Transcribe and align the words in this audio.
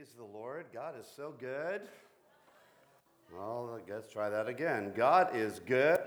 Praise 0.00 0.14
the 0.16 0.38
Lord. 0.38 0.64
God 0.72 0.94
is 0.98 1.06
so 1.14 1.34
good. 1.38 1.82
Well, 3.36 3.78
let's 3.86 4.10
try 4.10 4.30
that 4.30 4.48
again. 4.48 4.94
God 4.96 5.36
is 5.36 5.60
good. 5.66 6.00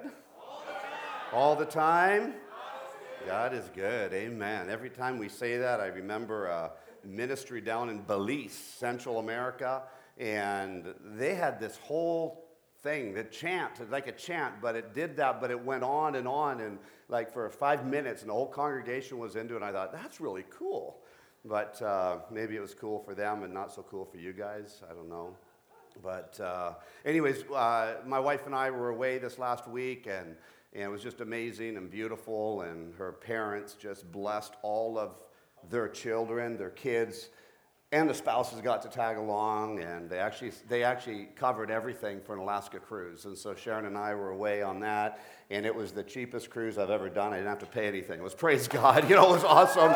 All 1.32 1.56
the 1.56 1.66
time. 1.66 2.34
God 3.28 3.54
is 3.54 3.70
good. 3.76 4.12
Amen. 4.12 4.72
Every 4.72 4.90
time 4.90 5.20
we 5.20 5.30
say 5.30 5.58
that, 5.58 5.80
I 5.80 5.88
remember 5.88 6.48
a 6.48 6.72
ministry 7.06 7.62
down 7.62 7.92
in 7.92 8.00
Belize, 8.00 8.54
Central 8.54 9.20
America, 9.20 9.84
and 10.18 10.96
they 11.16 11.36
had 11.36 11.60
this 11.60 11.78
whole 11.78 12.48
thing, 12.82 13.14
the 13.14 13.26
chant, 13.26 13.92
like 13.92 14.08
a 14.08 14.12
chant, 14.12 14.56
but 14.60 14.76
it 14.76 14.96
did 14.96 15.16
that, 15.18 15.40
but 15.40 15.52
it 15.52 15.64
went 15.64 15.84
on 15.84 16.16
and 16.16 16.28
on, 16.28 16.62
and 16.62 16.80
like 17.10 17.32
for 17.32 17.48
five 17.48 17.86
minutes, 17.86 18.22
and 18.22 18.32
the 18.32 18.34
whole 18.34 18.50
congregation 18.50 19.20
was 19.20 19.36
into 19.36 19.54
it. 19.54 19.58
And 19.58 19.66
I 19.66 19.72
thought, 19.72 19.94
that's 19.94 20.20
really 20.20 20.46
cool. 20.50 20.98
But 21.46 21.82
uh, 21.82 22.18
maybe 22.32 22.56
it 22.56 22.62
was 22.62 22.74
cool 22.74 23.00
for 23.00 23.14
them 23.14 23.44
and 23.44 23.54
not 23.54 23.72
so 23.74 23.84
cool 23.84 24.06
for 24.06 24.18
you 24.18 24.34
guys. 24.34 24.82
I 24.90 24.94
don't 24.94 25.10
know. 25.10 25.36
But, 26.02 26.40
uh, 26.40 26.74
anyways, 27.06 27.44
uh, 27.52 27.98
my 28.06 28.20
wife 28.20 28.46
and 28.46 28.56
I 28.56 28.72
were 28.72 28.90
away 28.90 29.20
this 29.20 29.38
last 29.38 29.68
week, 29.68 30.08
and, 30.08 30.36
and 30.74 30.84
it 30.84 30.88
was 30.88 31.04
just 31.04 31.22
amazing 31.22 31.78
and 31.78 31.92
beautiful. 31.92 32.62
And 32.62 32.96
her 32.96 33.12
parents 33.12 33.74
just 33.74 34.12
blessed 34.12 34.54
all 34.64 34.98
of 34.98 35.22
their 35.70 35.88
children, 35.88 36.58
their 36.58 36.72
kids 36.72 37.30
and 37.94 38.10
the 38.10 38.14
spouses 38.14 38.60
got 38.60 38.82
to 38.82 38.90
tag 38.90 39.18
along, 39.18 39.80
and 39.80 40.10
they 40.10 40.18
actually, 40.18 40.52
they 40.68 40.84
actually 40.84 41.26
covered 41.36 41.70
everything 41.70 42.20
for 42.20 42.34
an 42.34 42.40
Alaska 42.40 42.80
cruise. 42.80 43.26
And 43.26 43.38
so 43.38 43.54
Sharon 43.54 43.86
and 43.86 43.96
I 43.96 44.16
were 44.16 44.32
away 44.32 44.64
on 44.64 44.80
that, 44.80 45.20
and 45.52 45.64
it 45.64 45.76
was 45.76 45.92
the 45.92 46.02
cheapest 46.02 46.50
cruise 46.50 46.80
I've 46.80 46.90
ever 46.90 47.08
done. 47.08 47.34
I 47.34 47.36
didn't 47.36 47.50
have 47.50 47.60
to 47.60 47.68
pay 47.68 47.88
anything. 47.88 48.20
It 48.20 48.24
was 48.24 48.34
praise 48.34 48.68
God, 48.68 49.08
you 49.10 49.16
know, 49.16 49.30
it 49.30 49.34
was 49.34 49.44
awesome. 49.44 49.94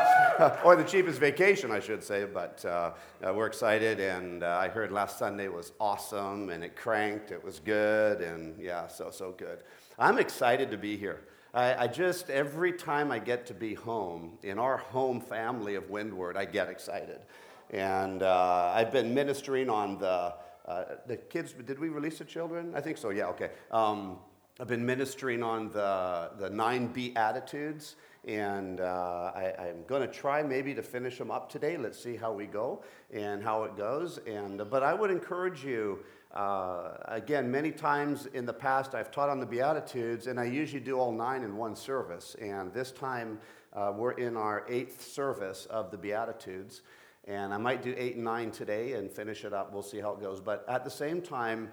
or 0.64 0.76
the 0.76 0.84
cheapest 0.84 1.20
vacation, 1.20 1.72
I 1.72 1.80
should 1.80 2.04
say. 2.04 2.26
But 2.26 2.64
uh, 2.66 2.92
uh, 3.28 3.34
we're 3.34 3.48
excited, 3.48 4.00
and 4.00 4.44
uh, 4.44 4.60
I 4.62 4.68
heard 4.68 4.92
last 4.92 5.18
Sunday 5.18 5.48
was 5.48 5.72
awesome, 5.80 6.50
and 6.50 6.64
it 6.64 6.76
cranked. 6.76 7.32
It 7.32 7.44
was 7.44 7.60
good, 7.60 8.22
and 8.22 8.62
yeah, 8.62 8.88
so, 8.88 9.10
so 9.10 9.32
good. 9.32 9.64
I'm 9.98 10.20
excited 10.20 10.70
to 10.70 10.78
be 10.78 10.98
here. 10.98 11.22
I, 11.52 11.86
I, 11.86 11.88
just, 11.88 12.30
every 12.30 12.74
time 12.74 13.12
I 13.12 13.18
get 13.18 13.48
to 13.48 13.56
be 13.56 13.74
home, 13.74 14.38
in 14.44 14.60
our 14.60 14.78
home 14.78 15.20
family 15.20 15.74
of 15.74 15.90
Windward, 15.90 16.38
I 16.38 16.46
get 16.46 16.70
excited. 16.70 17.22
And 17.72 18.24
uh, 18.24 18.72
I've 18.74 18.92
been 18.92 19.14
ministering 19.14 19.70
on 19.70 19.98
the, 19.98 20.34
uh, 20.66 20.84
the 21.06 21.18
kids. 21.18 21.54
Did 21.54 21.80
we 21.80 21.90
release 21.90 22.20
the 22.20 22.26
children? 22.26 22.74
I 22.76 22.82
think 22.82 22.98
so, 22.98 23.10
yeah, 23.10 23.28
okay. 23.28 23.52
Um, 23.72 24.20
I've 24.60 24.68
been 24.68 24.86
ministering 24.86 25.44
on 25.44 25.70
the, 25.70 26.32
the 26.40 26.50
nine 26.50 26.88
Beatitudes, 26.88 27.96
and 28.26 28.82
uh, 28.82 29.32
I, 29.36 29.68
am 29.68 29.84
going 29.86 30.02
to 30.02 30.08
try 30.08 30.42
maybe 30.42 30.74
to 30.74 30.82
finish 30.82 31.18
them 31.18 31.30
up 31.30 31.52
today. 31.52 31.78
Let's 31.78 32.02
see 32.02 32.16
how 32.16 32.34
we 32.34 32.46
go 32.46 32.84
and 33.14 33.44
how 33.44 33.64
it 33.66 33.78
goes. 33.78 34.18
And, 34.26 34.68
but 34.70 34.82
I 34.82 34.96
would 34.96 35.12
encourage 35.12 35.64
you, 35.64 36.00
uh, 36.34 36.94
again, 37.06 37.52
many 37.52 37.72
times 37.72 38.26
in 38.34 38.46
the 38.48 38.54
past 38.54 38.96
I've 38.96 39.12
taught 39.12 39.30
on 39.30 39.40
the 39.40 39.46
Beatitudes, 39.46 40.26
and 40.26 40.40
I 40.40 40.46
usually 40.46 40.82
do 40.82 40.98
all 40.98 41.12
nine 41.12 41.44
in 41.44 41.56
one 41.56 41.76
service. 41.76 42.36
And 42.42 42.74
this 42.74 42.92
time 42.92 43.40
uh, 43.74 43.94
we're 43.96 44.14
in 44.14 44.36
our 44.36 44.66
eighth 44.68 45.06
service 45.06 45.68
of 45.68 45.92
the 45.92 45.98
Beatitudes. 45.98 46.82
And 47.28 47.54
I 47.54 47.58
might 47.58 47.84
do 47.84 47.94
eight 47.98 48.16
and 48.16 48.24
nine 48.24 48.52
today 48.52 48.94
and 48.94 49.12
finish 49.12 49.44
it 49.44 49.54
up. 49.54 49.74
We'll 49.74 49.84
see 49.84 50.00
how 50.00 50.14
it 50.14 50.22
goes. 50.22 50.40
But 50.40 50.66
at 50.70 50.86
the 50.86 50.90
same 50.90 51.22
time, 51.22 51.72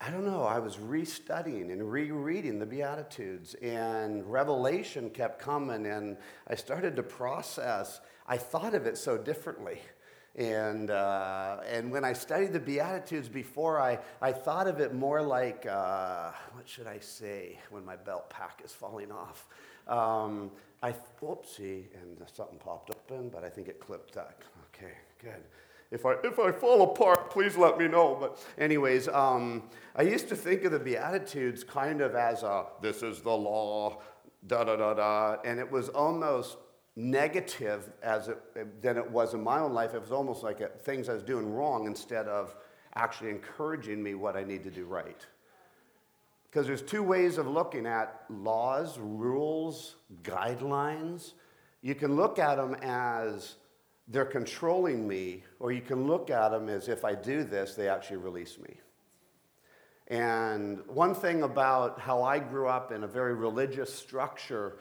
I 0.00 0.10
don't 0.10 0.24
know, 0.24 0.42
I 0.42 0.58
was 0.58 0.76
restudying 0.76 1.70
and 1.72 1.90
rereading 1.90 2.58
the 2.58 2.66
Beatitudes, 2.66 3.54
and 3.54 4.30
revelation 4.30 5.08
kept 5.08 5.38
coming, 5.38 5.86
and 5.86 6.16
I 6.48 6.56
started 6.56 6.96
to 6.96 7.02
process. 7.02 8.00
I 8.26 8.36
thought 8.36 8.74
of 8.74 8.86
it 8.86 8.98
so 8.98 9.16
differently. 9.16 9.80
And, 10.36 10.90
uh, 10.90 11.58
and 11.70 11.92
when 11.92 12.04
I 12.04 12.12
studied 12.12 12.52
the 12.52 12.60
Beatitudes 12.60 13.28
before, 13.28 13.80
I, 13.80 14.00
I 14.20 14.32
thought 14.32 14.66
of 14.66 14.80
it 14.80 14.92
more 14.92 15.22
like, 15.22 15.64
uh, 15.64 16.32
what 16.54 16.68
should 16.68 16.88
I 16.88 16.98
say 16.98 17.60
when 17.70 17.84
my 17.84 17.94
belt 17.94 18.28
pack 18.30 18.60
is 18.64 18.72
falling 18.72 19.12
off? 19.12 19.46
Um, 19.86 20.50
I, 20.82 20.92
whoopsie, 21.22 21.84
and 22.02 22.18
something 22.32 22.58
popped 22.58 22.90
open, 22.90 23.28
but 23.28 23.44
I 23.44 23.48
think 23.48 23.68
it 23.68 23.78
clipped 23.78 24.12
that. 24.14 24.38
Okay, 24.74 24.92
good. 25.22 25.42
If 25.90 26.04
I, 26.06 26.14
if 26.24 26.38
I 26.40 26.50
fall 26.50 26.82
apart, 26.82 27.30
please 27.30 27.56
let 27.56 27.78
me 27.78 27.86
know. 27.86 28.16
But, 28.18 28.44
anyways, 28.58 29.06
um, 29.08 29.62
I 29.94 30.02
used 30.02 30.28
to 30.30 30.36
think 30.36 30.64
of 30.64 30.72
the 30.72 30.78
Beatitudes 30.78 31.62
kind 31.62 32.00
of 32.00 32.14
as 32.16 32.42
a 32.42 32.66
this 32.80 33.02
is 33.02 33.20
the 33.20 33.30
law, 33.30 34.00
da 34.46 34.64
da 34.64 34.76
da 34.76 34.94
da. 34.94 35.36
And 35.44 35.60
it 35.60 35.70
was 35.70 35.88
almost 35.90 36.56
negative 36.96 37.92
as 38.02 38.28
it, 38.28 38.82
than 38.82 38.96
it 38.96 39.08
was 39.08 39.34
in 39.34 39.42
my 39.42 39.60
own 39.60 39.72
life. 39.72 39.94
It 39.94 40.00
was 40.00 40.12
almost 40.12 40.42
like 40.42 40.60
a, 40.60 40.68
things 40.68 41.08
I 41.08 41.14
was 41.14 41.22
doing 41.22 41.52
wrong 41.52 41.86
instead 41.86 42.26
of 42.26 42.56
actually 42.96 43.30
encouraging 43.30 44.02
me 44.02 44.14
what 44.14 44.36
I 44.36 44.42
need 44.42 44.64
to 44.64 44.70
do 44.70 44.84
right. 44.84 45.24
Because 46.50 46.66
there's 46.66 46.82
two 46.82 47.02
ways 47.02 47.38
of 47.38 47.46
looking 47.48 47.86
at 47.86 48.24
laws, 48.28 48.98
rules, 48.98 49.96
guidelines. 50.22 51.32
You 51.82 51.94
can 51.94 52.16
look 52.16 52.38
at 52.38 52.56
them 52.56 52.74
as 52.82 53.56
they're 54.08 54.24
controlling 54.24 55.08
me, 55.08 55.44
or 55.60 55.72
you 55.72 55.80
can 55.80 56.06
look 56.06 56.30
at 56.30 56.50
them 56.50 56.68
as 56.68 56.88
if 56.88 57.04
I 57.04 57.14
do 57.14 57.44
this, 57.44 57.74
they 57.74 57.88
actually 57.88 58.18
release 58.18 58.58
me. 58.58 58.76
And 60.08 60.86
one 60.86 61.14
thing 61.14 61.42
about 61.42 61.98
how 61.98 62.22
I 62.22 62.38
grew 62.38 62.68
up 62.68 62.92
in 62.92 63.04
a 63.04 63.08
very 63.08 63.34
religious 63.34 63.92
structure, 63.92 64.76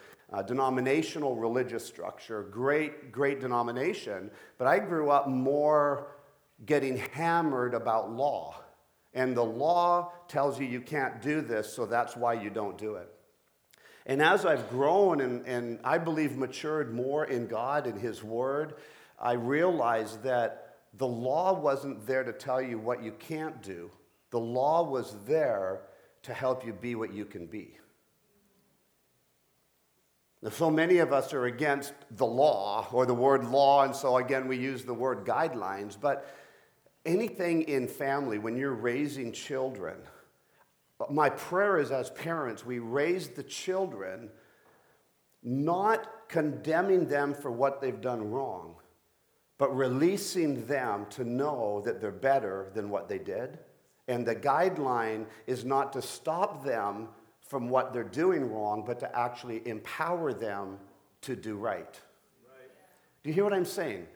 denominational 0.46 1.36
religious 1.38 1.86
structure, 1.86 2.44
great, 2.44 3.12
great 3.12 3.40
denomination, 3.40 4.30
but 4.58 4.68
I 4.68 4.80
grew 4.80 5.10
up 5.10 5.30
more 5.30 6.08
getting 6.66 6.98
hammered 6.98 7.74
about 7.74 8.12
law. 8.12 8.60
And 9.14 9.38
the 9.38 9.46
law 9.46 10.12
tells 10.28 10.60
you 10.60 10.66
you 10.66 10.82
can't 10.82 11.22
do 11.22 11.40
this, 11.42 11.72
so 11.72 11.86
that's 11.86 12.18
why 12.18 12.34
you 12.34 12.50
don't 12.50 12.78
do 12.78 12.96
it. 12.96 13.10
And 14.06 14.22
as 14.22 14.46
I've 14.46 14.70
grown 14.70 15.22
and, 15.22 15.46
and 15.46 15.80
I 15.84 15.98
believe 15.98 16.36
matured 16.36 16.94
more 16.94 17.26
in 17.26 17.48
God 17.48 17.88
and 17.88 18.00
His 18.00 18.24
Word, 18.24 18.76
I 19.24 19.34
realized 19.34 20.22
that 20.24 20.76
the 20.96 21.08
law 21.08 21.58
wasn't 21.60 22.06
there 22.06 22.24
to 22.24 22.34
tell 22.34 22.62
you 22.62 22.78
what 22.78 23.02
you 23.02 23.14
can't 23.14 23.64
do, 23.64 23.90
the 24.30 24.40
law 24.40 24.84
was 24.84 25.16
there 25.26 25.84
to 26.24 26.34
help 26.34 26.66
you 26.66 26.74
be 26.74 26.96
what 26.96 27.14
you 27.14 27.26
can 27.26 27.48
be. 27.48 27.78
So 30.52 30.70
many 30.70 30.98
of 30.98 31.14
us 31.14 31.34
are 31.34 31.46
against 31.46 31.94
the 32.12 32.26
law 32.26 32.88
or 32.92 33.06
the 33.06 33.14
word 33.14 33.46
law, 33.46 33.84
and 33.84 33.96
so 33.96 34.18
again, 34.18 34.48
we 34.48 34.58
use 34.58 34.84
the 34.84 34.94
word 34.94 35.26
guidelines. 35.26 35.98
But 36.00 36.28
anything 37.06 37.62
in 37.64 37.88
family, 37.88 38.40
when 38.40 38.58
you're 38.58 38.74
raising 38.74 39.32
children, 39.32 39.98
my 41.10 41.30
prayer 41.30 41.80
is 41.80 41.92
as 41.92 42.10
parents, 42.10 42.66
we 42.66 42.80
raise 42.80 43.30
the 43.30 43.44
children 43.44 44.30
not 45.44 46.28
condemning 46.28 47.08
them 47.08 47.34
for 47.34 47.52
what 47.52 47.80
they've 47.80 48.02
done 48.02 48.30
wrong, 48.30 48.73
but 49.58 49.76
releasing 49.76 50.66
them 50.66 51.06
to 51.12 51.24
know 51.24 51.82
that 51.86 52.02
they're 52.02 52.12
better 52.12 52.72
than 52.74 52.90
what 52.90 53.08
they 53.08 53.20
did. 53.20 53.60
And 54.08 54.26
the 54.26 54.36
guideline 54.36 55.26
is 55.48 55.64
not 55.64 55.94
to 55.94 56.02
stop 56.02 56.64
them 56.64 57.10
from 57.48 57.70
what 57.70 57.94
they're 57.94 58.04
doing 58.04 58.52
wrong, 58.52 58.84
but 58.86 59.00
to 59.00 59.18
actually 59.18 59.66
empower 59.68 60.34
them 60.34 60.80
to 61.22 61.36
do 61.36 61.56
right. 61.56 62.00
right. 62.50 62.72
Do 63.24 63.30
you 63.30 63.34
hear 63.34 63.44
what 63.44 63.54
I'm 63.54 63.66
saying? 63.66 64.08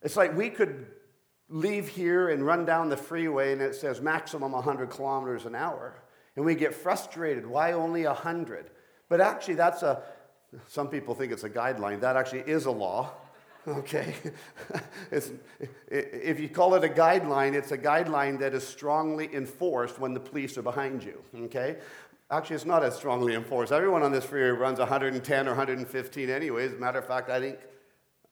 It's 0.00 0.16
like 0.16 0.36
we 0.36 0.48
could 0.48 0.86
leave 1.48 1.88
here 1.88 2.30
and 2.30 2.46
run 2.46 2.64
down 2.64 2.88
the 2.88 2.96
freeway 2.96 3.52
and 3.52 3.60
it 3.60 3.74
says 3.74 4.00
maximum 4.00 4.52
100 4.52 4.90
kilometers 4.90 5.44
an 5.44 5.54
hour. 5.54 6.02
And 6.36 6.44
we 6.44 6.54
get 6.54 6.74
frustrated. 6.74 7.46
Why 7.46 7.72
only 7.72 8.06
100? 8.06 8.70
But 9.08 9.20
actually, 9.20 9.54
that's 9.54 9.82
a, 9.82 10.02
some 10.66 10.88
people 10.88 11.14
think 11.14 11.30
it's 11.30 11.44
a 11.44 11.50
guideline. 11.50 12.00
That 12.00 12.16
actually 12.16 12.40
is 12.40 12.64
a 12.64 12.70
law 12.70 13.12
okay? 13.66 14.14
if 15.10 16.40
you 16.40 16.48
call 16.48 16.74
it 16.74 16.84
a 16.84 16.88
guideline, 16.88 17.54
it's 17.54 17.72
a 17.72 17.78
guideline 17.78 18.38
that 18.38 18.54
is 18.54 18.66
strongly 18.66 19.34
enforced 19.34 19.98
when 19.98 20.14
the 20.14 20.20
police 20.20 20.56
are 20.58 20.62
behind 20.62 21.02
you, 21.02 21.22
okay? 21.44 21.76
Actually, 22.30 22.56
it's 22.56 22.64
not 22.64 22.82
as 22.82 22.96
strongly 22.96 23.34
enforced. 23.34 23.72
Everyone 23.72 24.02
on 24.02 24.10
this 24.10 24.24
freeway 24.24 24.48
runs 24.48 24.78
110 24.78 25.46
or 25.46 25.50
115 25.50 26.30
anyways. 26.30 26.78
Matter 26.78 26.98
of 26.98 27.06
fact, 27.06 27.28
I 27.28 27.38
think 27.38 27.58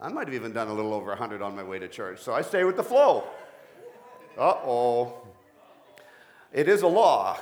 I 0.00 0.09
might 0.09 0.27
have 0.27 0.35
even 0.35 0.53
done 0.53 0.69
a 0.69 0.73
little 0.73 0.94
over 0.94 1.09
100 1.09 1.43
on 1.43 1.55
my 1.55 1.62
way 1.62 1.79
to 1.79 1.87
church. 1.87 2.21
So 2.21 2.32
I 2.32 2.41
stay 2.41 2.65
with 2.65 2.77
the 2.77 2.82
flow. 2.82 3.25
Uh-oh. 4.38 5.29
It 6.53 6.69
is 6.69 6.81
a 6.81 6.88
law. 6.88 7.38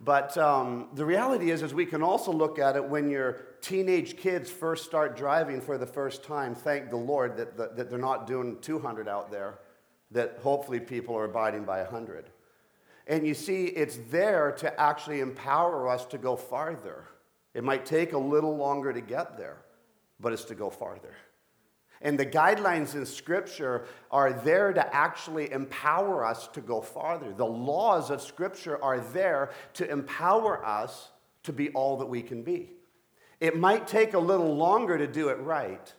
But 0.00 0.36
um, 0.36 0.88
the 0.94 1.04
reality 1.04 1.50
is, 1.50 1.62
is 1.62 1.72
we 1.72 1.86
can 1.86 2.02
also 2.02 2.32
look 2.32 2.58
at 2.58 2.76
it 2.76 2.84
when 2.84 3.08
your 3.08 3.46
teenage 3.60 4.16
kids 4.16 4.50
first 4.50 4.84
start 4.84 5.16
driving 5.16 5.60
for 5.60 5.78
the 5.78 5.86
first 5.86 6.22
time. 6.22 6.54
Thank 6.54 6.90
the 6.90 6.96
Lord 6.96 7.36
that, 7.38 7.56
that, 7.56 7.76
that 7.76 7.90
they're 7.90 7.98
not 7.98 8.26
doing 8.26 8.58
200 8.60 9.08
out 9.08 9.30
there, 9.30 9.58
that 10.10 10.38
hopefully 10.42 10.80
people 10.80 11.16
are 11.16 11.24
abiding 11.24 11.64
by 11.64 11.82
100. 11.82 12.30
And 13.06 13.26
you 13.26 13.34
see, 13.34 13.66
it's 13.66 13.98
there 14.10 14.52
to 14.58 14.80
actually 14.80 15.20
empower 15.20 15.88
us 15.88 16.04
to 16.06 16.18
go 16.18 16.36
farther. 16.36 17.04
It 17.54 17.64
might 17.64 17.86
take 17.86 18.12
a 18.12 18.18
little 18.18 18.56
longer 18.56 18.92
to 18.92 19.00
get 19.00 19.38
there, 19.38 19.56
but 20.20 20.32
it's 20.32 20.44
to 20.46 20.54
go 20.54 20.68
farther. 20.68 21.14
And 22.02 22.18
the 22.18 22.26
guidelines 22.26 22.94
in 22.94 23.06
Scripture 23.06 23.86
are 24.10 24.32
there 24.32 24.72
to 24.72 24.94
actually 24.94 25.50
empower 25.50 26.24
us 26.24 26.48
to 26.48 26.60
go 26.60 26.80
farther. 26.80 27.32
The 27.32 27.46
laws 27.46 28.10
of 28.10 28.20
Scripture 28.20 28.82
are 28.82 29.00
there 29.00 29.50
to 29.74 29.90
empower 29.90 30.64
us 30.64 31.10
to 31.44 31.52
be 31.52 31.70
all 31.70 31.96
that 31.98 32.06
we 32.06 32.22
can 32.22 32.42
be. 32.42 32.72
It 33.40 33.56
might 33.56 33.86
take 33.86 34.14
a 34.14 34.18
little 34.18 34.54
longer 34.54 34.98
to 34.98 35.06
do 35.06 35.28
it 35.28 35.38
right, 35.40 35.92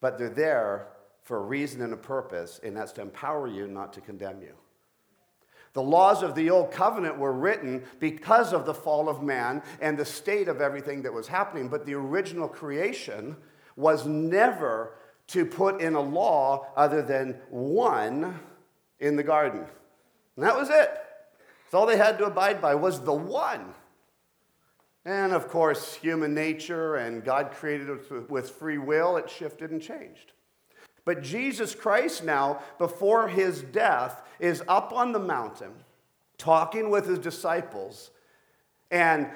but 0.00 0.18
they're 0.18 0.28
there 0.28 0.88
for 1.22 1.38
a 1.38 1.42
reason 1.42 1.80
and 1.80 1.92
a 1.92 1.96
purpose, 1.96 2.60
and 2.62 2.76
that's 2.76 2.92
to 2.92 3.02
empower 3.02 3.48
you, 3.48 3.66
not 3.66 3.92
to 3.94 4.00
condemn 4.00 4.42
you. 4.42 4.54
The 5.72 5.82
laws 5.82 6.22
of 6.22 6.34
the 6.34 6.50
old 6.50 6.70
covenant 6.70 7.18
were 7.18 7.32
written 7.32 7.82
because 7.98 8.52
of 8.52 8.64
the 8.64 8.74
fall 8.74 9.08
of 9.08 9.22
man 9.22 9.62
and 9.80 9.98
the 9.98 10.04
state 10.04 10.46
of 10.46 10.60
everything 10.60 11.02
that 11.02 11.12
was 11.12 11.26
happening, 11.26 11.68
but 11.68 11.84
the 11.84 11.94
original 11.94 12.46
creation 12.46 13.36
was 13.74 14.06
never 14.06 14.94
to 15.28 15.46
put 15.46 15.80
in 15.80 15.94
a 15.94 16.00
law 16.00 16.66
other 16.76 17.02
than 17.02 17.38
one 17.48 18.38
in 19.00 19.16
the 19.16 19.22
garden. 19.22 19.64
And 20.36 20.44
that 20.44 20.56
was 20.56 20.68
it. 20.68 20.90
That's 21.64 21.74
all 21.74 21.86
they 21.86 21.96
had 21.96 22.18
to 22.18 22.26
abide 22.26 22.60
by 22.60 22.74
was 22.74 23.00
the 23.00 23.12
one. 23.12 23.74
And 25.04 25.32
of 25.32 25.48
course, 25.48 25.94
human 25.94 26.34
nature 26.34 26.96
and 26.96 27.24
God 27.24 27.52
created 27.52 27.88
it 27.88 28.30
with 28.30 28.50
free 28.50 28.78
will, 28.78 29.16
it 29.16 29.28
shifted 29.28 29.70
and 29.70 29.80
changed. 29.80 30.32
But 31.04 31.22
Jesus 31.22 31.74
Christ 31.74 32.24
now, 32.24 32.62
before 32.78 33.28
his 33.28 33.62
death, 33.62 34.22
is 34.40 34.62
up 34.66 34.92
on 34.92 35.12
the 35.12 35.18
mountain 35.18 35.72
talking 36.38 36.90
with 36.90 37.06
his 37.06 37.18
disciples, 37.18 38.10
and 38.90 39.28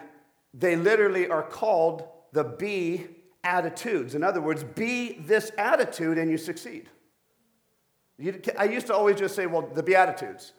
they 0.55 0.77
literally 0.77 1.29
are 1.29 1.43
called 1.43 2.09
the 2.33 2.45
be 2.45 3.07
attitudes. 3.45 4.15
In 4.15 4.23
other 4.23 4.41
words, 4.41 4.65
be 4.65 5.15
this 5.21 5.51
attitude 5.59 6.19
and 6.19 6.31
you 6.31 6.39
succeed. 6.39 6.89
You, 8.19 8.41
I 8.59 8.65
used 8.65 8.89
to 8.89 8.95
always 8.95 9.17
just 9.17 9.37
say, 9.37 9.47
well, 9.47 9.63
the 9.63 9.83
Beatitudes. 9.83 10.53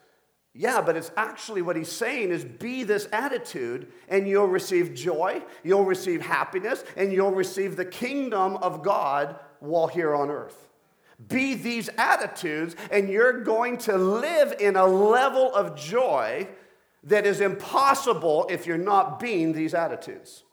Yeah, 0.53 0.81
but 0.81 0.95
it's 0.97 1.11
actually 1.15 1.61
what 1.61 1.75
he's 1.75 1.91
saying 1.91 2.31
is 2.31 2.43
be 2.43 2.83
this 2.83 3.07
attitude 3.11 3.91
and 4.07 4.27
you'll 4.27 4.47
receive 4.47 4.93
joy, 4.93 5.43
you'll 5.63 5.85
receive 5.85 6.21
happiness, 6.21 6.83
and 6.95 7.13
you'll 7.13 7.31
receive 7.31 7.75
the 7.75 7.85
kingdom 7.85 8.57
of 8.57 8.81
God 8.81 9.39
while 9.59 9.87
here 9.87 10.15
on 10.15 10.29
earth. 10.29 10.67
Be 11.27 11.53
these 11.53 11.89
attitudes, 11.97 12.75
and 12.91 13.09
you're 13.09 13.41
going 13.41 13.77
to 13.79 13.97
live 13.97 14.55
in 14.59 14.77
a 14.77 14.85
level 14.85 15.53
of 15.53 15.75
joy 15.75 16.47
that 17.03 17.25
is 17.25 17.41
impossible 17.41 18.47
if 18.49 18.65
you're 18.65 18.77
not 18.77 19.19
being 19.19 19.53
these 19.53 19.73
attitudes. 19.73 20.43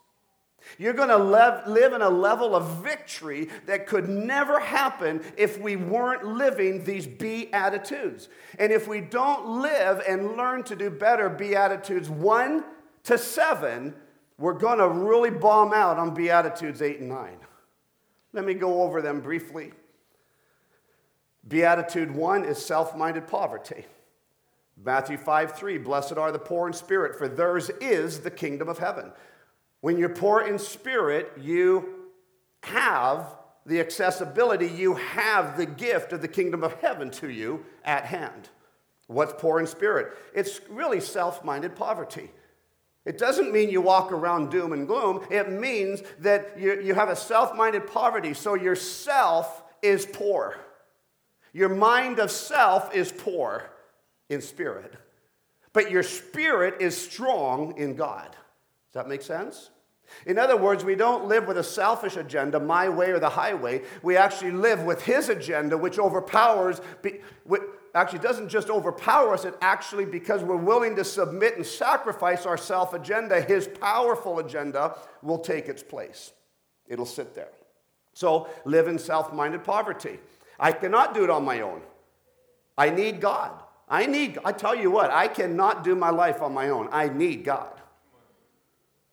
You're 0.79 0.93
going 0.93 1.09
to 1.09 1.17
live, 1.17 1.67
live 1.67 1.93
in 1.93 2.03
a 2.03 2.09
level 2.09 2.55
of 2.55 2.83
victory 2.83 3.49
that 3.67 3.87
could 3.87 4.09
never 4.09 4.61
happen 4.61 5.23
if 5.37 5.59
we 5.61 5.77
weren't 5.77 6.25
living 6.25 6.85
these 6.85 7.07
beatitudes. 7.07 8.29
And 8.59 8.73
if 8.73 8.87
we 8.87 9.01
don't 9.01 9.63
live 9.63 10.03
and 10.07 10.37
learn 10.37 10.63
to 10.65 10.77
do 10.77 10.91
better 10.91 11.29
beatitudes 11.29 12.09
1 12.09 12.65
to 13.05 13.19
7, 13.19 13.95
we're 14.39 14.53
going 14.53 14.79
to 14.79 14.89
really 14.89 15.31
bomb 15.31 15.73
out 15.73 15.99
on 15.99 16.15
beatitudes 16.15 16.83
8 16.83 17.01
and 17.01 17.09
9. 17.09 17.37
Let 18.33 18.45
me 18.45 18.55
go 18.55 18.83
over 18.83 19.01
them 19.01 19.21
briefly. 19.21 19.73
Beatitude 21.49 22.11
1 22.11 22.45
is 22.45 22.63
self 22.63 22.97
minded 22.97 23.27
poverty. 23.27 23.87
Matthew 24.85 25.17
5 25.17 25.57
3, 25.57 25.79
blessed 25.79 26.19
are 26.19 26.33
the 26.33 26.39
poor 26.39 26.67
in 26.67 26.75
spirit, 26.75 27.17
for 27.17 27.29
theirs 27.29 27.71
is 27.81 28.21
the 28.21 28.31
kingdom 28.31 28.69
of 28.69 28.79
heaven. 28.79 29.13
When 29.87 29.99
you're 29.99 30.09
poor 30.09 30.41
in 30.41 30.59
spirit, 30.59 31.31
you 31.41 32.09
have 32.65 33.25
the 33.65 33.79
accessibility, 33.79 34.67
you 34.67 34.95
have 34.95 35.57
the 35.57 35.65
gift 35.65 36.13
of 36.13 36.21
the 36.21 36.27
kingdom 36.27 36.65
of 36.65 36.73
heaven 36.81 37.09
to 37.13 37.31
you 37.31 37.65
at 37.85 38.05
hand. 38.05 38.49
What's 39.07 39.35
poor 39.39 39.61
in 39.61 39.67
spirit? 39.69 40.19
It's 40.35 40.61
really 40.69 40.99
self 40.99 41.45
minded 41.45 41.77
poverty. 41.77 42.33
It 43.05 43.17
doesn't 43.17 43.53
mean 43.53 43.71
you 43.71 43.81
walk 43.81 44.11
around 44.11 44.51
doom 44.51 44.73
and 44.73 44.89
gloom. 44.89 45.25
It 45.31 45.53
means 45.53 46.03
that 46.19 46.59
you, 46.59 46.81
you 46.81 46.95
have 46.95 47.09
a 47.09 47.15
self 47.15 47.55
minded 47.55 47.87
poverty, 47.87 48.35
so 48.35 48.57
your 48.57 48.75
self 48.75 49.63
is 49.83 50.05
poor. 50.05 50.59
Your 51.53 51.69
mind 51.69 52.19
of 52.19 52.33
self 52.33 52.93
is 52.93 53.13
poor 53.13 53.71
in 54.29 54.43
spirit, 54.43 54.95
but 55.73 55.93
your 55.93 56.03
spirit 56.03 56.75
is 56.81 56.97
strong 56.97 57.79
in 57.79 57.95
God. 57.95 58.33
Does 58.33 58.95
that 58.95 59.09
make 59.09 59.23
sense? 59.23 59.71
In 60.25 60.39
other 60.39 60.57
words, 60.57 60.85
we 60.85 60.95
don't 60.95 61.27
live 61.27 61.47
with 61.47 61.59
a 61.59 61.65
selfish 61.65 62.17
agenda, 62.17 62.59
my 62.59 62.89
way 62.89 63.11
or 63.11 63.19
the 63.19 63.29
highway. 63.29 63.83
We 64.03 64.17
actually 64.17 64.53
live 64.53 64.83
with 64.83 65.03
His 65.03 65.29
agenda, 65.29 65.77
which 65.77 65.99
overpowers, 65.99 66.81
actually 67.95 68.19
doesn't 68.21 68.49
just 68.49 68.71
overpower 68.71 69.35
us, 69.35 69.45
it 69.45 69.55
actually, 69.61 70.05
because 70.05 70.43
we're 70.43 70.57
willing 70.57 70.97
to 70.97 71.05
submit 71.05 71.57
and 71.57 71.67
sacrifice 71.67 72.47
our 72.47 72.57
self 72.57 72.95
agenda, 72.95 73.41
His 73.41 73.69
powerful 73.69 74.39
agenda 74.39 74.97
will 75.23 75.39
take 75.39 75.69
its 75.69 75.83
place. 75.83 76.33
It'll 76.89 77.07
sit 77.07 77.35
there. 77.35 77.51
So 78.13 78.49
live 78.65 78.89
in 78.89 78.99
self 78.99 79.33
minded 79.33 79.65
poverty. 79.65 80.19
I 80.59 80.73
cannot 80.73 81.15
do 81.15 81.25
it 81.25 81.31
on 81.31 81.45
my 81.45 81.61
own. 81.61 81.83
I 82.79 82.91
need 82.91 83.21
God. 83.21 83.53
I 83.89 84.07
need, 84.07 84.39
I 84.45 84.53
tell 84.53 84.75
you 84.75 84.91
what, 84.91 85.11
I 85.11 85.29
cannot 85.29 85.85
do 85.85 85.95
my 85.95 86.11
life 86.11 86.43
on 86.43 86.53
my 86.53 86.71
own. 86.71 86.89
I 86.91 87.09
need 87.09 87.45
God. 87.45 87.76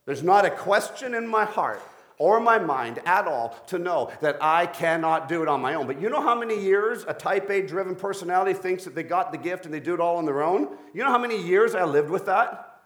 There's 0.05 0.23
not 0.23 0.45
a 0.45 0.50
question 0.50 1.13
in 1.15 1.27
my 1.27 1.45
heart 1.45 1.81
or 2.17 2.39
my 2.39 2.59
mind 2.59 3.00
at 3.05 3.27
all 3.27 3.57
to 3.67 3.79
know 3.79 4.11
that 4.21 4.38
I 4.41 4.65
cannot 4.65 5.27
do 5.27 5.41
it 5.41 5.47
on 5.47 5.61
my 5.61 5.73
own. 5.75 5.88
But 5.88 6.01
you 6.01 6.09
know 6.09 6.21
how 6.21 6.38
many 6.38 6.59
years 6.59 7.05
a 7.07 7.13
type 7.13 7.50
A 7.50 7.61
driven 7.61 7.95
personality 7.95 8.53
thinks 8.53 8.83
that 8.83 8.95
they 8.95 9.03
got 9.03 9.31
the 9.31 9.38
gift 9.38 9.65
and 9.65 9.73
they 9.73 9.79
do 9.79 9.94
it 9.94 10.00
all 10.00 10.17
on 10.17 10.25
their 10.25 10.44
own? 10.44 10.69
You 10.94 11.03
know 11.03 11.09
how 11.09 11.17
many 11.17 11.41
years 11.41 11.75
I 11.75 11.83
lived 11.85 12.09
with 12.09 12.25
that? 12.25 12.81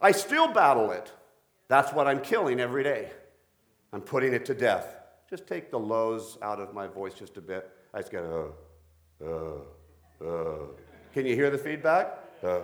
I 0.00 0.12
still 0.12 0.52
battle 0.52 0.90
it. 0.92 1.12
That's 1.68 1.92
what 1.92 2.06
I'm 2.06 2.20
killing 2.20 2.60
every 2.60 2.82
day. 2.82 3.10
I'm 3.92 4.00
putting 4.00 4.32
it 4.32 4.44
to 4.46 4.54
death. 4.54 4.96
Just 5.28 5.46
take 5.46 5.70
the 5.70 5.78
lows 5.78 6.38
out 6.42 6.60
of 6.60 6.74
my 6.74 6.86
voice 6.86 7.14
just 7.14 7.36
a 7.36 7.40
bit. 7.40 7.70
I 7.92 8.00
just 8.00 8.12
go, 8.12 8.54
uh, 9.22 10.24
uh, 10.24 10.26
uh. 10.26 10.56
Can 11.12 11.26
you 11.26 11.34
hear 11.34 11.50
the 11.50 11.58
feedback? 11.58 12.18
Uh, 12.42 12.60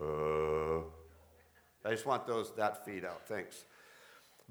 uh. 0.00 0.80
I 1.84 1.90
just 1.90 2.06
want 2.06 2.26
those 2.26 2.52
that 2.56 2.84
feed 2.84 3.04
out. 3.04 3.26
Thanks. 3.26 3.64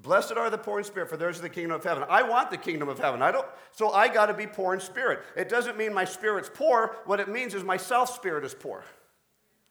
Blessed 0.00 0.32
are 0.32 0.48
the 0.48 0.58
poor 0.58 0.78
in 0.78 0.84
spirit, 0.84 1.08
for 1.08 1.16
theirs 1.16 1.36
is 1.36 1.42
the 1.42 1.48
kingdom 1.48 1.72
of 1.72 1.82
heaven. 1.82 2.04
I 2.08 2.22
want 2.22 2.50
the 2.50 2.56
kingdom 2.56 2.88
of 2.88 2.98
heaven. 2.98 3.20
I 3.20 3.32
don't, 3.32 3.46
so 3.72 3.90
I 3.90 4.06
got 4.06 4.26
to 4.26 4.34
be 4.34 4.46
poor 4.46 4.72
in 4.74 4.80
spirit. 4.80 5.20
It 5.36 5.48
doesn't 5.48 5.76
mean 5.76 5.92
my 5.92 6.04
spirit's 6.04 6.50
poor. 6.52 6.96
What 7.04 7.18
it 7.18 7.28
means 7.28 7.54
is 7.54 7.64
my 7.64 7.76
self 7.76 8.14
spirit 8.14 8.44
is 8.44 8.54
poor. 8.54 8.84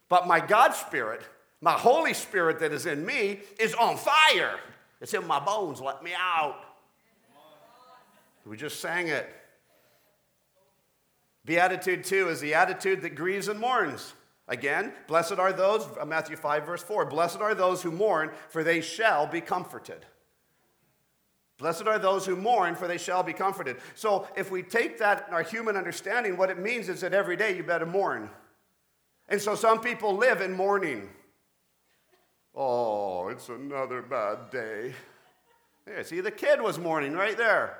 But 0.09 0.27
my 0.27 0.39
God 0.39 0.73
spirit, 0.73 1.21
my 1.61 1.71
Holy 1.73 2.13
Spirit 2.13 2.59
that 2.59 2.73
is 2.73 2.85
in 2.85 3.05
me, 3.05 3.39
is 3.59 3.73
on 3.73 3.97
fire. 3.97 4.59
It's 4.99 5.13
in 5.13 5.25
my 5.25 5.39
bones. 5.39 5.79
Let 5.79 6.03
me 6.03 6.11
out. 6.17 6.63
We 8.45 8.55
just 8.55 8.79
sang 8.79 9.07
it. 9.07 9.29
Beatitude 11.45 12.03
2 12.03 12.29
is 12.29 12.39
the 12.41 12.53
attitude 12.53 13.01
that 13.01 13.15
grieves 13.15 13.47
and 13.47 13.59
mourns. 13.59 14.13
Again, 14.47 14.93
blessed 15.07 15.39
are 15.39 15.51
those, 15.51 15.85
uh, 15.99 16.05
Matthew 16.05 16.37
5, 16.37 16.65
verse 16.65 16.83
4, 16.83 17.05
blessed 17.05 17.41
are 17.41 17.53
those 17.53 17.81
who 17.81 17.91
mourn, 17.91 18.31
for 18.49 18.63
they 18.63 18.79
shall 18.79 19.27
be 19.27 19.41
comforted. 19.41 20.05
Blessed 21.57 21.87
are 21.87 21.99
those 21.99 22.25
who 22.25 22.35
mourn, 22.35 22.75
for 22.75 22.87
they 22.87 22.97
shall 22.97 23.23
be 23.23 23.33
comforted. 23.33 23.77
So, 23.95 24.27
if 24.37 24.51
we 24.51 24.61
take 24.63 24.99
that 24.99 25.25
in 25.27 25.33
our 25.33 25.41
human 25.41 25.75
understanding, 25.75 26.37
what 26.37 26.49
it 26.49 26.59
means 26.59 26.87
is 26.87 27.01
that 27.01 27.13
every 27.13 27.35
day 27.35 27.57
you 27.57 27.63
better 27.63 27.85
mourn. 27.85 28.29
And 29.27 29.41
so, 29.41 29.55
some 29.55 29.81
people 29.81 30.15
live 30.15 30.39
in 30.39 30.53
mourning. 30.53 31.09
Oh, 32.53 33.27
it's 33.29 33.49
another 33.49 34.01
bad 34.01 34.49
day. 34.51 34.93
Yeah, 35.87 36.03
see, 36.03 36.21
the 36.21 36.31
kid 36.31 36.61
was 36.61 36.77
mourning 36.77 37.13
right 37.13 37.37
there. 37.37 37.79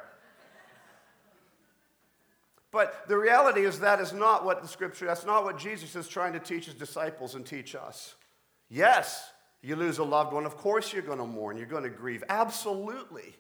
But 2.78 3.08
the 3.08 3.18
reality 3.18 3.66
is 3.66 3.80
that 3.80 4.00
is 4.00 4.14
not 4.14 4.46
what 4.46 4.62
the 4.62 4.68
scripture, 4.68 5.08
that's 5.08 5.26
not 5.26 5.44
what 5.44 5.58
Jesus 5.58 5.96
is 5.96 6.08
trying 6.08 6.34
to 6.34 6.40
teach 6.40 6.66
his 6.66 6.76
disciples 6.76 7.34
and 7.34 7.44
teach 7.44 7.74
us. 7.74 8.14
Yes, 8.70 9.32
you 9.64 9.76
lose 9.76 9.98
a 9.98 10.04
loved 10.04 10.32
one, 10.32 10.46
of 10.46 10.58
course 10.58 10.94
you're 10.94 11.02
going 11.02 11.18
to 11.18 11.26
mourn, 11.26 11.58
you're 11.58 11.66
going 11.66 11.82
to 11.82 11.90
grieve. 11.90 12.24
Absolutely. 12.30 13.36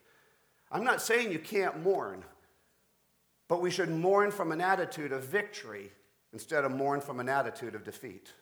I'm 0.71 0.83
not 0.83 1.03
saying 1.03 1.31
you 1.31 1.37
can't 1.37 1.83
mourn, 1.83 2.25
but 3.47 3.61
we 3.61 3.69
should 3.69 3.91
mourn 3.91 4.31
from 4.31 4.51
an 4.51 4.59
attitude 4.59 5.11
of 5.11 5.23
victory 5.23 5.91
instead 6.33 6.65
of 6.65 6.71
mourn 6.71 6.99
from 6.99 7.19
an 7.19 7.29
attitude 7.29 7.75
of 7.75 7.83
defeat. 7.83 8.33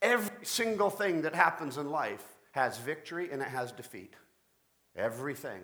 Every 0.00 0.46
single 0.46 0.90
thing 0.90 1.22
that 1.22 1.34
happens 1.34 1.76
in 1.76 1.90
life 1.90 2.24
has 2.52 2.78
victory 2.78 3.32
and 3.32 3.42
it 3.42 3.48
has 3.48 3.72
defeat. 3.72 4.14
Everything. 4.94 5.62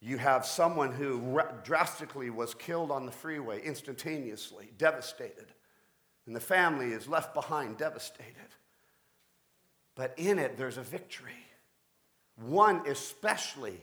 You 0.00 0.18
have 0.18 0.46
someone 0.46 0.92
who 0.92 1.40
drastically 1.64 2.30
was 2.30 2.54
killed 2.54 2.90
on 2.90 3.04
the 3.04 3.12
freeway 3.12 3.60
instantaneously, 3.62 4.70
devastated. 4.78 5.46
And 6.26 6.36
the 6.36 6.40
family 6.40 6.92
is 6.92 7.08
left 7.08 7.34
behind, 7.34 7.78
devastated. 7.78 8.34
But 9.96 10.14
in 10.16 10.38
it, 10.38 10.56
there's 10.56 10.78
a 10.78 10.82
victory. 10.82 11.32
One, 12.36 12.86
especially 12.86 13.80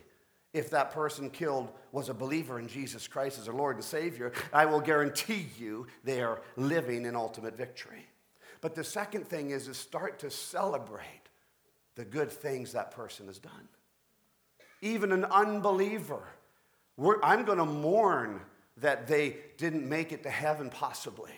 if 0.54 0.70
that 0.70 0.92
person 0.92 1.30
killed 1.30 1.70
was 1.92 2.08
a 2.08 2.14
believer 2.14 2.60
in 2.60 2.70
Jesus 2.70 3.08
Christ 3.10 3.38
as 3.38 3.46
their 3.46 3.54
Lord 3.54 3.76
and 3.76 3.84
Savior, 3.84 4.32
I 4.54 4.66
will 4.66 4.80
guarantee 4.80 5.48
you 5.60 5.88
they 6.06 6.22
are 6.22 6.42
living 6.56 7.06
in 7.06 7.16
ultimate 7.16 7.58
victory. 7.58 8.08
But 8.62 8.74
the 8.74 8.84
second 8.84 9.28
thing 9.28 9.50
is 9.50 9.66
to 9.66 9.74
start 9.74 10.20
to 10.20 10.32
celebrate 10.32 11.30
the 11.96 12.06
good 12.06 12.32
things 12.32 12.72
that 12.72 12.92
person 12.92 13.28
has 13.28 13.38
done. 13.38 13.68
Even 14.86 15.12
an 15.12 15.26
unbeliever, 15.26 16.22
I'm 17.24 17.44
going 17.44 17.58
to 17.58 17.66
mourn 17.66 18.40
that 18.78 19.08
they 19.08 19.38
didn't 19.58 19.90
make 19.90 20.12
it 20.12 20.22
to 20.24 20.30
heaven 20.30 20.70
possibly. 20.70 21.32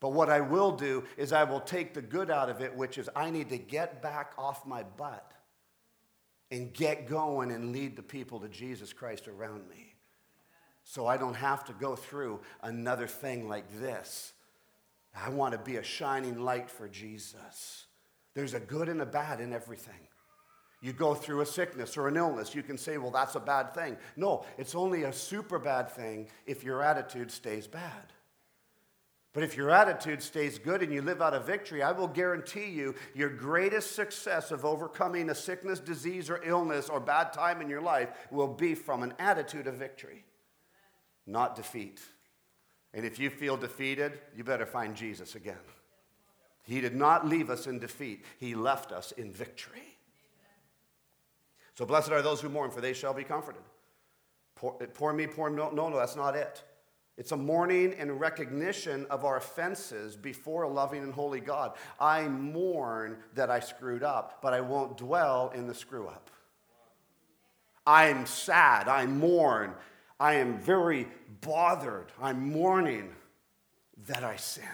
But 0.00 0.14
what 0.14 0.30
I 0.30 0.40
will 0.40 0.72
do 0.72 1.04
is 1.18 1.32
I 1.32 1.44
will 1.44 1.60
take 1.60 1.92
the 1.92 2.00
good 2.00 2.30
out 2.30 2.48
of 2.48 2.62
it, 2.62 2.74
which 2.74 2.96
is 2.96 3.10
I 3.14 3.28
need 3.28 3.50
to 3.50 3.58
get 3.58 4.00
back 4.00 4.32
off 4.38 4.66
my 4.66 4.82
butt 4.82 5.30
and 6.50 6.72
get 6.72 7.06
going 7.06 7.50
and 7.52 7.70
lead 7.70 7.96
the 7.96 8.02
people 8.02 8.40
to 8.40 8.48
Jesus 8.48 8.94
Christ 8.94 9.28
around 9.28 9.68
me. 9.68 9.94
So 10.84 11.06
I 11.06 11.18
don't 11.18 11.34
have 11.34 11.66
to 11.66 11.74
go 11.74 11.96
through 11.96 12.40
another 12.62 13.06
thing 13.06 13.46
like 13.46 13.70
this. 13.78 14.32
I 15.14 15.28
want 15.28 15.52
to 15.52 15.58
be 15.58 15.76
a 15.76 15.82
shining 15.82 16.40
light 16.40 16.70
for 16.70 16.88
Jesus. 16.88 17.84
There's 18.32 18.54
a 18.54 18.60
good 18.60 18.88
and 18.88 19.02
a 19.02 19.06
bad 19.06 19.38
in 19.40 19.52
everything. 19.52 20.07
You 20.80 20.92
go 20.92 21.14
through 21.14 21.40
a 21.40 21.46
sickness 21.46 21.96
or 21.96 22.06
an 22.06 22.16
illness, 22.16 22.54
you 22.54 22.62
can 22.62 22.78
say, 22.78 22.98
well, 22.98 23.10
that's 23.10 23.34
a 23.34 23.40
bad 23.40 23.74
thing. 23.74 23.96
No, 24.16 24.44
it's 24.58 24.76
only 24.76 25.02
a 25.02 25.12
super 25.12 25.58
bad 25.58 25.90
thing 25.90 26.28
if 26.46 26.62
your 26.62 26.82
attitude 26.82 27.32
stays 27.32 27.66
bad. 27.66 28.12
But 29.32 29.42
if 29.42 29.56
your 29.56 29.70
attitude 29.70 30.22
stays 30.22 30.58
good 30.58 30.82
and 30.82 30.92
you 30.92 31.02
live 31.02 31.20
out 31.20 31.34
of 31.34 31.46
victory, 31.46 31.82
I 31.82 31.92
will 31.92 32.08
guarantee 32.08 32.70
you 32.70 32.94
your 33.14 33.28
greatest 33.28 33.94
success 33.94 34.50
of 34.50 34.64
overcoming 34.64 35.30
a 35.30 35.34
sickness, 35.34 35.80
disease, 35.80 36.30
or 36.30 36.40
illness 36.44 36.88
or 36.88 36.98
bad 36.98 37.32
time 37.32 37.60
in 37.60 37.68
your 37.68 37.82
life 37.82 38.08
will 38.30 38.48
be 38.48 38.74
from 38.74 39.02
an 39.02 39.14
attitude 39.18 39.66
of 39.66 39.74
victory, 39.74 40.24
not 41.26 41.56
defeat. 41.56 42.00
And 42.94 43.04
if 43.04 43.18
you 43.18 43.30
feel 43.30 43.56
defeated, 43.56 44.18
you 44.34 44.44
better 44.44 44.66
find 44.66 44.96
Jesus 44.96 45.34
again. 45.34 45.56
He 46.64 46.80
did 46.80 46.94
not 46.94 47.26
leave 47.26 47.50
us 47.50 47.66
in 47.66 47.78
defeat, 47.78 48.24
He 48.38 48.54
left 48.54 48.92
us 48.92 49.12
in 49.12 49.30
victory. 49.32 49.97
So 51.78 51.86
blessed 51.86 52.10
are 52.10 52.22
those 52.22 52.40
who 52.40 52.48
mourn, 52.48 52.72
for 52.72 52.80
they 52.80 52.92
shall 52.92 53.14
be 53.14 53.22
comforted. 53.22 53.62
Poor, 54.56 54.72
poor 54.94 55.12
me, 55.12 55.28
poor 55.28 55.48
no, 55.48 55.70
no, 55.70 55.88
no, 55.88 55.96
that's 55.96 56.16
not 56.16 56.34
it. 56.34 56.64
It's 57.16 57.30
a 57.30 57.36
mourning 57.36 57.94
and 57.94 58.18
recognition 58.18 59.06
of 59.10 59.24
our 59.24 59.36
offenses 59.36 60.16
before 60.16 60.64
a 60.64 60.68
loving 60.68 61.04
and 61.04 61.14
holy 61.14 61.38
God. 61.38 61.76
I 62.00 62.26
mourn 62.26 63.18
that 63.36 63.48
I 63.48 63.60
screwed 63.60 64.02
up, 64.02 64.40
but 64.42 64.52
I 64.52 64.60
won't 64.60 64.96
dwell 64.96 65.52
in 65.54 65.68
the 65.68 65.74
screw 65.74 66.08
up. 66.08 66.32
I'm 67.86 68.26
sad. 68.26 68.88
I 68.88 69.06
mourn. 69.06 69.72
I 70.18 70.34
am 70.34 70.58
very 70.58 71.06
bothered. 71.42 72.10
I'm 72.20 72.50
mourning 72.50 73.14
that 74.08 74.24
I 74.24 74.34
sinned. 74.34 74.66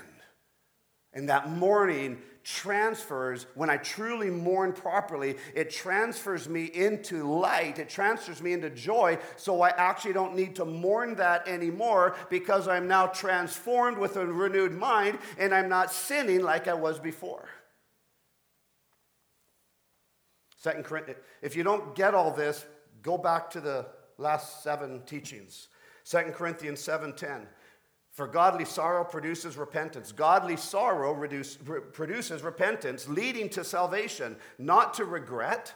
And 1.13 1.29
that 1.29 1.51
mourning 1.51 2.23
transfers, 2.45 3.47
when 3.55 3.71
I 3.71 3.79
truly 3.79 4.31
mourn 4.31 4.73
properly, 4.73 5.37
it 5.55 5.71
transfers 5.71 6.49
me 6.49 6.67
into 6.67 7.25
light, 7.25 7.79
it 7.79 7.89
transfers 7.89 8.43
me 8.43 8.53
into 8.53 8.71
joy, 8.71 9.19
so 9.37 9.63
I 9.63 9.71
actually 9.71 10.13
don't 10.13 10.37
need 10.37 10.55
to 10.57 10.65
mourn 10.65 11.17
that 11.17 11.49
anymore 11.49 12.17
because 12.29 12.69
I'm 12.69 12.87
now 12.87 13.07
transformed 13.07 13.99
with 13.99 14.17
a 14.17 14.27
renewed 14.27 14.73
mind 14.73 15.19
and 15.39 15.55
I'm 15.55 15.69
not 15.71 15.91
sinning 15.91 16.43
like 16.43 16.69
I 16.69 16.75
was 16.75 16.99
before. 16.99 17.49
Second 20.59 20.85
Corinthians, 20.85 21.21
if 21.43 21.57
you 21.57 21.63
don't 21.63 21.95
get 21.95 22.15
all 22.15 22.31
this, 22.31 22.65
go 23.03 23.19
back 23.19 23.51
to 23.51 23.61
the 23.61 23.87
last 24.19 24.63
seven 24.63 25.03
teachings. 25.07 25.69
Second 26.05 26.35
Corinthians 26.35 26.81
7:10. 26.81 27.47
For 28.15 28.29
godly 28.29 28.65
sorrow 28.65 29.03
produces 29.03 29.57
repentance. 29.57 30.13
Godly 30.13 30.57
sorrow 30.57 31.13
reduce, 31.13 31.59
re- 31.67 31.81
produces 31.81 32.43
repentance, 32.43 33.09
leading 33.09 33.49
to 33.51 33.65
salvation, 33.65 34.37
not 34.57 34.95
to 34.95 35.05
regret, 35.05 35.75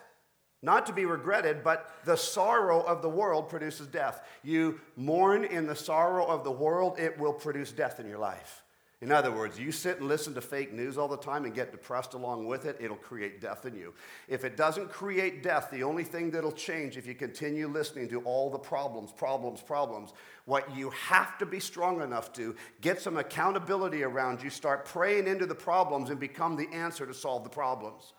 not 0.62 0.86
to 0.86 0.92
be 0.92 1.04
regretted, 1.04 1.64
but 1.64 1.90
the 2.04 2.16
sorrow 2.16 2.80
of 2.82 3.02
the 3.02 3.08
world 3.08 3.48
produces 3.48 3.88
death. 3.88 4.24
You 4.44 4.80
mourn 4.94 5.44
in 5.44 5.66
the 5.66 5.74
sorrow 5.74 6.24
of 6.26 6.44
the 6.44 6.52
world, 6.52 7.00
it 7.00 7.18
will 7.18 7.32
produce 7.32 7.72
death 7.72 7.98
in 7.98 8.08
your 8.08 8.18
life. 8.18 8.62
In 9.00 9.12
other 9.12 9.30
words, 9.30 9.60
you 9.60 9.70
sit 9.70 10.00
and 10.00 10.08
listen 10.08 10.34
to 10.34 10.40
fake 10.40 10.72
news 10.72 10.98
all 10.98 11.06
the 11.06 11.16
time 11.16 11.44
and 11.44 11.54
get 11.54 11.70
depressed 11.70 12.14
along 12.14 12.46
with 12.48 12.64
it, 12.66 12.76
it'll 12.80 12.96
create 12.96 13.40
death 13.40 13.64
in 13.64 13.76
you. 13.76 13.94
If 14.26 14.44
it 14.44 14.56
doesn't 14.56 14.90
create 14.90 15.40
death, 15.40 15.68
the 15.70 15.84
only 15.84 16.02
thing 16.02 16.32
that'll 16.32 16.50
change 16.50 16.96
if 16.96 17.06
you 17.06 17.14
continue 17.14 17.68
listening 17.68 18.08
to 18.08 18.20
all 18.22 18.50
the 18.50 18.58
problems, 18.58 19.12
problems, 19.12 19.60
problems, 19.60 20.14
what 20.46 20.76
you 20.76 20.90
have 20.90 21.38
to 21.38 21.46
be 21.46 21.60
strong 21.60 22.02
enough 22.02 22.32
to 22.32 22.56
get 22.80 23.00
some 23.00 23.18
accountability 23.18 24.02
around 24.02 24.42
you, 24.42 24.50
start 24.50 24.84
praying 24.84 25.28
into 25.28 25.46
the 25.46 25.54
problems, 25.54 26.10
and 26.10 26.18
become 26.18 26.56
the 26.56 26.68
answer 26.74 27.06
to 27.06 27.14
solve 27.14 27.44
the 27.44 27.50
problems. 27.50 28.14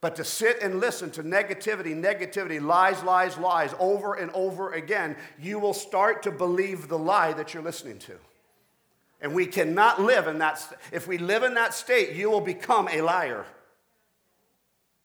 But 0.00 0.16
to 0.16 0.24
sit 0.24 0.60
and 0.60 0.80
listen 0.80 1.12
to 1.12 1.22
negativity, 1.22 1.94
negativity, 1.94 2.60
lies, 2.60 3.00
lies, 3.04 3.38
lies 3.38 3.74
over 3.78 4.14
and 4.14 4.32
over 4.32 4.72
again, 4.72 5.16
you 5.40 5.60
will 5.60 5.72
start 5.72 6.24
to 6.24 6.32
believe 6.32 6.88
the 6.88 6.98
lie 6.98 7.32
that 7.32 7.54
you're 7.54 7.62
listening 7.62 8.00
to. 8.00 8.18
And 9.20 9.34
we 9.34 9.46
cannot 9.46 10.00
live 10.00 10.26
in 10.26 10.38
that. 10.38 10.62
If 10.92 11.08
we 11.08 11.18
live 11.18 11.42
in 11.42 11.54
that 11.54 11.74
state, 11.74 12.14
you 12.14 12.30
will 12.30 12.40
become 12.40 12.88
a 12.88 13.00
liar 13.00 13.46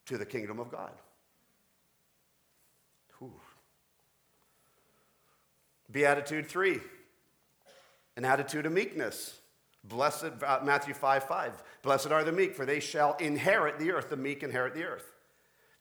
to 0.07 0.17
the 0.17 0.25
kingdom 0.25 0.59
of 0.59 0.71
God. 0.71 0.91
Beatitude 5.91 6.47
3 6.47 6.79
an 8.17 8.25
attitude 8.25 8.65
of 8.65 8.71
meekness. 8.71 9.39
Blessed, 9.83 10.31
uh, 10.45 10.59
Matthew 10.63 10.93
5 10.93 11.23
5. 11.23 11.63
Blessed 11.81 12.11
are 12.11 12.23
the 12.23 12.31
meek, 12.31 12.55
for 12.55 12.65
they 12.65 12.79
shall 12.79 13.15
inherit 13.15 13.79
the 13.79 13.91
earth. 13.91 14.09
The 14.09 14.17
meek 14.17 14.43
inherit 14.43 14.75
the 14.75 14.83
earth. 14.83 15.13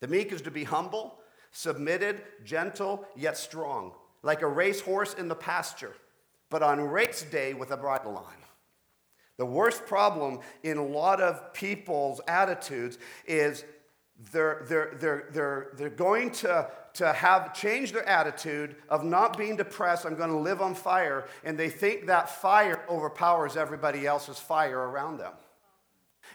The 0.00 0.08
meek 0.08 0.32
is 0.32 0.40
to 0.42 0.50
be 0.50 0.64
humble, 0.64 1.18
submitted, 1.52 2.22
gentle, 2.44 3.04
yet 3.14 3.36
strong, 3.36 3.92
like 4.22 4.40
a 4.40 4.46
racehorse 4.46 5.14
in 5.14 5.28
the 5.28 5.34
pasture 5.34 5.94
but 6.50 6.62
on 6.62 6.80
race 6.80 7.22
day 7.22 7.54
with 7.54 7.70
a 7.70 7.76
bridle 7.76 8.16
on. 8.16 8.34
The 9.38 9.46
worst 9.46 9.86
problem 9.86 10.40
in 10.62 10.76
a 10.76 10.84
lot 10.84 11.20
of 11.20 11.54
people's 11.54 12.20
attitudes 12.28 12.98
is 13.26 13.64
they're, 14.32 14.66
they're, 14.68 14.96
they're, 15.00 15.28
they're, 15.32 15.68
they're 15.76 15.88
going 15.88 16.30
to, 16.32 16.68
to 16.94 17.12
have 17.12 17.54
changed 17.54 17.94
their 17.94 18.06
attitude 18.06 18.76
of 18.90 19.02
not 19.02 19.38
being 19.38 19.56
depressed, 19.56 20.04
I'm 20.04 20.16
going 20.16 20.30
to 20.30 20.36
live 20.36 20.60
on 20.60 20.74
fire, 20.74 21.26
and 21.42 21.58
they 21.58 21.70
think 21.70 22.06
that 22.06 22.28
fire 22.28 22.84
overpowers 22.88 23.56
everybody 23.56 24.06
else's 24.06 24.38
fire 24.38 24.78
around 24.78 25.18
them. 25.18 25.32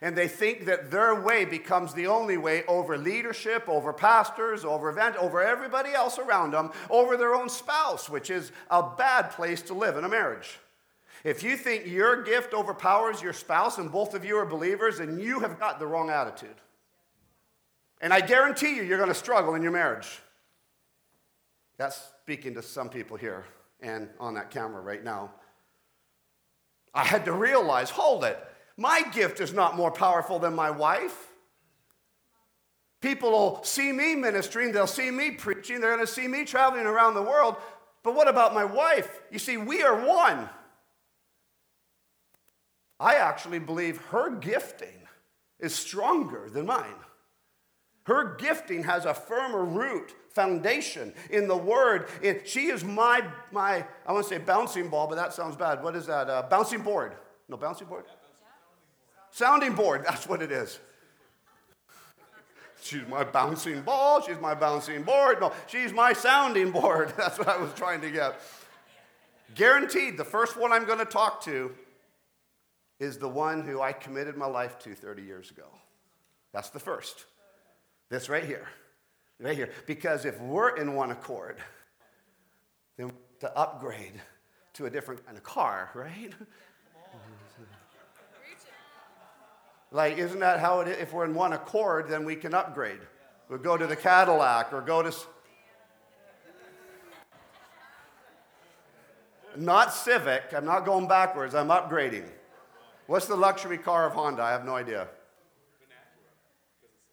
And 0.02 0.16
they 0.16 0.28
think 0.28 0.66
that 0.66 0.92
their 0.92 1.20
way 1.20 1.46
becomes 1.46 1.94
the 1.94 2.08
only 2.08 2.38
way 2.38 2.64
over 2.68 2.98
leadership, 2.98 3.64
over 3.68 3.94
pastors, 3.94 4.66
over 4.66 4.90
event, 4.90 5.16
over 5.16 5.42
everybody 5.42 5.94
else 5.94 6.20
around 6.20 6.52
them, 6.52 6.72
over 6.90 7.16
their 7.18 7.34
own 7.34 7.50
spouse, 7.50 8.10
which 8.10 8.30
is 8.30 8.52
a 8.70 8.84
bad 8.84 9.32
place 9.32 9.62
to 9.64 9.74
live 9.74 9.98
in 9.98 10.04
a 10.04 10.10
marriage. 10.10 10.60
If 11.24 11.42
you 11.42 11.58
think 11.58 11.88
your 11.88 12.22
gift 12.22 12.54
overpowers 12.54 13.22
your 13.22 13.34
spouse 13.34 13.78
and 13.78 13.92
both 13.92 14.14
of 14.14 14.24
you 14.24 14.38
are 14.38 14.46
believers, 14.46 15.00
then 15.00 15.18
you 15.18 15.40
have 15.40 15.60
got 15.60 15.80
the 15.80 15.88
wrong 15.88 16.10
attitude. 16.10 16.56
And 18.02 18.14
I 18.14 18.22
guarantee 18.22 18.75
you, 18.75 18.84
you're 18.84 19.00
going 19.00 19.10
to 19.10 19.16
struggle 19.16 19.56
in 19.56 19.64
your 19.64 19.72
marriage. 19.72 20.20
That's 21.78 22.00
speaking 22.22 22.54
to 22.56 22.62
some 22.62 22.90
people 22.90 23.18
here 23.18 23.46
and 23.82 24.10
on 24.20 24.36
that 24.36 24.52
camera 24.52 24.82
right 24.82 25.04
now. 25.04 25.32
I 26.94 27.04
had 27.04 27.25
to 27.25 27.32
realize 27.32 27.90
hold 27.90 28.24
it. 28.24 28.38
My 28.77 29.03
gift 29.13 29.39
is 29.39 29.53
not 29.53 29.75
more 29.75 29.91
powerful 29.91 30.39
than 30.39 30.53
my 30.53 30.72
wife. 30.72 31.32
People 33.01 33.32
will 33.32 33.63
see 33.63 33.91
me 33.91 34.15
ministering, 34.15 34.72
they'll 34.72 34.88
see 34.88 35.12
me 35.12 35.32
preaching, 35.32 35.79
they're 35.79 35.96
going 35.96 36.05
to 36.05 36.12
see 36.12 36.27
me 36.27 36.44
traveling 36.44 36.88
around 36.88 37.13
the 37.13 37.22
world. 37.22 37.55
But 38.03 38.15
what 38.15 38.27
about 38.27 38.53
my 38.53 38.65
wife? 38.65 39.10
You 39.32 39.39
see, 39.39 39.58
we 39.58 39.84
are 39.84 39.96
one. 39.96 40.50
I 43.00 43.15
actually 43.15 43.60
believe 43.60 43.98
her 44.10 44.29
gifting 44.29 45.08
is 45.60 45.75
stronger 45.75 46.50
than 46.50 46.65
mine. 46.65 46.96
Her 48.05 48.36
gifting 48.36 48.84
has 48.84 49.05
a 49.05 49.13
firmer 49.13 49.63
root, 49.63 50.13
foundation 50.29 51.13
in 51.29 51.48
the 51.48 51.58
Word. 51.58 52.08
She 52.46 52.67
is 52.67 52.84
my, 52.84 53.24
my, 53.51 53.86
I 54.05 54.12
want 54.13 54.27
to 54.27 54.29
say 54.29 54.38
bouncing 54.38 54.89
ball, 54.89 55.08
but 55.08 55.15
that 55.15 55.34
sounds 55.34 55.55
bad. 55.55 55.84
What 55.84 55.96
is 55.96 56.05
that? 56.05 56.29
Uh, 56.29 56.44
bouncing 56.50 56.82
board. 56.82 57.15
No, 57.50 57.58
bouncing 57.58 57.88
board? 57.88 58.05
Sounding 59.36 59.74
board, 59.74 60.06
that's 60.08 60.30
what 60.30 60.42
it 60.42 60.50
is. 60.50 60.80
She's 62.82 63.06
my 63.10 63.25
bouncing 63.25 63.82
ball, 63.82 64.22
she's 64.22 64.39
my 64.39 64.54
bouncing 64.54 65.04
board. 65.04 65.42
No, 65.42 65.51
she's 65.68 65.92
my 65.92 66.13
sounding 66.13 66.72
board. 66.72 67.12
That's 67.18 67.38
what 67.38 67.50
I 67.50 67.58
was 67.58 67.74
trying 67.74 68.00
to 68.00 68.10
get. 68.10 68.39
Guaranteed, 69.54 70.15
the 70.15 70.24
first 70.24 70.56
one 70.56 70.72
I'm 70.72 70.86
going 70.86 71.00
to 71.00 71.06
talk 71.06 71.44
to 71.46 71.74
is 72.98 73.18
the 73.18 73.27
one 73.27 73.63
who 73.63 73.82
I 73.82 73.92
committed 73.92 74.38
my 74.38 74.46
life 74.46 74.80
to 74.80 74.96
30 74.96 75.24
years 75.24 75.51
ago. 75.51 75.68
That's 76.54 76.70
the 76.70 76.80
first. 76.80 77.25
This 78.08 78.30
right 78.30 78.46
here. 78.46 78.70
Right 79.42 79.58
here. 79.58 79.72
Because 79.86 80.24
if 80.24 80.39
we're 80.39 80.77
in 80.77 80.94
one 80.94 81.12
accord, 81.12 81.58
then 82.96 83.12
to 83.42 83.58
upgrade 83.58 84.13
to 84.75 84.86
a 84.86 84.89
different 84.89 85.25
kind 85.25 85.36
of 85.36 85.44
car, 85.44 85.89
right? 85.94 86.32
Like, 89.96 90.18
isn't 90.18 90.42
that 90.42 90.60
how 90.60 90.82
it 90.82 90.90
is? 90.90 90.98
If 90.98 91.14
we're 91.14 91.24
in 91.24 91.34
one 91.34 91.54
accord, 91.54 92.10
then 92.10 92.25
we 92.25 92.36
can 92.36 92.54
upgrade. 92.54 93.00
We'll 93.48 93.60
go 93.60 93.78
to 93.78 93.88
the 93.88 93.96
Cadillac 93.96 94.74
or 94.74 94.82
go 94.82 95.02
to. 95.02 95.16
Not 99.56 99.94
Civic. 99.94 100.54
I'm 100.54 100.66
not 100.66 100.84
going 100.84 101.08
backwards. 101.08 101.56
I'm 101.56 101.70
upgrading. 101.70 102.25
What's 103.08 103.28
the 103.28 103.38
luxury 103.38 103.78
car 103.78 104.06
of 104.06 104.12
Honda? 104.12 104.44
I 104.44 104.52
have 104.52 104.66
no 104.66 104.75
idea. 104.75 105.08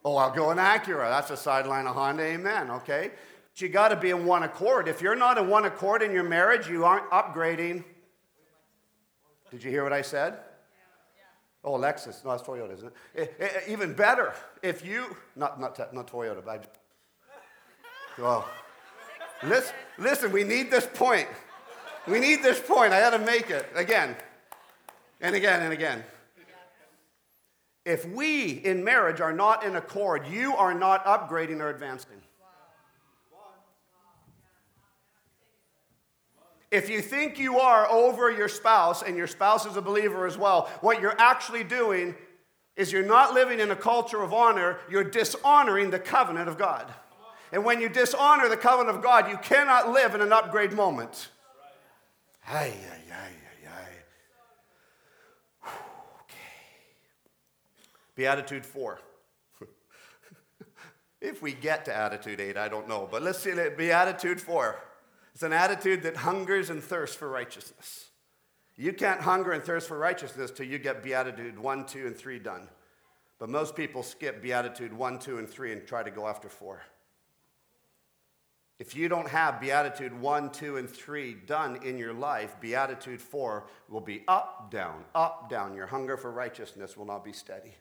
Oh, 0.05 0.17
I'll 0.17 0.35
go 0.35 0.51
in 0.51 0.59
Acura. 0.59 1.09
That's 1.09 1.31
a 1.31 1.37
sideline 1.37 1.87
of 1.87 1.95
Honda. 1.95 2.25
Amen. 2.25 2.69
Okay. 2.69 3.13
But 3.53 3.61
you 3.61 3.69
got 3.69 3.91
to 3.91 3.97
be 3.97 4.11
in 4.11 4.27
one 4.27 4.43
accord. 4.43 4.89
If 4.89 5.01
you're 5.01 5.15
not 5.15 5.39
in 5.39 5.49
one 5.49 5.67
accord 5.67 6.03
in 6.03 6.11
your 6.11 6.25
marriage, 6.25 6.69
you 6.69 6.85
aren't 6.85 7.09
upgrading. 7.11 7.85
Did 9.53 9.63
you 9.63 9.71
hear 9.71 9.85
what 9.85 9.93
I 9.93 10.03
said? 10.03 10.41
Oh, 11.65 11.73
Lexus. 11.75 12.25
No, 12.25 12.31
that's 12.31 12.43
Toyota, 12.43 12.75
isn't 12.75 12.93
it? 13.15 13.37
Eh, 13.41 13.45
eh, 13.45 13.61
even 13.69 13.95
better, 13.95 14.35
if 14.63 14.85
you, 14.85 15.17
not, 15.37 15.61
not, 15.61 15.95
not 15.95 16.11
Toyota, 16.11 16.45
but 16.45 16.77
I, 18.19 18.23
oh. 18.23 18.49
listen, 19.45 19.75
listen, 19.99 20.33
we 20.33 20.43
need 20.43 20.71
this 20.71 20.89
point. 20.93 21.29
We 22.09 22.19
need 22.19 22.43
this 22.43 22.59
point. 22.59 22.93
I 22.93 23.01
got 23.01 23.11
to 23.11 23.19
make 23.21 23.49
it 23.51 23.67
again 23.77 24.17
and 25.21 25.37
again 25.37 25.63
and 25.63 25.73
again. 25.73 26.03
If 27.85 28.07
we 28.07 28.51
in 28.51 28.83
marriage 28.85 29.21
are 29.21 29.33
not 29.33 29.65
in 29.65 29.77
accord, 29.77 30.27
you 30.27 30.55
are 30.57 30.75
not 30.75 31.05
upgrading 31.05 31.61
or 31.61 31.71
advancing. 31.71 32.23
If 36.73 36.89
you 36.89 37.03
think 37.03 37.39
you 37.39 37.59
are 37.59 37.87
over 37.91 38.31
your 38.31 38.49
spouse 38.49 39.03
and 39.03 39.15
your 39.15 39.27
spouse 39.27 39.67
is 39.67 39.77
a 39.77 39.83
believer 39.83 40.27
as 40.27 40.39
well, 40.39 40.71
what 40.81 41.03
you're 41.03 41.21
actually 41.21 41.65
doing 41.65 42.15
is 42.77 42.91
you're 42.91 43.05
not 43.05 43.35
living 43.35 43.61
in 43.61 43.71
a 43.71 43.77
culture 43.77 44.23
of 44.23 44.33
honor, 44.33 44.79
you're 44.91 45.05
dishonoring 45.05 45.91
the 45.91 45.99
covenant 45.99 46.49
of 46.49 46.57
God. 46.57 46.91
And 47.53 47.63
when 47.63 47.79
you 47.79 47.91
dishonor 47.91 48.49
the 48.49 48.57
covenant 48.57 48.97
of 48.97 49.03
God, 49.03 49.29
you 49.29 49.37
cannot 49.37 49.91
live 49.91 50.15
in 50.15 50.23
an 50.23 50.33
upgrade 50.33 50.73
moment. 50.73 51.29
Ay, 52.49 52.73
ay, 52.91 53.03
ay, 53.13 53.33
ay. 53.69 53.89
Okay. 56.23 56.39
Beatitude 58.17 58.65
4. 58.65 58.99
if 61.21 61.43
we 61.43 61.53
get 61.53 61.85
to 61.85 61.95
attitude 61.95 62.41
8, 62.41 62.57
I 62.57 62.69
don't 62.69 62.89
know. 62.89 63.07
But 63.11 63.23
let's 63.23 63.41
see 63.41 63.53
Beatitude 63.77 64.41
4. 64.41 64.79
It's 65.35 65.43
an 65.43 65.53
attitude 65.53 66.03
that 66.03 66.19
hungers 66.19 66.71
and 66.71 66.83
thirsts 66.83 67.17
for 67.17 67.29
righteousness. 67.29 68.11
You 68.77 68.93
can't 68.93 69.21
hunger 69.21 69.53
and 69.53 69.63
thirst 69.63 69.89
for 69.89 69.99
righteousness 69.99 70.51
till 70.51 70.67
you 70.67 70.79
get 70.79 71.03
Beatitude 71.03 71.59
1, 71.59 71.87
2, 71.87 72.07
and 72.07 72.17
3 72.17 72.39
done. 72.39 72.69
But 73.39 73.49
most 73.49 73.75
people 73.75 74.03
skip 74.03 74.43
Beatitude 74.43 74.93
1, 74.93 75.19
2, 75.19 75.39
and 75.39 75.49
3 75.49 75.73
and 75.73 75.87
try 75.87 76.03
to 76.03 76.11
go 76.11 76.27
after 76.27 76.49
4. 76.49 76.81
If 78.79 78.97
you 78.97 79.09
don't 79.09 79.29
have 79.29 79.61
Beatitude 79.61 80.19
1, 80.19 80.51
2, 80.51 80.77
and 80.77 80.89
3 80.89 81.35
done 81.47 81.77
in 81.85 81.99
your 81.99 82.13
life, 82.13 82.57
Beatitude 82.61 83.21
4 83.21 83.65
will 83.89 84.01
be 84.01 84.25
up, 84.27 84.71
down, 84.71 85.05
up, 85.15 85.49
down. 85.49 85.75
Your 85.75 85.87
hunger 85.87 86.17
for 86.17 86.31
righteousness 86.31 86.97
will 86.97 87.07
not 87.07 87.25
be 87.25 87.33
steady. 87.33 87.75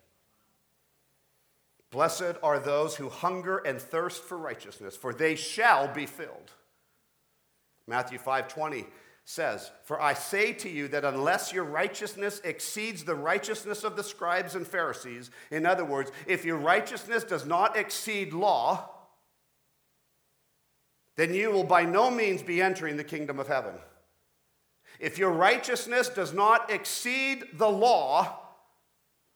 Blessed 1.90 2.36
are 2.44 2.60
those 2.60 2.96
who 2.96 3.10
hunger 3.10 3.58
and 3.58 3.82
thirst 3.82 4.24
for 4.24 4.38
righteousness, 4.38 4.96
for 4.96 5.14
they 5.14 5.36
shall 5.36 5.88
be 5.88 6.06
filled. 6.06 6.52
Matthew 7.92 8.20
5:20 8.20 8.88
says, 9.26 9.70
"For 9.84 10.02
I 10.02 10.14
say 10.14 10.54
to 10.54 10.70
you 10.70 10.88
that 10.88 11.04
unless 11.04 11.52
your 11.52 11.66
righteousness 11.66 12.40
exceeds 12.46 13.04
the 13.04 13.16
righteousness 13.16 13.84
of 13.84 13.98
the 13.98 14.04
scribes 14.04 14.56
and 14.56 14.66
Pharisees, 14.66 15.30
in 15.52 15.66
other 15.66 15.84
words, 15.84 16.10
if 16.26 16.46
your 16.46 16.58
righteousness 16.58 17.26
does 17.26 17.46
not 17.46 17.76
exceed 17.76 18.32
law, 18.32 18.90
then 21.18 21.34
you 21.34 21.52
will 21.52 21.66
by 21.66 21.84
no 21.84 22.10
means 22.10 22.42
be 22.42 22.62
entering 22.62 22.96
the 22.96 23.04
kingdom 23.04 23.40
of 23.40 23.50
heaven. 23.50 23.78
If 24.98 25.18
your 25.18 25.32
righteousness 25.32 26.08
does 26.08 26.32
not 26.32 26.72
exceed 26.72 27.58
the 27.58 27.70
law, 27.70 28.40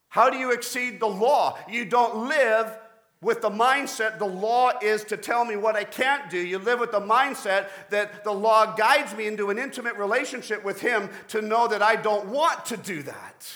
how 0.08 0.30
do 0.30 0.38
you 0.38 0.52
exceed 0.52 1.02
the 1.02 1.08
law? 1.08 1.60
You 1.68 1.84
don't 1.84 2.30
live 2.30 2.80
with 3.26 3.42
the 3.42 3.50
mindset 3.50 4.20
the 4.20 4.26
law 4.26 4.72
is 4.84 5.04
to 5.04 5.18
tell 5.18 5.46
me 5.46 5.56
what 5.56 5.76
I 5.76 5.84
can't 5.84 6.30
do. 6.30 6.38
You 6.38 6.60
live 6.60 6.80
with 6.80 6.92
the 6.92 7.02
mindset 7.02 7.70
that 7.90 8.24
the 8.24 8.32
law 8.32 8.76
guides 8.76 9.16
me 9.16 9.26
into 9.26 9.50
an 9.50 9.58
intimate 9.58 9.96
relationship 9.96 10.64
with 10.64 10.80
Him 10.80 11.10
to 11.30 11.42
know 11.42 11.68
that 11.68 11.82
I 11.82 11.96
don't 11.96 12.28
want 12.28 12.68
to 12.68 12.78
do 12.78 13.02
that. 13.02 13.48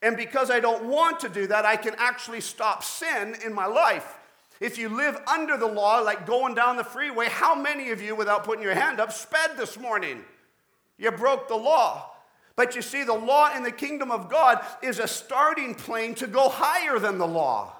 And 0.00 0.16
because 0.16 0.50
I 0.50 0.60
don't 0.60 0.86
want 0.86 1.20
to 1.20 1.28
do 1.28 1.46
that, 1.48 1.66
I 1.66 1.76
can 1.76 1.96
actually 1.98 2.40
stop 2.40 2.82
sin 2.82 3.36
in 3.44 3.52
my 3.52 3.66
life. 3.66 4.16
If 4.58 4.78
you 4.78 4.88
live 4.88 5.20
under 5.30 5.58
the 5.58 5.66
law, 5.66 5.98
like 6.00 6.26
going 6.26 6.54
down 6.54 6.78
the 6.78 6.84
freeway, 6.84 7.26
how 7.28 7.54
many 7.54 7.90
of 7.90 8.00
you, 8.00 8.16
without 8.16 8.44
putting 8.44 8.64
your 8.64 8.74
hand 8.74 9.00
up, 9.00 9.12
sped 9.12 9.58
this 9.58 9.78
morning? 9.78 10.24
You 10.96 11.10
broke 11.10 11.46
the 11.46 11.56
law. 11.56 12.12
But 12.56 12.74
you 12.74 12.80
see, 12.80 13.04
the 13.04 13.12
law 13.12 13.54
in 13.54 13.64
the 13.64 13.70
kingdom 13.70 14.10
of 14.10 14.30
God 14.30 14.64
is 14.82 14.98
a 14.98 15.06
starting 15.06 15.74
plane 15.74 16.14
to 16.14 16.26
go 16.26 16.48
higher 16.48 16.98
than 16.98 17.18
the 17.18 17.26
law. 17.26 17.74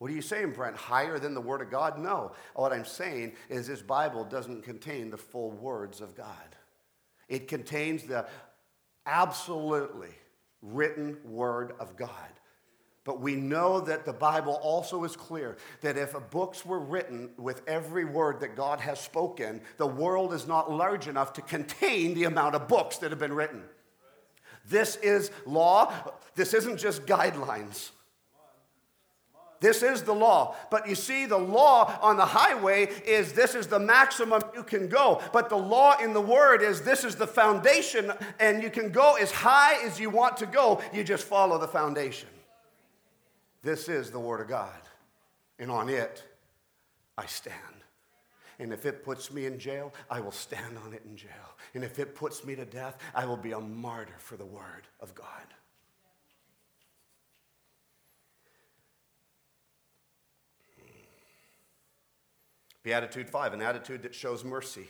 What 0.00 0.10
are 0.10 0.14
you 0.14 0.22
saying, 0.22 0.52
Brent? 0.52 0.76
Higher 0.76 1.18
than 1.18 1.34
the 1.34 1.42
Word 1.42 1.60
of 1.60 1.70
God? 1.70 1.98
No. 1.98 2.32
What 2.54 2.72
I'm 2.72 2.86
saying 2.86 3.34
is 3.50 3.66
this 3.66 3.82
Bible 3.82 4.24
doesn't 4.24 4.62
contain 4.62 5.10
the 5.10 5.18
full 5.18 5.50
words 5.50 6.00
of 6.00 6.16
God. 6.16 6.56
It 7.28 7.48
contains 7.48 8.04
the 8.04 8.26
absolutely 9.04 10.14
written 10.62 11.18
Word 11.22 11.74
of 11.78 11.98
God. 11.98 12.30
But 13.04 13.20
we 13.20 13.34
know 13.34 13.78
that 13.80 14.06
the 14.06 14.14
Bible 14.14 14.54
also 14.62 15.04
is 15.04 15.16
clear 15.16 15.58
that 15.82 15.98
if 15.98 16.14
books 16.30 16.64
were 16.64 16.80
written 16.80 17.32
with 17.36 17.60
every 17.66 18.06
word 18.06 18.40
that 18.40 18.56
God 18.56 18.80
has 18.80 18.98
spoken, 19.00 19.60
the 19.76 19.86
world 19.86 20.32
is 20.32 20.46
not 20.46 20.72
large 20.72 21.08
enough 21.08 21.34
to 21.34 21.42
contain 21.42 22.14
the 22.14 22.24
amount 22.24 22.54
of 22.54 22.68
books 22.68 22.96
that 22.98 23.10
have 23.10 23.18
been 23.18 23.34
written. 23.34 23.64
This 24.66 24.96
is 24.96 25.30
law. 25.44 25.92
This 26.36 26.54
isn't 26.54 26.78
just 26.78 27.04
guidelines. 27.04 27.90
This 29.60 29.82
is 29.82 30.02
the 30.02 30.14
law. 30.14 30.56
But 30.70 30.88
you 30.88 30.94
see, 30.94 31.26
the 31.26 31.38
law 31.38 31.98
on 32.00 32.16
the 32.16 32.24
highway 32.24 32.86
is 33.06 33.34
this 33.34 33.54
is 33.54 33.66
the 33.66 33.78
maximum 33.78 34.42
you 34.54 34.62
can 34.62 34.88
go. 34.88 35.20
But 35.34 35.50
the 35.50 35.58
law 35.58 35.98
in 35.98 36.14
the 36.14 36.20
word 36.20 36.62
is 36.62 36.80
this 36.80 37.04
is 37.04 37.14
the 37.14 37.26
foundation, 37.26 38.10
and 38.38 38.62
you 38.62 38.70
can 38.70 38.90
go 38.90 39.16
as 39.16 39.30
high 39.30 39.84
as 39.84 40.00
you 40.00 40.08
want 40.08 40.38
to 40.38 40.46
go. 40.46 40.80
You 40.94 41.04
just 41.04 41.24
follow 41.24 41.58
the 41.58 41.68
foundation. 41.68 42.30
This 43.62 43.90
is 43.90 44.10
the 44.10 44.18
word 44.18 44.40
of 44.40 44.48
God. 44.48 44.80
And 45.58 45.70
on 45.70 45.90
it, 45.90 46.24
I 47.18 47.26
stand. 47.26 47.56
And 48.58 48.72
if 48.72 48.86
it 48.86 49.04
puts 49.04 49.30
me 49.30 49.44
in 49.44 49.58
jail, 49.58 49.92
I 50.10 50.20
will 50.20 50.32
stand 50.32 50.78
on 50.86 50.94
it 50.94 51.02
in 51.04 51.16
jail. 51.16 51.28
And 51.74 51.84
if 51.84 51.98
it 51.98 52.14
puts 52.14 52.44
me 52.44 52.54
to 52.56 52.64
death, 52.64 52.96
I 53.14 53.26
will 53.26 53.36
be 53.36 53.52
a 53.52 53.60
martyr 53.60 54.16
for 54.18 54.36
the 54.36 54.44
word 54.44 54.86
of 55.00 55.14
God. 55.14 55.26
Beatitude 62.82 63.28
5, 63.28 63.54
an 63.54 63.62
attitude 63.62 64.02
that 64.02 64.14
shows 64.14 64.44
mercy. 64.44 64.88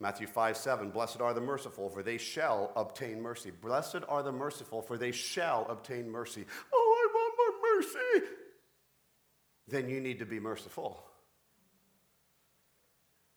Matthew 0.00 0.26
5, 0.26 0.56
7, 0.56 0.90
blessed 0.90 1.20
are 1.20 1.32
the 1.32 1.40
merciful, 1.40 1.88
for 1.88 2.02
they 2.02 2.18
shall 2.18 2.72
obtain 2.74 3.20
mercy. 3.20 3.50
Blessed 3.50 3.98
are 4.08 4.22
the 4.22 4.32
merciful, 4.32 4.82
for 4.82 4.98
they 4.98 5.12
shall 5.12 5.66
obtain 5.68 6.10
mercy. 6.10 6.44
Oh, 6.72 6.96
I 6.98 7.14
want 7.14 7.34
more 7.38 7.76
mercy. 7.76 8.26
Then 9.68 9.88
you 9.88 10.00
need 10.00 10.18
to 10.18 10.26
be 10.26 10.40
merciful. 10.40 11.04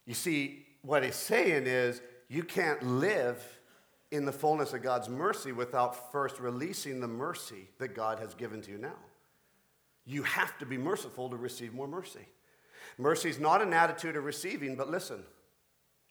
You 0.08 0.16
see, 0.16 0.66
what 0.82 1.04
he's 1.04 1.16
saying 1.16 1.68
is 1.68 2.02
you 2.30 2.44
can't 2.44 2.82
live 2.82 3.44
in 4.12 4.26
the 4.26 4.32
fullness 4.32 4.74
of 4.74 4.82
God's 4.82 5.10
mercy 5.10 5.52
without 5.52 6.12
first 6.12 6.40
releasing 6.40 7.00
the 7.00 7.08
mercy 7.08 7.70
that 7.80 7.96
God 7.96 8.20
has 8.20 8.34
given 8.34 8.62
to 8.62 8.72
you 8.72 8.78
now. 8.78 8.98
You 10.06 10.24
have 10.24 10.58
to 10.60 10.66
be 10.66 10.78
merciful 10.78 11.30
to 11.30 11.36
receive 11.36 11.74
more 11.74 11.88
mercy. 11.88 12.28
Mercy 12.98 13.30
is 13.30 13.40
not 13.40 13.62
an 13.62 13.74
attitude 13.74 14.16
of 14.16 14.26
receiving, 14.26 14.76
but 14.76 14.90
listen. 14.90 15.24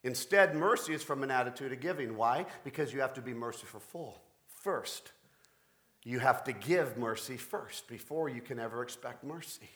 Instead, 0.03 0.55
mercy 0.55 0.93
is 0.93 1.01
from 1.01 1.23
an 1.23 1.31
attitude 1.31 1.71
of 1.71 1.79
giving. 1.79 2.15
Why? 2.15 2.45
Because 2.63 2.93
you 2.93 3.01
have 3.01 3.13
to 3.15 3.21
be 3.21 3.33
merciful 3.33 3.79
full 3.79 4.21
first. 4.47 5.11
You 6.03 6.19
have 6.19 6.43
to 6.43 6.53
give 6.53 6.97
mercy 6.97 7.37
first 7.37 7.87
before 7.87 8.29
you 8.29 8.41
can 8.41 8.59
ever 8.59 8.83
expect 8.83 9.23
mercy. 9.23 9.69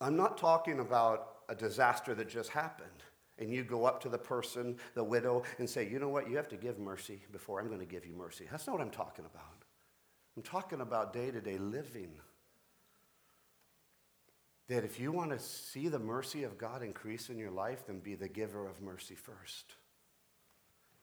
I'm 0.00 0.16
not 0.16 0.38
talking 0.38 0.78
about 0.78 1.38
a 1.48 1.54
disaster 1.54 2.14
that 2.14 2.28
just 2.28 2.50
happened 2.50 3.02
and 3.40 3.52
you 3.52 3.64
go 3.64 3.84
up 3.84 4.00
to 4.02 4.08
the 4.08 4.18
person, 4.18 4.76
the 4.94 5.02
widow, 5.02 5.42
and 5.58 5.68
say, 5.68 5.88
you 5.88 5.98
know 5.98 6.08
what, 6.08 6.30
you 6.30 6.36
have 6.36 6.48
to 6.48 6.56
give 6.56 6.78
mercy 6.78 7.20
before 7.32 7.60
I'm 7.60 7.68
going 7.68 7.80
to 7.80 7.86
give 7.86 8.06
you 8.06 8.14
mercy. 8.14 8.46
That's 8.50 8.66
not 8.66 8.74
what 8.78 8.82
I'm 8.82 8.90
talking 8.90 9.24
about. 9.24 9.64
I'm 10.36 10.42
talking 10.42 10.80
about 10.80 11.12
day 11.12 11.30
to 11.30 11.40
day 11.40 11.58
living 11.58 12.12
that 14.70 14.84
if 14.84 15.00
you 15.00 15.10
want 15.10 15.32
to 15.32 15.38
see 15.40 15.88
the 15.88 15.98
mercy 15.98 16.44
of 16.44 16.56
God 16.56 16.84
increase 16.84 17.28
in 17.28 17.36
your 17.36 17.50
life, 17.50 17.86
then 17.88 17.98
be 17.98 18.14
the 18.14 18.28
giver 18.28 18.68
of 18.68 18.80
mercy 18.80 19.16
first. 19.16 19.74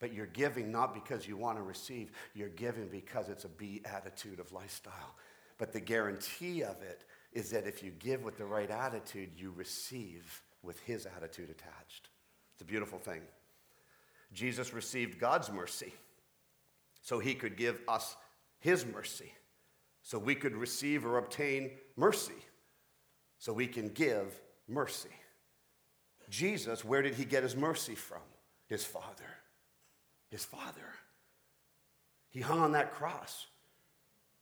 But 0.00 0.14
you're 0.14 0.24
giving 0.24 0.72
not 0.72 0.94
because 0.94 1.28
you 1.28 1.36
want 1.36 1.58
to 1.58 1.62
receive, 1.62 2.10
you're 2.34 2.48
giving 2.48 2.88
because 2.88 3.28
it's 3.28 3.44
a 3.44 3.48
be 3.48 3.82
attitude 3.84 4.40
of 4.40 4.52
lifestyle. 4.52 5.14
But 5.58 5.74
the 5.74 5.80
guarantee 5.80 6.62
of 6.62 6.80
it 6.80 7.04
is 7.34 7.50
that 7.50 7.66
if 7.66 7.82
you 7.82 7.90
give 7.98 8.22
with 8.22 8.38
the 8.38 8.46
right 8.46 8.70
attitude, 8.70 9.32
you 9.36 9.52
receive 9.54 10.42
with 10.62 10.80
his 10.80 11.04
attitude 11.04 11.50
attached. 11.50 12.08
It's 12.54 12.62
a 12.62 12.64
beautiful 12.64 12.98
thing. 12.98 13.20
Jesus 14.32 14.72
received 14.72 15.18
God's 15.18 15.52
mercy 15.52 15.92
so 17.02 17.18
he 17.18 17.34
could 17.34 17.56
give 17.56 17.82
us 17.86 18.16
his 18.60 18.86
mercy, 18.86 19.32
so 20.02 20.18
we 20.18 20.34
could 20.34 20.56
receive 20.56 21.04
or 21.04 21.18
obtain 21.18 21.72
mercy, 21.96 22.32
so 23.38 23.52
we 23.52 23.66
can 23.66 23.88
give 23.88 24.40
mercy. 24.66 25.08
Jesus, 26.28 26.84
where 26.84 27.02
did 27.02 27.14
he 27.14 27.24
get 27.24 27.42
his 27.42 27.56
mercy 27.56 27.94
from? 27.94 28.20
His 28.66 28.84
Father. 28.84 29.24
His 30.30 30.44
Father. 30.44 30.94
He 32.30 32.40
hung 32.40 32.60
on 32.60 32.72
that 32.72 32.92
cross 32.92 33.46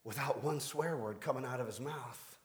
without 0.03 0.43
one 0.43 0.61
swear 0.61 0.97
word 0.97 1.21
coming 1.21 1.45
out 1.45 1.61
of 1.61 1.67
his 1.67 1.81
mouth. 1.81 2.39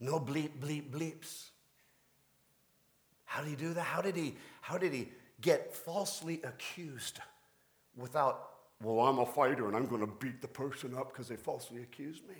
No 0.00 0.20
bleep, 0.20 0.50
bleep, 0.60 0.90
bleeps. 0.90 1.50
How 3.24 3.40
did 3.40 3.50
he 3.50 3.56
do 3.56 3.74
that? 3.74 3.82
How 3.82 4.02
did 4.02 4.16
he, 4.16 4.36
how 4.60 4.76
did 4.76 4.92
he 4.92 5.08
get 5.40 5.74
falsely 5.74 6.40
accused 6.44 7.20
without, 7.96 8.50
well, 8.82 9.00
I'm 9.00 9.18
a 9.18 9.26
fighter 9.26 9.66
and 9.66 9.76
I'm 9.76 9.86
going 9.86 10.02
to 10.02 10.12
beat 10.18 10.42
the 10.42 10.48
person 10.48 10.94
up 10.94 11.12
because 11.12 11.28
they 11.28 11.36
falsely 11.36 11.82
accused 11.82 12.28
me? 12.28 12.36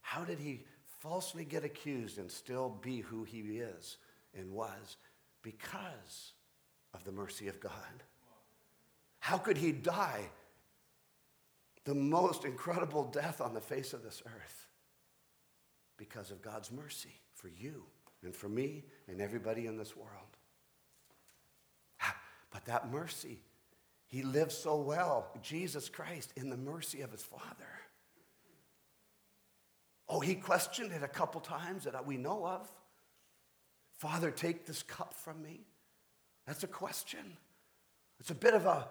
How 0.00 0.22
did 0.24 0.38
he 0.38 0.64
falsely 1.08 1.44
get 1.44 1.64
accused 1.64 2.18
and 2.18 2.30
still 2.30 2.76
be 2.82 3.00
who 3.00 3.22
he 3.24 3.38
is 3.38 3.96
and 4.36 4.50
was? 4.50 4.96
Because 5.42 6.32
of 6.94 7.04
the 7.04 7.12
mercy 7.12 7.46
of 7.46 7.60
God. 7.60 7.72
How 9.20 9.38
could 9.38 9.56
he 9.56 9.70
die 9.72 10.22
the 11.84 11.94
most 11.94 12.44
incredible 12.44 13.04
death 13.04 13.40
on 13.40 13.54
the 13.54 13.60
face 13.60 13.92
of 13.92 14.02
this 14.02 14.22
earth? 14.26 14.66
Because 15.96 16.30
of 16.30 16.42
God's 16.42 16.72
mercy 16.72 17.14
for 17.34 17.48
you 17.48 17.84
and 18.24 18.34
for 18.34 18.48
me 18.48 18.84
and 19.06 19.20
everybody 19.20 19.66
in 19.66 19.76
this 19.76 19.96
world. 19.96 20.10
But 22.50 22.64
that 22.64 22.90
mercy, 22.90 23.38
he 24.06 24.22
lived 24.22 24.52
so 24.52 24.76
well, 24.76 25.28
Jesus 25.42 25.88
Christ, 25.88 26.32
in 26.36 26.48
the 26.48 26.56
mercy 26.56 27.02
of 27.02 27.12
his 27.12 27.22
Father. 27.22 27.75
Oh, 30.08 30.20
he 30.20 30.34
questioned 30.34 30.92
it 30.92 31.02
a 31.02 31.08
couple 31.08 31.40
times 31.40 31.84
that 31.84 32.06
we 32.06 32.16
know 32.16 32.46
of. 32.46 32.70
Father, 33.98 34.30
take 34.30 34.66
this 34.66 34.82
cup 34.82 35.14
from 35.14 35.42
me. 35.42 35.60
That's 36.46 36.62
a 36.62 36.68
question. 36.68 37.36
It's 38.20 38.30
a 38.30 38.34
bit 38.34 38.54
of 38.54 38.66
a 38.66 38.86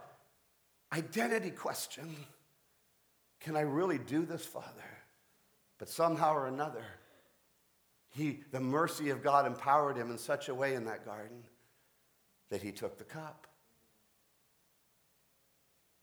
identity 0.91 1.51
question. 1.51 2.15
Can 3.39 3.55
I 3.55 3.61
really 3.61 3.97
do 3.97 4.25
this, 4.25 4.45
Father? 4.45 4.65
But 5.77 5.89
somehow 5.89 6.33
or 6.35 6.47
another, 6.47 6.83
he, 8.09 8.39
the 8.51 8.59
mercy 8.59 9.09
of 9.09 9.21
God 9.21 9.45
empowered 9.45 9.97
him 9.97 10.09
in 10.09 10.17
such 10.17 10.49
a 10.49 10.55
way 10.55 10.73
in 10.73 10.85
that 10.85 11.05
garden 11.05 11.43
that 12.49 12.61
he 12.61 12.71
took 12.71 12.97
the 12.97 13.03
cup. 13.03 13.47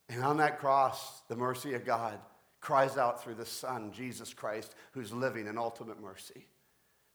And 0.09 0.23
on 0.23 0.37
that 0.39 0.59
cross, 0.59 1.23
the 1.29 1.37
mercy 1.37 1.75
of 1.75 1.85
God 1.85 2.19
cries 2.63 2.97
out 2.97 3.23
through 3.23 3.35
the 3.35 3.45
Son, 3.45 3.93
Jesus 3.93 4.33
Christ, 4.33 4.75
who's 4.93 5.13
living 5.13 5.47
in 5.49 5.59
ultimate 5.59 6.01
mercy. 6.01 6.47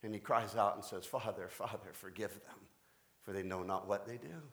And 0.03 0.13
he 0.13 0.19
cries 0.19 0.55
out 0.55 0.75
and 0.75 0.83
says, 0.83 1.05
Father, 1.05 1.47
Father, 1.49 1.89
forgive 1.93 2.33
them, 2.33 2.59
for 3.23 3.31
they 3.31 3.41
know 3.41 3.63
not 3.63 3.87
what 3.87 4.05
they 4.05 4.17
do. 4.17 4.43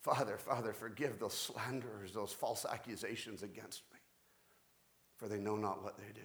Father, 0.00 0.38
Father, 0.38 0.72
forgive 0.72 1.18
those 1.18 1.34
slanderers, 1.34 2.12
those 2.12 2.32
false 2.32 2.64
accusations 2.64 3.42
against 3.42 3.82
me, 3.92 3.98
for 5.16 5.28
they 5.28 5.38
know 5.38 5.56
not 5.56 5.82
what 5.82 5.98
they 5.98 6.12
do. 6.14 6.20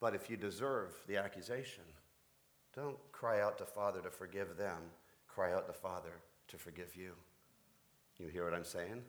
But 0.00 0.14
if 0.14 0.30
you 0.30 0.36
deserve 0.36 0.94
the 1.08 1.16
accusation, 1.16 1.84
don't 2.76 2.98
cry 3.10 3.40
out 3.40 3.58
to 3.58 3.64
Father 3.64 4.00
to 4.02 4.10
forgive 4.10 4.56
them. 4.56 4.78
Cry 5.26 5.52
out 5.52 5.66
to 5.66 5.72
Father 5.72 6.20
to 6.54 6.60
forgive 6.60 6.96
you. 6.96 7.12
You 8.18 8.28
hear 8.28 8.44
what 8.44 8.54
I'm 8.54 8.64
saying? 8.64 9.02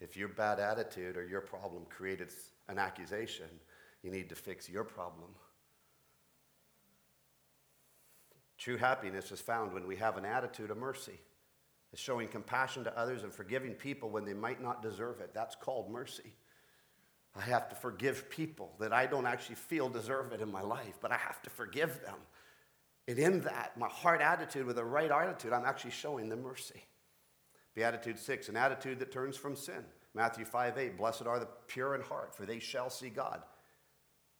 If 0.00 0.16
your 0.16 0.28
bad 0.28 0.60
attitude 0.60 1.16
or 1.16 1.26
your 1.26 1.40
problem 1.40 1.84
created 1.88 2.28
an 2.68 2.78
accusation, 2.78 3.46
you 4.02 4.10
need 4.10 4.28
to 4.28 4.34
fix 4.34 4.68
your 4.68 4.84
problem. 4.84 5.30
True 8.58 8.76
happiness 8.76 9.32
is 9.32 9.40
found 9.40 9.72
when 9.72 9.86
we 9.86 9.96
have 9.96 10.18
an 10.18 10.26
attitude 10.26 10.70
of 10.70 10.76
mercy. 10.76 11.18
It's 11.92 12.00
showing 12.00 12.28
compassion 12.28 12.84
to 12.84 12.98
others 12.98 13.24
and 13.24 13.32
forgiving 13.32 13.72
people 13.72 14.10
when 14.10 14.24
they 14.24 14.34
might 14.34 14.62
not 14.62 14.82
deserve 14.82 15.20
it. 15.20 15.32
That's 15.34 15.56
called 15.56 15.90
mercy. 15.90 16.34
I 17.34 17.40
have 17.42 17.68
to 17.70 17.76
forgive 17.76 18.28
people 18.28 18.72
that 18.78 18.92
I 18.92 19.06
don't 19.06 19.26
actually 19.26 19.54
feel 19.54 19.88
deserve 19.88 20.32
it 20.32 20.40
in 20.40 20.52
my 20.52 20.62
life, 20.62 20.98
but 21.00 21.12
I 21.12 21.16
have 21.16 21.40
to 21.42 21.50
forgive 21.50 22.02
them. 22.02 22.16
And 23.08 23.18
in 23.18 23.40
that, 23.40 23.76
my 23.78 23.88
heart 23.88 24.20
attitude 24.20 24.66
with 24.66 24.76
the 24.76 24.84
right 24.84 25.10
attitude, 25.10 25.52
I'm 25.52 25.64
actually 25.64 25.92
showing 25.92 26.28
them 26.28 26.42
mercy. 26.42 26.82
Beatitude 27.74 28.18
6, 28.18 28.48
an 28.48 28.56
attitude 28.56 28.98
that 28.98 29.12
turns 29.12 29.36
from 29.36 29.56
sin. 29.56 29.84
Matthew 30.14 30.44
5 30.44 30.78
8, 30.78 30.98
blessed 30.98 31.26
are 31.26 31.38
the 31.38 31.48
pure 31.68 31.94
in 31.94 32.00
heart, 32.00 32.34
for 32.34 32.44
they 32.44 32.58
shall 32.58 32.90
see 32.90 33.10
God. 33.10 33.42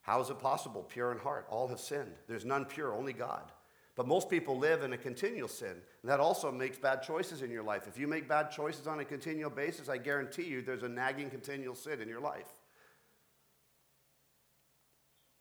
How 0.01 0.19
is 0.19 0.29
it 0.29 0.39
possible, 0.39 0.83
pure 0.83 1.11
in 1.11 1.19
heart? 1.19 1.45
All 1.49 1.67
have 1.67 1.79
sinned. 1.79 2.13
There's 2.27 2.45
none 2.45 2.65
pure, 2.65 2.93
only 2.93 3.13
God. 3.13 3.51
But 3.95 4.07
most 4.07 4.29
people 4.29 4.57
live 4.57 4.83
in 4.83 4.93
a 4.93 4.97
continual 4.97 5.47
sin. 5.47 5.75
And 6.01 6.09
that 6.09 6.19
also 6.19 6.51
makes 6.51 6.77
bad 6.77 7.03
choices 7.03 7.41
in 7.41 7.51
your 7.51 7.63
life. 7.63 7.87
If 7.87 7.97
you 7.97 8.07
make 8.07 8.27
bad 8.27 8.49
choices 8.49 8.87
on 8.87 8.99
a 8.99 9.05
continual 9.05 9.51
basis, 9.51 9.89
I 9.89 9.97
guarantee 9.97 10.43
you 10.43 10.61
there's 10.61 10.83
a 10.83 10.89
nagging 10.89 11.29
continual 11.29 11.75
sin 11.75 12.01
in 12.01 12.07
your 12.07 12.21
life. 12.21 12.47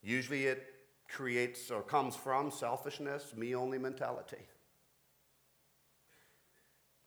Usually 0.03 0.47
it 0.47 0.67
creates 1.09 1.71
or 1.71 1.83
comes 1.83 2.17
from 2.17 2.51
selfishness, 2.51 3.35
me 3.37 3.55
only 3.55 3.79
mentality. 3.79 4.39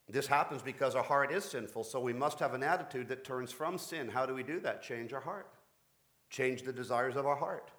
This 0.08 0.26
happens 0.26 0.62
because 0.62 0.94
our 0.94 1.02
heart 1.02 1.32
is 1.32 1.44
sinful, 1.44 1.84
so 1.84 1.98
we 1.98 2.12
must 2.12 2.38
have 2.38 2.54
an 2.54 2.62
attitude 2.62 3.08
that 3.08 3.24
turns 3.24 3.52
from 3.52 3.78
sin. 3.78 4.08
How 4.08 4.26
do 4.26 4.34
we 4.34 4.42
do 4.42 4.60
that? 4.60 4.82
Change 4.82 5.12
our 5.12 5.20
heart, 5.20 5.48
change 6.28 6.62
the 6.62 6.72
desires 6.72 7.16
of 7.16 7.26
our 7.26 7.36
heart. 7.36 7.70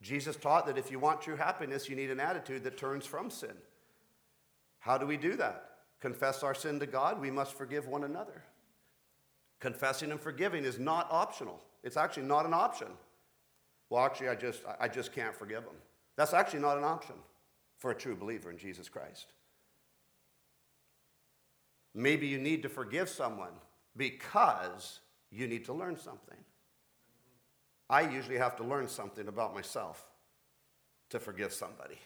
Jesus 0.00 0.36
taught 0.36 0.66
that 0.66 0.78
if 0.78 0.90
you 0.90 0.98
want 0.98 1.20
true 1.20 1.36
happiness, 1.36 1.88
you 1.88 1.96
need 1.96 2.10
an 2.10 2.20
attitude 2.20 2.64
that 2.64 2.78
turns 2.78 3.04
from 3.04 3.30
sin. 3.30 3.52
How 4.78 4.96
do 4.96 5.06
we 5.06 5.18
do 5.18 5.36
that? 5.36 5.66
Confess 6.00 6.42
our 6.42 6.54
sin 6.54 6.80
to 6.80 6.86
God, 6.86 7.20
we 7.20 7.30
must 7.30 7.52
forgive 7.52 7.86
one 7.86 8.04
another. 8.04 8.42
Confessing 9.58 10.10
and 10.10 10.18
forgiving 10.18 10.64
is 10.64 10.78
not 10.78 11.06
optional, 11.10 11.62
it's 11.84 11.98
actually 11.98 12.22
not 12.22 12.46
an 12.46 12.54
option. 12.54 12.88
Well, 13.90 14.04
actually, 14.04 14.28
I 14.28 14.36
just, 14.36 14.62
I 14.78 14.88
just 14.88 15.12
can't 15.12 15.34
forgive 15.34 15.64
them. 15.64 15.74
That's 16.16 16.32
actually 16.32 16.60
not 16.60 16.78
an 16.78 16.84
option 16.84 17.16
for 17.76 17.90
a 17.90 17.94
true 17.94 18.14
believer 18.14 18.50
in 18.50 18.56
Jesus 18.56 18.88
Christ. 18.88 19.32
Maybe 21.94 22.26
you 22.26 22.38
need 22.38 22.62
to 22.62 22.68
forgive 22.68 23.08
someone 23.08 23.52
because 23.96 25.00
you 25.30 25.46
need 25.46 25.64
to 25.66 25.72
learn 25.72 25.96
something. 25.96 26.36
I 27.88 28.02
usually 28.02 28.38
have 28.38 28.56
to 28.56 28.64
learn 28.64 28.86
something 28.86 29.26
about 29.26 29.54
myself 29.54 30.06
to 31.10 31.18
forgive 31.18 31.52
somebody 31.52 31.98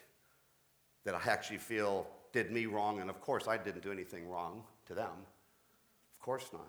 that 1.05 1.15
I 1.15 1.21
actually 1.31 1.59
feel 1.59 2.07
did 2.33 2.51
me 2.51 2.67
wrong, 2.67 3.01
and 3.01 3.11
of 3.11 3.21
course, 3.21 3.47
I 3.47 3.57
didn't 3.57 3.83
do 3.83 3.93
anything 3.93 4.29
wrong 4.29 4.65
to 4.87 4.95
them. 4.95 5.13
Of 6.13 6.21
course 6.21 6.49
not. 6.53 6.67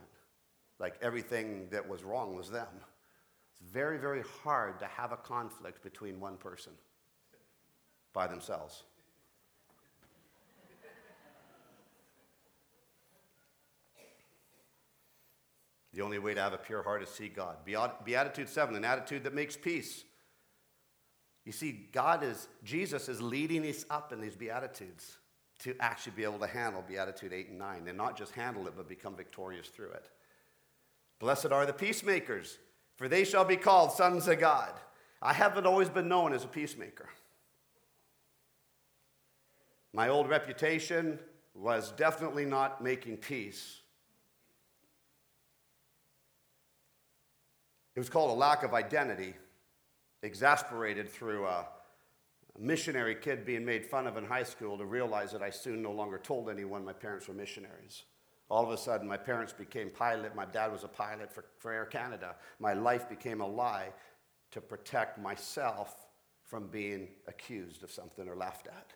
Like 0.80 0.95
everything 1.01 1.67
that 1.71 1.88
was 1.88 2.04
wrong 2.04 2.36
was 2.36 2.49
them. 2.49 2.67
It's 3.51 3.71
very, 3.71 3.97
very 3.97 4.23
hard 4.43 4.80
to 4.80 4.86
have 4.86 5.13
a 5.13 5.17
conflict 5.17 5.82
between 5.82 6.19
one 6.19 6.36
person 6.36 6.73
by 8.13 8.28
themselves. 8.28 8.84
The 15.95 16.01
only 16.01 16.19
way 16.19 16.34
to 16.34 16.41
have 16.41 16.51
a 16.51 16.58
pure 16.58 16.84
heart 16.84 17.01
is 17.03 17.10
see 17.10 17.29
God. 17.29 17.58
Beatitude 17.63 18.49
7, 18.49 18.75
an 18.75 18.84
attitude 18.84 19.23
that 19.23 19.34
makes 19.34 19.55
peace. 19.55 20.03
You 21.45 21.53
see, 21.53 21.88
God 21.93 22.21
is, 22.21 22.49
Jesus 22.65 23.08
is 23.08 23.21
leading 23.21 23.65
us 23.65 23.86
up 23.89 24.12
in 24.12 24.19
these 24.19 24.36
Beatitudes 24.36 25.17
to 25.60 25.73
actually 25.79 26.12
be 26.17 26.25
able 26.25 26.39
to 26.39 26.47
handle 26.47 26.84
Beatitude 26.86 27.31
8 27.31 27.49
and 27.49 27.60
9, 27.60 27.88
and 27.88 27.97
not 27.97 28.17
just 28.17 28.34
handle 28.34 28.67
it, 28.67 28.73
but 28.75 28.89
become 28.89 29.15
victorious 29.15 29.69
through 29.69 29.91
it. 29.91 30.10
Blessed 31.19 31.53
are 31.53 31.65
the 31.65 31.71
peacemakers, 31.71 32.58
for 32.97 33.08
they 33.08 33.23
shall 33.23 33.45
be 33.45 33.55
called 33.55 33.93
sons 33.93 34.27
of 34.27 34.38
God. 34.38 34.73
I 35.21 35.31
haven't 35.31 35.65
always 35.65 35.88
been 35.88 36.10
known 36.10 36.34
as 36.34 36.43
a 36.43 36.47
peacemaker. 36.47 37.08
My 39.93 40.10
old 40.10 40.27
reputation 40.27 41.19
was 41.53 41.93
definitely 41.93 42.43
not 42.43 42.84
making 42.84 43.15
peace. 43.17 43.79
It 47.95 47.99
was 47.99 48.10
called 48.10 48.31
a 48.31 48.34
lack 48.34 48.63
of 48.63 48.73
identity, 48.73 49.34
exasperated 50.21 51.10
through 51.10 51.45
a 51.45 51.65
missionary 52.58 53.15
kid 53.15 53.45
being 53.45 53.65
made 53.65 53.86
fun 53.86 54.08
of 54.08 54.17
in 54.17 54.25
high 54.25 54.43
school 54.43 54.77
to 54.77 54.86
realize 54.86 55.31
that 55.31 55.41
I 55.41 55.49
soon 55.49 55.81
no 55.81 55.91
longer 55.91 56.17
told 56.17 56.49
anyone 56.49 56.84
my 56.84 56.93
parents 56.93 57.27
were 57.27 57.34
missionaries. 57.34 58.03
All 58.49 58.63
of 58.63 58.69
a 58.69 58.77
sudden, 58.77 59.08
my 59.08 59.17
parents 59.17 59.53
became 59.53 59.89
pilot. 59.89 60.36
My 60.36 60.45
dad 60.45 60.71
was 60.71 60.84
a 60.84 60.88
pilot 60.88 61.31
for, 61.31 61.45
for 61.58 61.71
Air 61.71 61.86
Canada. 61.86 62.36
My 62.60 62.73
life 62.73 63.10
became 63.10 63.41
a 63.41 63.47
lie 63.47 63.91
to 64.51 64.62
protect 64.62 65.17
myself 65.17 66.08
from 66.43 66.67
being 66.67 67.08
accused 67.27 67.84
of 67.84 67.91
something 67.91 68.27
or 68.27 68.36
laughed 68.36 68.67
at. 68.67 68.93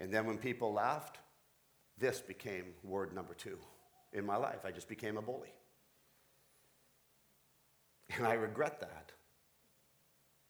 And 0.00 0.12
then 0.12 0.26
when 0.26 0.38
people 0.38 0.72
laughed, 0.72 1.18
this 1.98 2.20
became 2.20 2.66
word 2.84 3.12
number 3.12 3.34
two 3.34 3.58
in 4.12 4.24
my 4.24 4.36
life. 4.36 4.64
I 4.64 4.70
just 4.70 4.88
became 4.88 5.16
a 5.16 5.22
bully. 5.22 5.52
And 8.16 8.26
I 8.26 8.34
regret 8.34 8.80
that. 8.80 9.12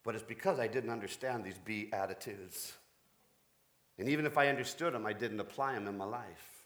But 0.04 0.14
it's 0.14 0.24
because 0.24 0.58
I 0.58 0.68
didn't 0.68 0.90
understand 0.90 1.44
these 1.44 1.58
B 1.64 1.90
attitudes. 1.92 2.72
And 3.98 4.08
even 4.08 4.26
if 4.26 4.38
I 4.38 4.48
understood 4.48 4.94
them, 4.94 5.06
I 5.06 5.12
didn't 5.12 5.40
apply 5.40 5.74
them 5.74 5.88
in 5.88 5.98
my 5.98 6.04
life. 6.04 6.64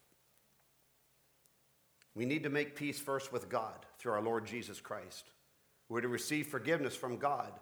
We 2.14 2.26
need 2.26 2.42
to 2.42 2.50
make 2.50 2.76
peace 2.76 3.00
first 3.00 3.33
with 3.33 3.48
God 3.48 3.87
through 3.98 4.12
our 4.12 4.22
Lord 4.22 4.46
Jesus 4.46 4.81
Christ. 4.81 5.31
We're 5.88 6.02
to 6.02 6.09
receive 6.09 6.46
forgiveness 6.46 6.94
from 6.94 7.16
God 7.16 7.52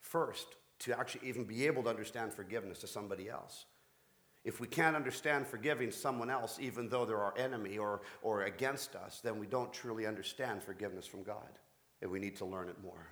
first 0.00 0.46
to 0.80 0.98
actually 0.98 1.28
even 1.28 1.44
be 1.44 1.66
able 1.66 1.84
to 1.84 1.90
understand 1.90 2.32
forgiveness 2.32 2.80
to 2.80 2.88
somebody 2.88 3.30
else. 3.30 3.66
If 4.44 4.60
we 4.60 4.66
can't 4.66 4.96
understand 4.96 5.46
forgiving 5.46 5.92
someone 5.92 6.28
else, 6.28 6.58
even 6.60 6.88
though 6.88 7.04
they're 7.04 7.22
our 7.22 7.38
enemy 7.38 7.78
or, 7.78 8.00
or 8.22 8.42
against 8.42 8.96
us, 8.96 9.20
then 9.22 9.38
we 9.38 9.46
don't 9.46 9.72
truly 9.72 10.04
understand 10.04 10.64
forgiveness 10.64 11.06
from 11.06 11.22
God. 11.22 11.58
And 12.02 12.10
we 12.10 12.18
need 12.18 12.36
to 12.36 12.44
learn 12.44 12.68
it 12.68 12.76
more. 12.82 13.06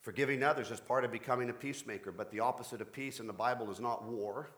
Forgiving 0.00 0.42
others 0.42 0.70
is 0.70 0.80
part 0.80 1.04
of 1.04 1.12
becoming 1.12 1.50
a 1.50 1.52
peacemaker, 1.52 2.10
but 2.10 2.30
the 2.30 2.40
opposite 2.40 2.80
of 2.80 2.90
peace 2.92 3.20
in 3.20 3.26
the 3.26 3.34
Bible 3.34 3.70
is 3.70 3.80
not 3.80 4.04
war. 4.04 4.48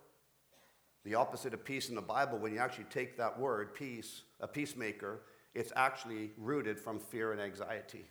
The 1.05 1.17
opposite 1.17 1.53
of 1.53 1.65
peace 1.65 1.89
in 1.89 1.97
the 1.97 2.03
Bible, 2.03 2.39
when 2.39 2.53
you 2.53 2.61
actually 2.61 2.85
take 2.85 3.17
that 3.17 3.41
word, 3.41 3.75
peace, 3.75 4.23
a 4.39 4.47
peacemaker, 4.47 5.23
it's 5.53 5.73
actually 5.75 6.31
rooted 6.39 6.79
from 6.79 7.01
fear 7.01 7.33
and 7.33 7.41
anxiety. 7.41 8.05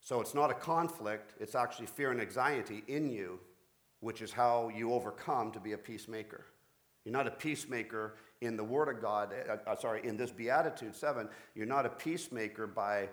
So 0.00 0.20
it's 0.20 0.34
not 0.34 0.52
a 0.52 0.54
conflict, 0.54 1.34
it's 1.40 1.56
actually 1.56 1.86
fear 1.86 2.12
and 2.12 2.20
anxiety 2.20 2.84
in 2.86 3.10
you, 3.10 3.40
which 3.98 4.22
is 4.22 4.30
how 4.30 4.68
you 4.68 4.92
overcome 4.92 5.50
to 5.50 5.58
be 5.58 5.72
a 5.72 5.78
peacemaker. 5.78 6.46
You're 7.06 7.12
not 7.12 7.28
a 7.28 7.30
peacemaker 7.30 8.16
in 8.40 8.56
the 8.56 8.64
Word 8.64 8.88
of 8.88 9.00
God, 9.00 9.32
uh, 9.48 9.58
uh, 9.64 9.76
sorry, 9.76 10.00
in 10.02 10.16
this 10.16 10.32
Beatitude 10.32 10.92
7, 10.92 11.28
you're 11.54 11.64
not 11.64 11.86
a 11.86 11.88
peacemaker 11.88 12.66
by 12.66 13.08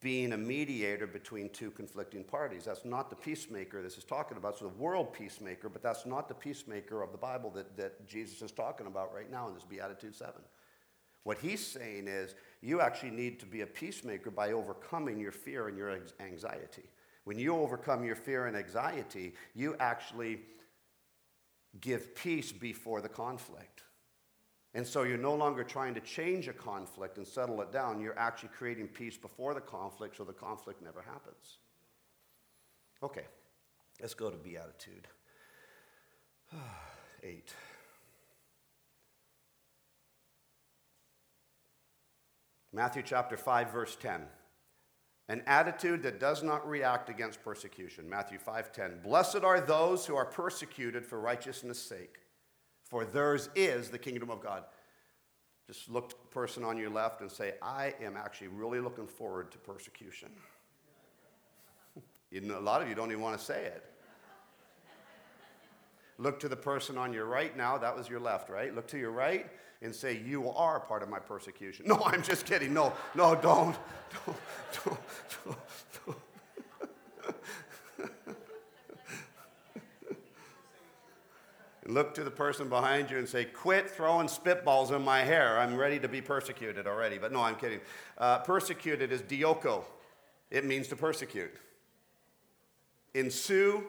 being 0.00 0.32
a 0.32 0.36
mediator 0.36 1.06
between 1.06 1.48
two 1.50 1.70
conflicting 1.70 2.24
parties. 2.24 2.64
That's 2.64 2.84
not 2.84 3.10
the 3.10 3.16
peacemaker 3.16 3.80
this 3.80 3.96
is 3.96 4.02
talking 4.02 4.36
about. 4.36 4.54
It's 4.54 4.62
the 4.62 4.68
world 4.68 5.12
peacemaker, 5.12 5.68
but 5.68 5.84
that's 5.84 6.04
not 6.04 6.26
the 6.26 6.34
peacemaker 6.34 7.00
of 7.00 7.12
the 7.12 7.18
Bible 7.18 7.50
that, 7.50 7.76
that 7.76 8.08
Jesus 8.08 8.42
is 8.42 8.50
talking 8.50 8.88
about 8.88 9.14
right 9.14 9.30
now 9.30 9.46
in 9.46 9.54
this 9.54 9.64
Beatitude 9.64 10.16
7. 10.16 10.34
What 11.22 11.38
he's 11.38 11.64
saying 11.64 12.08
is 12.08 12.34
you 12.60 12.80
actually 12.80 13.12
need 13.12 13.38
to 13.38 13.46
be 13.46 13.60
a 13.60 13.66
peacemaker 13.66 14.32
by 14.32 14.50
overcoming 14.50 15.20
your 15.20 15.30
fear 15.30 15.68
and 15.68 15.78
your 15.78 15.96
anxiety. 16.18 16.90
When 17.22 17.38
you 17.38 17.54
overcome 17.54 18.02
your 18.04 18.16
fear 18.16 18.46
and 18.46 18.56
anxiety, 18.56 19.34
you 19.54 19.76
actually 19.78 20.40
give 21.80 22.14
peace 22.14 22.52
before 22.52 23.00
the 23.00 23.08
conflict. 23.08 23.82
And 24.74 24.86
so 24.86 25.02
you're 25.02 25.18
no 25.18 25.34
longer 25.34 25.64
trying 25.64 25.94
to 25.94 26.00
change 26.00 26.48
a 26.48 26.52
conflict 26.52 27.18
and 27.18 27.26
settle 27.26 27.60
it 27.60 27.72
down. 27.72 28.00
You're 28.00 28.18
actually 28.18 28.50
creating 28.50 28.88
peace 28.88 29.16
before 29.16 29.54
the 29.54 29.60
conflict 29.60 30.16
so 30.16 30.24
the 30.24 30.32
conflict 30.32 30.82
never 30.82 31.02
happens. 31.02 31.58
Okay, 33.02 33.26
let's 34.00 34.14
go 34.14 34.30
to 34.30 34.36
Beatitude 34.36 35.08
8. 37.22 37.54
Matthew 42.74 43.02
chapter 43.04 43.36
5, 43.36 43.70
verse 43.70 43.96
10. 43.96 44.22
An 45.28 45.42
attitude 45.46 46.02
that 46.02 46.18
does 46.18 46.42
not 46.42 46.68
react 46.68 47.08
against 47.08 47.42
persecution. 47.42 48.08
Matthew 48.08 48.38
5:10. 48.38 49.02
Blessed 49.02 49.44
are 49.44 49.60
those 49.60 50.06
who 50.06 50.16
are 50.16 50.26
persecuted 50.26 51.06
for 51.06 51.20
righteousness' 51.20 51.82
sake, 51.82 52.20
for 52.84 53.04
theirs 53.04 53.48
is 53.54 53.90
the 53.90 53.98
kingdom 53.98 54.30
of 54.30 54.42
God. 54.42 54.64
Just 55.66 55.88
look 55.88 56.10
to 56.10 56.16
the 56.20 56.26
person 56.28 56.64
on 56.64 56.76
your 56.76 56.90
left 56.90 57.20
and 57.20 57.30
say, 57.30 57.54
I 57.62 57.94
am 58.00 58.16
actually 58.16 58.48
really 58.48 58.80
looking 58.80 59.06
forward 59.06 59.52
to 59.52 59.58
persecution. 59.58 60.30
a 62.32 62.40
lot 62.60 62.82
of 62.82 62.88
you 62.88 62.94
don't 62.94 63.10
even 63.10 63.22
want 63.22 63.38
to 63.38 63.44
say 63.44 63.64
it. 63.66 63.91
Look 66.18 66.40
to 66.40 66.48
the 66.48 66.56
person 66.56 66.98
on 66.98 67.12
your 67.12 67.26
right 67.26 67.56
now. 67.56 67.78
That 67.78 67.96
was 67.96 68.08
your 68.08 68.20
left, 68.20 68.50
right? 68.50 68.74
Look 68.74 68.86
to 68.88 68.98
your 68.98 69.10
right 69.10 69.50
and 69.82 69.94
say, 69.94 70.20
You 70.24 70.50
are 70.50 70.80
part 70.80 71.02
of 71.02 71.08
my 71.08 71.18
persecution. 71.18 71.86
No, 71.88 72.00
I'm 72.04 72.22
just 72.22 72.46
kidding. 72.46 72.72
No, 72.72 72.92
no, 73.14 73.34
don't. 73.34 73.76
Don't, 74.26 74.36
don't, 74.84 74.98
don't, 75.44 75.58
don't. 76.06 76.18
Look 81.86 82.14
to 82.14 82.24
the 82.24 82.30
person 82.30 82.68
behind 82.68 83.10
you 83.10 83.18
and 83.18 83.28
say, 83.28 83.44
Quit 83.44 83.90
throwing 83.90 84.28
spitballs 84.28 84.94
in 84.94 85.02
my 85.02 85.20
hair. 85.20 85.58
I'm 85.58 85.76
ready 85.76 85.98
to 85.98 86.08
be 86.08 86.20
persecuted 86.20 86.86
already. 86.86 87.18
But 87.18 87.32
no, 87.32 87.40
I'm 87.40 87.56
kidding. 87.56 87.80
Uh, 88.16 88.38
persecuted 88.38 89.10
is 89.12 89.22
dioko, 89.22 89.84
it 90.50 90.64
means 90.64 90.88
to 90.88 90.96
persecute. 90.96 91.54
Ensue, 93.14 93.82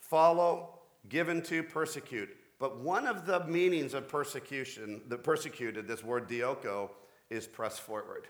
follow, 0.00 0.77
given 1.08 1.42
to, 1.42 1.62
persecute. 1.62 2.36
But 2.58 2.80
one 2.80 3.06
of 3.06 3.26
the 3.26 3.44
meanings 3.46 3.94
of 3.94 4.08
persecution, 4.08 5.02
the 5.08 5.18
persecuted, 5.18 5.86
this 5.86 6.02
word 6.02 6.28
dioko, 6.28 6.90
is 7.30 7.46
press 7.46 7.78
forward. 7.78 8.26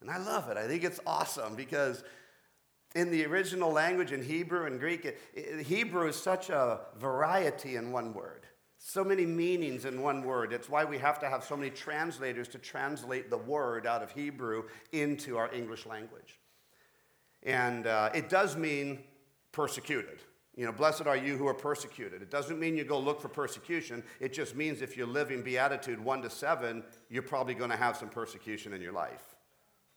And 0.00 0.10
I 0.10 0.18
love 0.18 0.48
it. 0.48 0.56
I 0.56 0.66
think 0.66 0.84
it's 0.84 1.00
awesome 1.06 1.54
because 1.54 2.04
in 2.94 3.10
the 3.10 3.24
original 3.24 3.72
language 3.72 4.12
in 4.12 4.22
Hebrew 4.22 4.66
and 4.66 4.78
Greek, 4.78 5.04
it, 5.04 5.20
it, 5.34 5.66
Hebrew 5.66 6.08
is 6.08 6.16
such 6.16 6.50
a 6.50 6.80
variety 6.98 7.76
in 7.76 7.90
one 7.90 8.12
word. 8.12 8.46
So 8.78 9.04
many 9.04 9.24
meanings 9.24 9.84
in 9.84 10.02
one 10.02 10.22
word. 10.22 10.52
It's 10.52 10.68
why 10.68 10.84
we 10.84 10.98
have 10.98 11.20
to 11.20 11.28
have 11.28 11.44
so 11.44 11.56
many 11.56 11.70
translators 11.70 12.48
to 12.48 12.58
translate 12.58 13.30
the 13.30 13.38
word 13.38 13.86
out 13.86 14.02
of 14.02 14.10
Hebrew 14.10 14.64
into 14.90 15.36
our 15.36 15.52
English 15.54 15.86
language. 15.86 16.40
And 17.44 17.86
uh, 17.86 18.10
it 18.12 18.28
does 18.28 18.56
mean 18.56 18.98
persecuted. 19.52 20.18
You 20.54 20.66
know, 20.66 20.72
blessed 20.72 21.06
are 21.06 21.16
you 21.16 21.36
who 21.36 21.46
are 21.46 21.54
persecuted. 21.54 22.20
It 22.20 22.30
doesn't 22.30 22.58
mean 22.58 22.76
you 22.76 22.84
go 22.84 22.98
look 22.98 23.20
for 23.20 23.28
persecution. 23.28 24.02
It 24.20 24.34
just 24.34 24.54
means 24.54 24.82
if 24.82 24.96
you're 24.96 25.06
living 25.06 25.42
Beatitude 25.42 25.98
1 25.98 26.22
to 26.22 26.30
7, 26.30 26.82
you're 27.08 27.22
probably 27.22 27.54
going 27.54 27.70
to 27.70 27.76
have 27.76 27.96
some 27.96 28.10
persecution 28.10 28.74
in 28.74 28.82
your 28.82 28.92
life. 28.92 29.34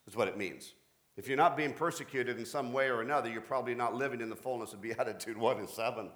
That's 0.06 0.16
what 0.16 0.30
it 0.30 0.38
means. 0.38 0.74
If 1.18 1.28
you're 1.28 1.38
not 1.38 1.58
being 1.58 1.74
persecuted 1.74 2.38
in 2.38 2.46
some 2.46 2.72
way 2.72 2.88
or 2.88 3.02
another, 3.02 3.30
you're 3.30 3.42
probably 3.42 3.76
not 3.76 3.96
living 3.96 4.22
in 4.22 4.30
the 4.30 4.36
fullness 4.36 4.72
of 4.72 4.82
Beatitude 4.82 5.38
1 5.38 5.58
and 5.58 5.70
7. 5.70 6.10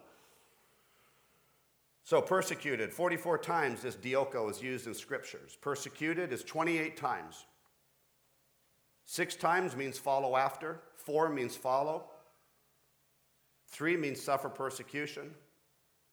So, 2.03 2.21
persecuted, 2.21 2.91
44 2.91 3.37
times 3.37 3.81
this 3.81 3.95
dioko 3.95 4.49
is 4.49 4.63
used 4.63 4.87
in 4.87 4.93
scriptures. 4.93 5.57
Persecuted 5.61 6.31
is 6.31 6.43
28 6.43 6.97
times. 6.97 7.45
Six 9.05 9.35
times 9.35 9.75
means 9.75 9.97
follow 9.97 10.35
after, 10.35 10.81
four 10.95 11.29
means 11.29 11.55
follow. 11.55 12.05
Three 13.69 13.95
means 13.95 14.21
suffer 14.21 14.49
persecution. 14.49 15.33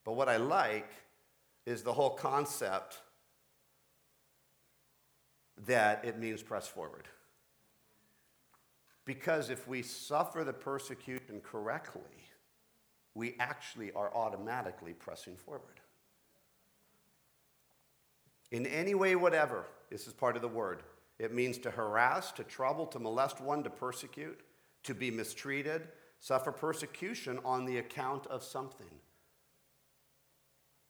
But 0.04 0.12
what 0.12 0.28
I 0.28 0.36
like 0.36 0.90
is 1.66 1.82
the 1.82 1.92
whole 1.92 2.10
concept 2.10 3.00
that 5.66 6.04
it 6.04 6.18
means 6.18 6.42
press 6.42 6.68
forward. 6.68 7.08
Because 9.04 9.50
if 9.50 9.66
we 9.66 9.82
suffer 9.82 10.44
the 10.44 10.52
persecution 10.52 11.40
correctly, 11.42 12.02
we 13.14 13.34
actually 13.40 13.92
are 13.92 14.14
automatically 14.14 14.92
pressing 14.92 15.36
forward. 15.36 15.80
In 18.52 18.66
any 18.66 18.94
way, 18.94 19.16
whatever, 19.16 19.66
this 19.90 20.06
is 20.06 20.12
part 20.12 20.36
of 20.36 20.42
the 20.42 20.48
word. 20.48 20.82
It 21.18 21.32
means 21.32 21.56
to 21.58 21.70
harass, 21.70 22.30
to 22.32 22.44
trouble, 22.44 22.86
to 22.86 22.98
molest 22.98 23.40
one, 23.40 23.62
to 23.64 23.70
persecute, 23.70 24.40
to 24.84 24.94
be 24.94 25.10
mistreated, 25.10 25.88
suffer 26.26 26.50
persecution 26.50 27.38
on 27.44 27.66
the 27.66 27.78
account 27.78 28.26
of 28.26 28.42
something. 28.42 28.98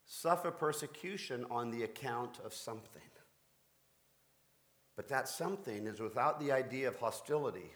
Suffer 0.07 0.51
persecution 0.51 1.44
on 1.51 1.70
the 1.70 1.83
account 1.83 2.38
of 2.42 2.55
something. 2.55 3.03
But 4.96 5.09
that 5.09 5.29
something 5.29 5.87
is 5.87 6.01
without 6.01 6.40
the 6.40 6.53
idea 6.53 6.88
of 6.88 6.96
hostility. 6.96 7.75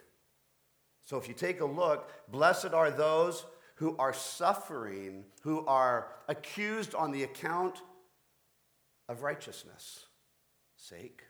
So 1.05 1.18
if 1.18 1.29
you 1.29 1.35
take 1.35 1.61
a 1.61 1.66
look, 1.66 2.11
blessed 2.31 2.73
are 2.73 2.90
those 2.90 3.44
who 3.75 3.94
are 3.99 4.14
suffering, 4.14 5.27
who 5.42 5.66
are 5.66 6.07
accused 6.29 6.94
on 6.94 7.11
the 7.11 7.25
account 7.25 7.83
of 9.07 9.23
righteousness' 9.23 10.07
sake. 10.79 11.25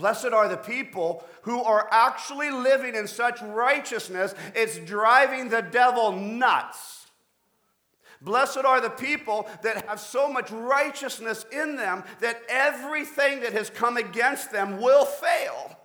Blessed 0.00 0.32
are 0.32 0.48
the 0.48 0.56
people 0.56 1.22
who 1.42 1.62
are 1.62 1.86
actually 1.90 2.50
living 2.50 2.94
in 2.94 3.06
such 3.06 3.42
righteousness, 3.42 4.34
it's 4.54 4.78
driving 4.78 5.50
the 5.50 5.60
devil 5.60 6.12
nuts. 6.12 7.06
Blessed 8.22 8.64
are 8.64 8.80
the 8.80 8.88
people 8.88 9.46
that 9.62 9.86
have 9.86 10.00
so 10.00 10.32
much 10.32 10.50
righteousness 10.50 11.44
in 11.52 11.76
them 11.76 12.02
that 12.20 12.40
everything 12.48 13.40
that 13.40 13.52
has 13.52 13.68
come 13.68 13.98
against 13.98 14.50
them 14.50 14.80
will 14.80 15.04
fail 15.04 15.78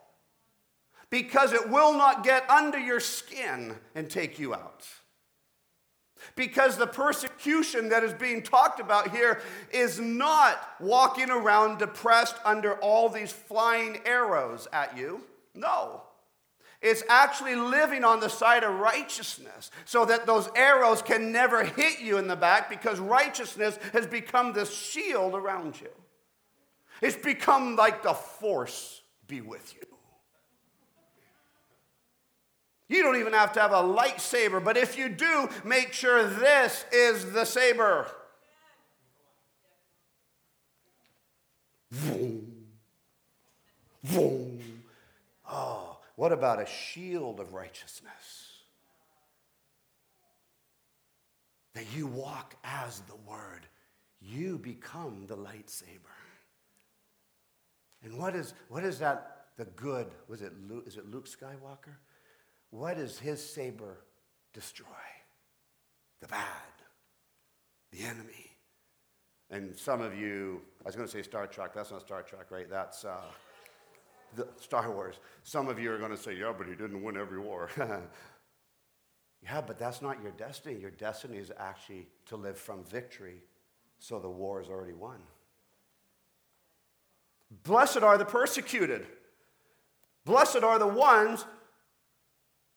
because 1.10 1.52
it 1.52 1.70
will 1.70 1.92
not 1.92 2.24
get 2.24 2.50
under 2.50 2.80
your 2.80 3.02
skin 3.02 3.76
and 3.96 4.10
take 4.10 4.40
you 4.40 4.54
out. 4.54 4.88
Because 6.36 6.78
the 6.78 6.88
persecution 6.88 7.90
that 7.90 8.04
is 8.04 8.14
being 8.14 8.44
talked 8.44 8.80
about 8.80 9.12
here 9.12 9.42
is 9.72 10.00
not 10.00 10.60
walking 10.80 11.30
around 11.30 11.78
depressed 11.78 12.36
under 12.44 12.74
all 12.80 13.08
these 13.08 13.32
flying 13.32 14.00
arrows 14.06 14.68
at 14.74 14.98
you. 14.98 15.22
No. 15.54 16.02
It's 16.82 17.04
actually 17.10 17.56
living 17.56 18.04
on 18.04 18.20
the 18.20 18.30
side 18.30 18.64
of 18.64 18.80
righteousness 18.80 19.72
so 19.86 20.06
that 20.06 20.26
those 20.26 20.50
arrows 20.56 21.02
can 21.02 21.32
never 21.32 21.64
hit 21.64 22.00
you 22.00 22.18
in 22.18 22.28
the 22.28 22.36
back 22.36 22.70
because 22.70 23.00
righteousness 23.00 23.80
has 23.94 24.06
become 24.06 24.54
this 24.54 24.72
shield 24.76 25.34
around 25.34 25.80
you. 25.80 25.90
It's 27.02 27.16
become 27.16 27.76
like 27.76 28.04
the 28.04 28.14
force 28.14 29.02
be 29.28 29.42
with 29.42 29.74
you. 29.74 29.95
You 32.88 33.02
don't 33.02 33.18
even 33.18 33.34
have 33.34 33.54
to 33.54 33.62
have 33.62 33.72
a 33.72 33.82
lightsaber, 33.82 34.64
but 34.64 34.78
if 34.78 34.98
you 34.98 35.10
do, 35.10 35.50
make 35.64 35.92
sure 35.92 36.24
this 36.24 36.86
is 36.92 37.32
the 37.32 37.46
saber. 37.46 38.08
Vroom. 41.92 42.52
Vroom. 44.04 44.60
Oh, 45.50 45.98
what 46.16 46.32
about 46.32 46.62
a 46.62 46.66
shield 46.66 47.40
of 47.40 47.54
righteousness? 47.54 48.12
That 51.74 51.86
you 51.96 52.08
walk 52.08 52.56
as 52.64 53.02
the 53.02 53.16
Word, 53.28 53.62
you 54.22 54.60
become 54.60 55.26
the 55.28 55.36
lightsaber. 55.36 56.16
And 58.04 58.18
what 58.18 58.36
is, 58.36 58.54
what 58.70 58.84
is 58.84 59.00
that, 59.00 59.48
the 59.58 59.66
good? 59.66 60.08
Was 60.28 60.42
it 60.42 60.54
Luke, 60.70 60.84
is 60.86 60.98
it 60.98 61.10
Luke 61.10 61.28
Skywalker? 61.28 61.96
What 62.76 62.98
does 62.98 63.18
his 63.18 63.42
saber 63.42 64.00
destroy? 64.54 64.86
The 66.20 66.28
bad, 66.28 66.44
the 67.94 68.04
enemy. 68.04 68.52
And 69.50 69.74
some 69.74 70.02
of 70.02 70.14
you, 70.14 70.62
I 70.82 70.88
was 70.88 70.96
going 70.96 71.08
to 71.08 71.12
say 71.12 71.22
Star 71.22 71.48
Trek, 71.48 71.74
that's 71.74 71.92
not 71.92 72.02
Star 72.02 72.22
Trek, 72.22 72.52
right? 72.52 72.70
That's 72.70 73.06
uh, 73.06 73.22
the 74.36 74.50
Star 74.60 74.92
Wars. 74.92 75.20
Some 75.44 75.70
of 75.70 75.80
you 75.80 75.90
are 75.94 75.98
going 75.98 76.12
to 76.12 76.18
say, 76.18 76.36
yeah, 76.36 76.52
but 76.58 76.68
he 76.68 76.76
didn't 76.76 77.02
win 77.02 77.16
every 77.16 77.40
war. 77.40 77.70
yeah, 79.42 79.62
but 79.62 79.80
that's 79.80 80.02
not 80.02 80.22
your 80.22 80.34
destiny. 80.34 80.78
Your 80.78 80.92
destiny 80.92 81.38
is 81.38 81.54
actually 81.58 82.10
to 82.26 82.36
live 82.36 82.58
from 82.58 82.84
victory, 82.84 83.42
so 84.00 84.20
the 84.20 84.30
war 84.30 84.62
is 84.62 84.68
already 84.68 84.94
won. 84.94 85.20
Blessed 87.64 88.00
are 88.00 88.18
the 88.18 88.26
persecuted. 88.26 89.08
Blessed 90.26 90.64
are 90.64 90.78
the 90.78 90.88
ones 90.88 91.46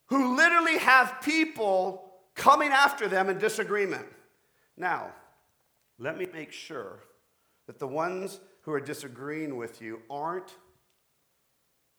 who 0.09 0.37
literally 0.37 0.79
have 0.79 1.21
people 1.23 2.13
coming 2.35 2.71
after 2.71 3.09
them 3.09 3.29
in 3.29 3.39
disagreement. 3.39 4.07
Now, 4.77 5.13
let 5.99 6.17
me 6.17 6.27
make 6.33 6.53
sure 6.53 7.01
that 7.67 7.79
the 7.79 7.87
ones 7.87 8.41
who 8.63 8.73
are 8.73 8.81
disagreeing 8.81 9.57
with 9.57 9.83
you 9.83 10.01
aren't 10.09 10.55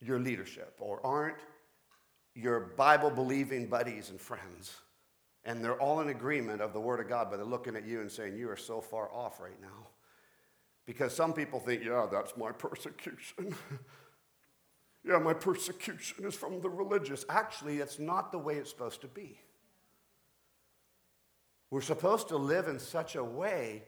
your 0.01 0.19
leadership 0.19 0.75
or 0.79 1.05
aren't 1.05 1.37
your 2.35 2.59
Bible 2.77 3.09
believing 3.09 3.67
buddies 3.67 4.09
and 4.09 4.19
friends. 4.19 4.73
And 5.45 5.63
they're 5.63 5.79
all 5.79 5.99
in 6.01 6.09
agreement 6.09 6.61
of 6.61 6.73
the 6.73 6.79
Word 6.79 6.99
of 6.99 7.07
God, 7.07 7.27
but 7.29 7.37
they're 7.37 7.45
looking 7.45 7.75
at 7.75 7.85
you 7.85 8.01
and 8.01 8.11
saying, 8.11 8.37
You 8.37 8.49
are 8.49 8.57
so 8.57 8.81
far 8.81 9.11
off 9.11 9.39
right 9.39 9.59
now. 9.61 9.87
Because 10.85 11.13
some 11.13 11.33
people 11.33 11.59
think, 11.59 11.83
Yeah, 11.83 12.07
that's 12.11 12.35
my 12.37 12.51
persecution. 12.57 13.55
Yeah, 15.03 15.17
my 15.19 15.33
persecution 15.33 16.25
is 16.25 16.35
from 16.35 16.61
the 16.61 16.69
religious. 16.69 17.25
Actually, 17.29 17.77
it's 17.77 17.99
not 17.99 18.31
the 18.31 18.37
way 18.37 18.55
it's 18.55 18.69
supposed 18.69 19.01
to 19.01 19.07
be. 19.07 19.39
We're 21.71 21.81
supposed 21.81 22.29
to 22.29 22.37
live 22.37 22.67
in 22.67 22.79
such 22.79 23.15
a 23.15 23.23
way 23.23 23.83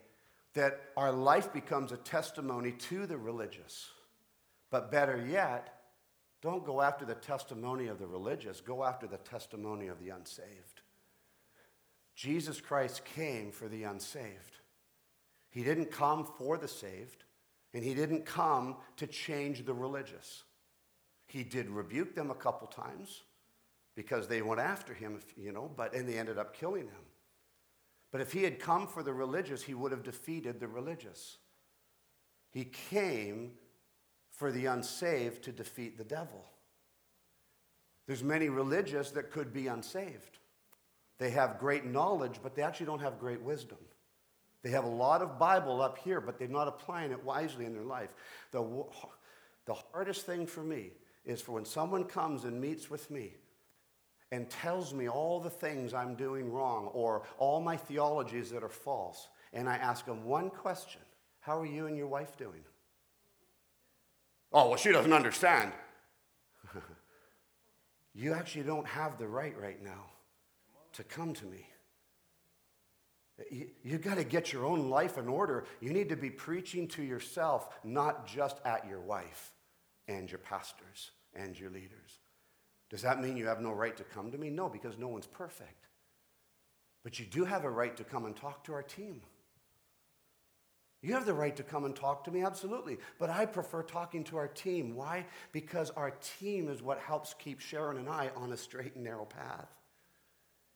that 0.54 0.82
our 0.96 1.12
life 1.12 1.52
becomes 1.52 1.92
a 1.92 1.98
testimony 1.98 2.72
to 2.74 3.06
the 3.06 3.18
religious. 3.18 3.90
But 4.70 4.92
better 4.92 5.26
yet, 5.28 5.82
don't 6.42 6.66
go 6.66 6.82
after 6.82 7.06
the 7.06 7.16
testimony 7.16 7.88
of 7.88 8.00
the 8.00 8.08
religious, 8.08 8.62
go 8.62 8.84
after 8.84 9.08
the 9.08 9.18
testimony 9.18 9.88
of 9.88 10.00
the 10.00 10.10
unsaved. 10.10 10.82
Jesus 12.16 12.60
Christ 12.60 13.04
came 13.06 13.52
for 13.52 13.68
the 13.68 13.84
unsaved. 13.84 14.58
He 15.50 15.64
didn't 15.64 15.92
come 15.92 16.26
for 16.38 16.58
the 16.58 16.68
saved, 16.68 17.24
and 17.74 17.84
he 17.84 17.94
didn't 17.94 18.26
come 18.26 18.78
to 18.98 19.08
change 19.08 19.66
the 19.66 19.74
religious. 19.74 20.44
He 21.32 21.44
did 21.44 21.70
rebuke 21.70 22.14
them 22.14 22.30
a 22.30 22.36
couple 22.36 22.68
times 22.68 23.22
because 23.96 24.28
they 24.28 24.42
went 24.42 24.60
after 24.60 24.94
him, 24.94 25.22
you 25.38 25.54
know, 25.54 25.72
but 25.78 25.94
and 25.94 26.08
they 26.08 26.18
ended 26.18 26.38
up 26.38 26.54
killing 26.54 26.84
him. 26.84 27.06
But 28.12 28.20
if 28.20 28.34
he 28.34 28.44
had 28.44 28.60
come 28.60 28.86
for 28.86 29.02
the 29.02 29.14
religious, 29.14 29.64
he 29.64 29.74
would 29.74 29.94
have 29.94 30.04
defeated 30.04 30.60
the 30.60 30.68
religious. 30.68 31.38
He 32.52 32.66
came 32.66 33.52
for 34.30 34.52
the 34.52 34.66
unsaved 34.66 35.44
to 35.44 35.54
defeat 35.54 35.98
the 35.98 36.04
devil. 36.04 36.44
There's 38.08 38.24
many 38.24 38.50
religious 38.50 39.12
that 39.12 39.32
could 39.32 39.54
be 39.54 39.68
unsaved. 39.68 40.40
They 41.18 41.30
have 41.30 41.60
great 41.60 41.86
knowledge, 41.86 42.42
but 42.44 42.56
they 42.56 42.62
actually 42.62 42.88
don't 42.88 43.00
have 43.00 43.20
great 43.20 43.42
wisdom. 43.42 43.78
They 44.64 44.72
have 44.72 44.84
a 44.84 44.90
lot 44.90 45.22
of 45.22 45.40
Bible 45.40 45.82
up 45.82 45.98
here, 45.98 46.20
but 46.20 46.38
they're 46.38 46.50
not 46.50 46.68
applying 46.68 47.12
it 47.12 47.24
wisely 47.24 47.64
in 47.64 47.74
their 47.74 47.86
life. 47.86 48.10
The, 48.52 48.86
the 49.66 49.76
hardest 49.94 50.26
thing 50.26 50.46
for 50.46 50.62
me 50.62 50.92
is 51.26 51.42
for 51.42 51.54
when 51.54 51.66
someone 51.66 52.04
comes 52.04 52.44
and 52.44 52.60
meets 52.60 52.90
with 52.90 53.10
me 53.12 53.34
and 54.32 54.50
tells 54.50 54.94
me 54.94 55.10
all 55.10 55.40
the 55.40 55.50
things 55.50 55.94
I'm 55.94 56.16
doing 56.16 56.52
wrong 56.52 56.88
or 56.88 57.24
all 57.38 57.62
my 57.62 57.78
theologies 57.78 58.50
that 58.52 58.64
are 58.64 58.70
false, 58.70 59.28
and 59.54 59.70
I 59.70 59.76
ask 59.76 60.06
them 60.06 60.24
one 60.24 60.50
question 60.50 61.02
How 61.42 61.60
are 61.60 61.66
you 61.66 61.88
and 61.88 61.98
your 61.98 62.08
wife 62.08 62.38
doing? 62.38 62.64
Oh, 64.54 64.70
well, 64.70 64.78
she 64.78 64.92
doesn't 64.92 65.14
understand. 65.14 65.72
you 68.14 68.34
actually 68.34 68.64
don't 68.64 68.88
have 68.88 69.18
the 69.18 69.28
right 69.28 69.58
right 69.60 69.82
now 69.82 70.06
to 70.94 71.04
come 71.04 71.34
to 71.34 71.46
me. 71.46 71.68
You, 73.50 73.68
you've 73.82 74.02
got 74.02 74.16
to 74.16 74.24
get 74.24 74.52
your 74.52 74.66
own 74.66 74.90
life 74.90 75.18
in 75.18 75.28
order. 75.28 75.66
You 75.80 75.94
need 75.94 76.10
to 76.10 76.18
be 76.18 76.30
preaching 76.30 76.88
to 76.90 77.04
yourself, 77.04 77.70
not 77.84 78.28
just 78.28 78.58
at 78.66 78.88
your 78.88 79.00
wife 79.00 79.54
and 80.08 80.30
your 80.30 80.40
pastors 80.40 81.12
and 81.34 81.60
your 81.60 81.70
leaders. 81.70 82.20
Does 82.90 83.02
that 83.04 83.22
mean 83.22 83.38
you 83.38 83.48
have 83.48 83.62
no 83.62 83.72
right 83.72 83.96
to 83.98 84.04
come 84.04 84.32
to 84.32 84.38
me? 84.38 84.50
No, 84.50 84.68
because 84.68 84.98
no 84.98 85.08
one's 85.08 85.28
perfect. 85.28 85.88
But 87.04 87.20
you 87.20 87.26
do 87.26 87.46
have 87.46 87.64
a 87.64 87.70
right 87.70 87.96
to 87.98 88.04
come 88.04 88.26
and 88.26 88.36
talk 88.36 88.64
to 88.66 88.74
our 88.74 88.84
team. 88.84 89.22
You 91.02 91.14
have 91.14 91.26
the 91.26 91.34
right 91.34 91.56
to 91.56 91.64
come 91.64 91.86
and 91.86 91.96
talk 91.96 92.24
to 92.26 92.32
me, 92.32 92.44
absolutely. 92.44 92.98
But 93.18 93.32
I 93.32 93.46
prefer 93.46 93.82
talking 93.82 94.24
to 94.26 94.38
our 94.38 94.48
team. 94.48 94.96
Why? 94.96 95.26
Because 95.52 95.90
our 95.92 96.12
team 96.40 96.70
is 96.70 96.84
what 96.84 97.00
helps 97.00 97.34
keep 97.34 97.60
Sharon 97.60 97.98
and 97.98 98.08
I 98.08 98.30
on 98.36 98.52
a 98.52 98.58
straight 98.58 98.94
and 98.96 99.04
narrow 99.04 99.26
path. 99.26 99.70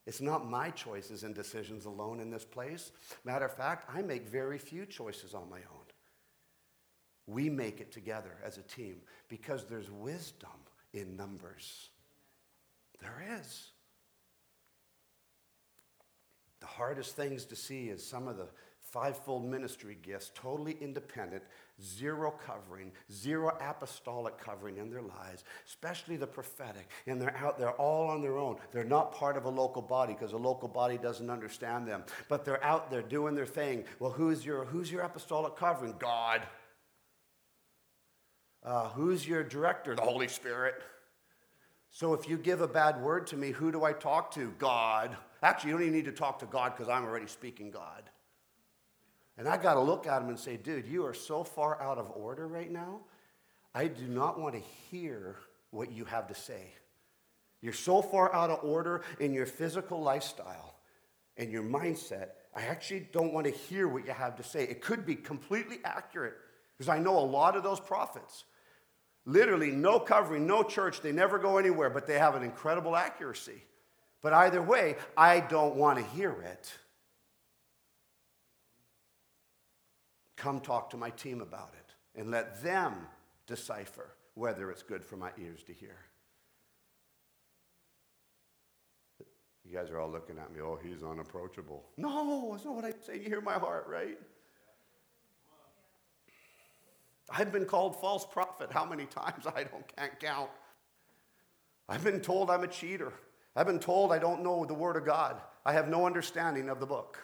It's 0.08 0.22
not 0.22 0.50
my 0.50 0.70
choices 0.72 1.24
and 1.24 1.36
decisions 1.36 1.86
alone 1.86 2.20
in 2.20 2.32
this 2.32 2.46
place. 2.46 2.92
Matter 3.24 3.46
of 3.46 3.56
fact, 3.56 3.90
I 3.94 4.02
make 4.02 4.28
very 4.28 4.58
few 4.58 4.86
choices 4.86 5.34
on 5.34 5.50
my 5.50 5.58
own. 5.58 5.75
We 7.28 7.50
make 7.50 7.82
it 7.82 7.92
together 7.92 8.32
as 8.44 8.58
a 8.58 8.62
team 8.62 8.98
because 9.30 9.66
there's 9.66 9.90
wisdom 9.90 10.50
in 10.94 11.16
numbers. 11.16 11.90
There 13.02 13.24
is. 13.40 13.72
The 16.60 16.68
hardest 16.68 17.16
things 17.16 17.46
to 17.46 17.56
see 17.56 17.90
is 17.90 18.06
some 18.06 18.28
of 18.28 18.38
the 18.38 18.48
fivefold 18.96 19.44
ministry 19.44 19.98
gifts, 20.02 20.32
totally 20.34 20.78
independent, 20.80 21.44
zero 21.84 22.34
covering, 22.46 22.92
zero 23.12 23.58
apostolic 23.60 24.38
covering 24.38 24.78
in 24.78 24.90
their 24.90 25.02
lives, 25.02 25.44
especially 25.68 26.16
the 26.16 26.26
prophetic. 26.26 26.88
And 27.06 27.22
they're 27.22 27.36
out 27.36 27.60
there 27.60 27.72
all 27.72 28.10
on 28.10 28.22
their 28.22 28.38
own. 28.38 28.56
They're 28.72 28.86
not 28.86 29.14
part 29.14 29.36
of 29.36 29.46
a 29.46 29.50
local 29.50 29.82
body 29.82 30.14
because 30.14 30.32
a 30.32 30.38
local 30.38 30.70
body 30.70 30.98
doesn't 30.98 31.30
understand 31.30 31.88
them. 31.88 32.04
But 32.30 32.46
they're 32.46 32.64
out 32.64 32.90
there 32.90 33.02
doing 33.02 33.36
their 33.36 33.46
thing. 33.46 33.84
Well, 34.00 34.12
who's 34.12 34.46
your, 34.46 34.64
who's 34.64 34.90
your 34.90 35.02
apostolic 35.02 35.58
covering? 35.58 35.96
God. 36.00 36.44
Uh, 38.66 38.90
who's 38.90 39.28
your 39.28 39.44
director? 39.44 39.96
The 39.96 40.02
Holy 40.02 40.28
Spirit. 40.28 40.82
So 41.92 42.16
if 42.16 42.28
you 42.28 42.36
give 42.36 42.62
a 42.62 42.68
bad 42.68 43.00
word 43.00 43.28
to 43.28 43.38
me, 43.38 43.52
who 43.52 43.72
do 43.72 43.84
I 43.84 43.94
talk 43.94 44.34
to? 44.34 44.52
God. 44.58 45.16
Actually, 45.44 45.70
you 45.70 45.78
don't 45.78 45.88
even 45.88 45.94
need 45.94 46.06
to 46.06 46.12
talk 46.12 46.40
to 46.40 46.48
God 46.48 46.74
because 46.76 46.90
I'm 46.90 47.06
already 47.06 47.28
speaking 47.28 47.70
God. 47.70 48.10
And 49.38 49.48
I 49.48 49.58
got 49.58 49.76
to 49.76 49.82
look 49.82 50.08
at 50.08 50.22
him 50.22 50.30
and 50.30 50.40
say, 50.40 50.58
dude, 50.58 50.88
you 50.88 51.06
are 51.06 51.14
so 51.14 51.44
far 51.44 51.80
out 51.80 52.00
of 52.00 52.12
order 52.16 52.48
right 52.48 52.72
now. 52.72 53.02
I 53.76 53.88
do 53.88 54.08
not 54.08 54.40
want 54.40 54.56
to 54.56 54.62
hear 54.90 55.36
what 55.70 55.92
you 55.92 56.06
have 56.06 56.28
to 56.30 56.36
say. 56.36 56.72
You're 57.62 57.74
so 57.74 58.02
far 58.02 58.34
out 58.34 58.50
of 58.50 58.64
order 58.64 59.04
in 59.20 59.34
your 59.34 59.46
physical 59.46 60.02
lifestyle 60.02 60.76
and 61.38 61.52
your 61.52 61.64
mindset. 61.64 62.30
I 62.56 62.64
actually 62.64 63.08
don't 63.12 63.34
want 63.34 63.46
to 63.46 63.52
hear 63.52 63.88
what 63.88 64.08
you 64.08 64.14
have 64.14 64.38
to 64.38 64.44
say. 64.44 64.64
It 64.64 64.82
could 64.82 65.06
be 65.06 65.16
completely 65.16 65.78
accurate 65.84 66.36
because 66.78 66.90
I 66.90 67.00
know 67.00 67.20
a 67.20 67.22
lot 67.22 67.56
of 67.56 67.64
those 67.64 67.80
prophets. 67.80 68.46
Literally, 69.26 69.72
no 69.72 70.00
covering, 70.00 70.46
no 70.46 70.62
church, 70.62 71.02
they 71.02 71.12
never 71.12 71.40
go 71.40 71.58
anywhere, 71.58 71.90
but 71.90 72.06
they 72.06 72.20
have 72.20 72.36
an 72.36 72.44
incredible 72.44 72.96
accuracy. 72.96 73.64
But 74.22 74.34
either 74.34 74.62
way, 74.62 74.96
I 75.18 75.40
don't 75.40 75.76
want 75.76 76.00
to 76.00 76.06
hear 76.16 76.32
it. 76.32 76.74
Come 80.36 80.60
talk 80.60 80.92
to 80.92 80.98
my 80.98 81.10
team 81.12 81.42
about 81.42 81.74
it 81.74 82.20
and 82.20 82.30
let 82.30 82.62
them 82.62 82.94
decipher 83.48 84.10
whether 84.36 84.70
it's 84.70 84.84
good 84.84 85.04
for 85.04 85.16
my 85.16 85.32
ears 85.40 85.64
to 85.64 85.74
hear. 85.74 85.96
You 89.64 89.76
guys 89.76 89.90
are 89.90 90.00
all 90.00 90.10
looking 90.10 90.38
at 90.38 90.54
me, 90.54 90.62
oh, 90.62 90.78
he's 90.82 91.02
unapproachable. 91.02 91.84
No, 91.98 92.52
that's 92.52 92.66
not 92.66 92.76
what 92.76 92.86
I 92.86 92.94
say. 93.06 93.18
You 93.18 93.30
hear 93.30 93.42
my 93.42 93.54
heart, 93.54 93.88
right? 93.90 94.20
I've 97.30 97.52
been 97.52 97.66
called 97.66 98.00
false 98.00 98.26
prophet 98.26 98.72
how 98.72 98.86
many 98.86 99.06
times 99.06 99.46
I 99.56 99.64
don't 99.64 99.96
can't 99.96 100.20
count. 100.20 100.50
I've 101.88 102.04
been 102.04 102.22
told 102.22 102.50
I'm 102.50 102.64
a 102.64 102.68
cheater. 102.68 103.14
I've 103.56 103.68
been 103.68 103.80
told 103.80 104.12
I 104.12 104.20
don't 104.20 104.44
know 104.44 104.66
the 104.66 104.74
word 104.74 104.98
of 104.98 105.06
God. 105.06 105.40
I 105.66 105.74
have 105.74 105.88
no 105.88 106.06
understanding 106.06 106.70
of 106.70 106.80
the 106.80 106.86
book. 106.86 107.20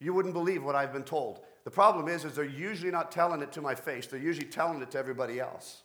You 0.00 0.14
wouldn't 0.14 0.34
believe 0.34 0.64
what 0.64 0.74
I've 0.74 0.92
been 0.92 1.04
told. 1.04 1.40
The 1.64 1.70
problem 1.70 2.08
is, 2.08 2.24
is 2.24 2.34
they're 2.34 2.44
usually 2.44 2.90
not 2.90 3.12
telling 3.12 3.42
it 3.42 3.52
to 3.52 3.60
my 3.60 3.74
face. 3.74 4.06
They're 4.06 4.18
usually 4.18 4.46
telling 4.46 4.80
it 4.80 4.90
to 4.92 4.98
everybody 4.98 5.38
else. 5.38 5.82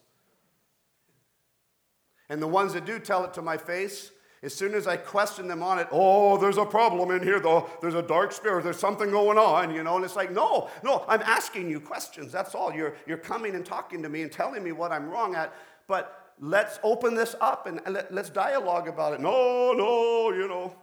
And 2.30 2.42
the 2.42 2.48
ones 2.48 2.74
that 2.74 2.86
do 2.86 2.98
tell 2.98 3.26
it 3.26 3.34
to 3.34 3.42
my 3.42 3.58
face, 3.58 4.12
as 4.46 4.54
soon 4.54 4.76
as 4.76 4.86
I 4.86 4.96
question 4.96 5.48
them 5.48 5.64
on 5.64 5.80
it, 5.80 5.88
oh, 5.92 6.38
there's 6.38 6.58
a 6.58 6.66
problem 6.66 7.10
in 7.10 7.24
here, 7.24 7.40
though. 7.40 7.68
There's 7.82 7.96
a 7.96 8.02
dark 8.02 8.32
spirit. 8.32 8.64
There's 8.64 8.80
something 8.80 9.10
going 9.10 9.40
on, 9.40 9.74
you 9.74 9.84
know. 9.84 9.96
And 9.96 10.06
it's 10.06 10.16
like, 10.16 10.32
no, 10.32 10.70
no, 10.84 11.04
I'm 11.08 11.22
asking 11.24 11.70
you 11.70 11.80
questions. 11.80 12.32
That's 12.32 12.54
all. 12.54 12.72
You're, 12.72 12.96
you're 13.08 13.18
coming 13.18 13.56
and 13.56 13.66
talking 13.66 14.04
to 14.04 14.10
me 14.10 14.22
and 14.22 14.32
telling 14.32 14.64
me 14.64 14.72
what 14.72 14.92
I'm 14.92 15.10
wrong 15.10 15.34
at. 15.34 15.52
But 15.88 16.34
let's 16.40 16.80
open 16.84 17.16
this 17.16 17.36
up 17.42 17.66
and 17.66 17.82
let, 17.88 18.14
let's 18.14 18.30
dialogue 18.30 18.88
about 18.88 19.14
it. 19.14 19.20
No, 19.20 19.74
no, 19.74 20.32
you 20.32 20.48
know. 20.48 20.76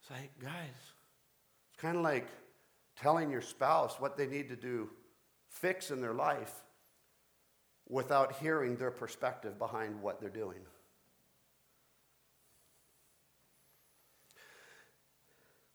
It's 0.00 0.10
like, 0.10 0.30
guys, 0.40 0.52
it's 1.72 1.82
kind 1.82 1.96
of 1.96 2.02
like 2.02 2.28
telling 2.96 3.30
your 3.30 3.42
spouse 3.42 3.98
what 3.98 4.16
they 4.16 4.26
need 4.26 4.48
to 4.48 4.56
do, 4.56 4.88
fix 5.48 5.90
in 5.90 6.00
their 6.00 6.14
life, 6.14 6.54
without 7.88 8.36
hearing 8.36 8.76
their 8.76 8.92
perspective 8.92 9.58
behind 9.58 10.00
what 10.00 10.20
they're 10.20 10.30
doing. 10.30 10.60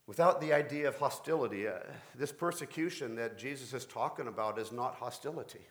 Without 0.07 0.39
the 0.39 0.53
idea 0.53 0.87
of 0.87 0.97
hostility, 0.97 1.67
uh, 1.67 1.79
this 2.15 2.31
persecution 2.31 3.15
that 3.15 3.37
Jesus 3.37 3.73
is 3.73 3.85
talking 3.85 4.27
about 4.27 4.59
is 4.59 4.71
not 4.71 4.95
hostility. 4.95 5.65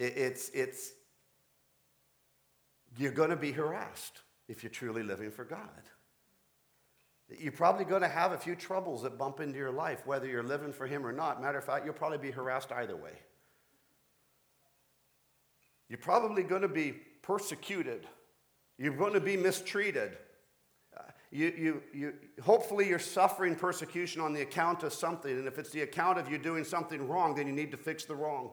It, 0.00 0.16
it's, 0.16 0.48
it's, 0.50 0.92
you're 2.98 3.12
going 3.12 3.30
to 3.30 3.36
be 3.36 3.52
harassed 3.52 4.20
if 4.48 4.64
you're 4.64 4.70
truly 4.70 5.04
living 5.04 5.30
for 5.30 5.44
God. 5.44 5.60
You're 7.38 7.52
probably 7.52 7.84
going 7.84 8.02
to 8.02 8.08
have 8.08 8.32
a 8.32 8.38
few 8.38 8.56
troubles 8.56 9.02
that 9.02 9.16
bump 9.16 9.38
into 9.38 9.56
your 9.56 9.70
life, 9.70 10.04
whether 10.04 10.26
you're 10.26 10.42
living 10.42 10.72
for 10.72 10.88
Him 10.88 11.06
or 11.06 11.12
not. 11.12 11.40
Matter 11.40 11.58
of 11.58 11.64
fact, 11.64 11.84
you'll 11.84 11.94
probably 11.94 12.18
be 12.18 12.32
harassed 12.32 12.72
either 12.72 12.96
way. 12.96 13.12
You're 15.88 15.98
probably 15.98 16.42
going 16.42 16.62
to 16.62 16.68
be 16.68 16.94
persecuted. 17.22 18.06
You're 18.78 18.96
going 18.96 19.12
to 19.12 19.20
be 19.20 19.36
mistreated. 19.36 20.16
You, 21.32 21.52
you, 21.56 21.82
you, 21.94 22.14
hopefully, 22.42 22.88
you're 22.88 22.98
suffering 22.98 23.54
persecution 23.54 24.20
on 24.20 24.32
the 24.32 24.42
account 24.42 24.82
of 24.82 24.92
something. 24.92 25.30
And 25.30 25.46
if 25.46 25.58
it's 25.58 25.70
the 25.70 25.82
account 25.82 26.18
of 26.18 26.30
you 26.30 26.38
doing 26.38 26.64
something 26.64 27.06
wrong, 27.06 27.34
then 27.34 27.46
you 27.46 27.52
need 27.52 27.70
to 27.70 27.76
fix 27.76 28.04
the 28.04 28.16
wrong. 28.16 28.50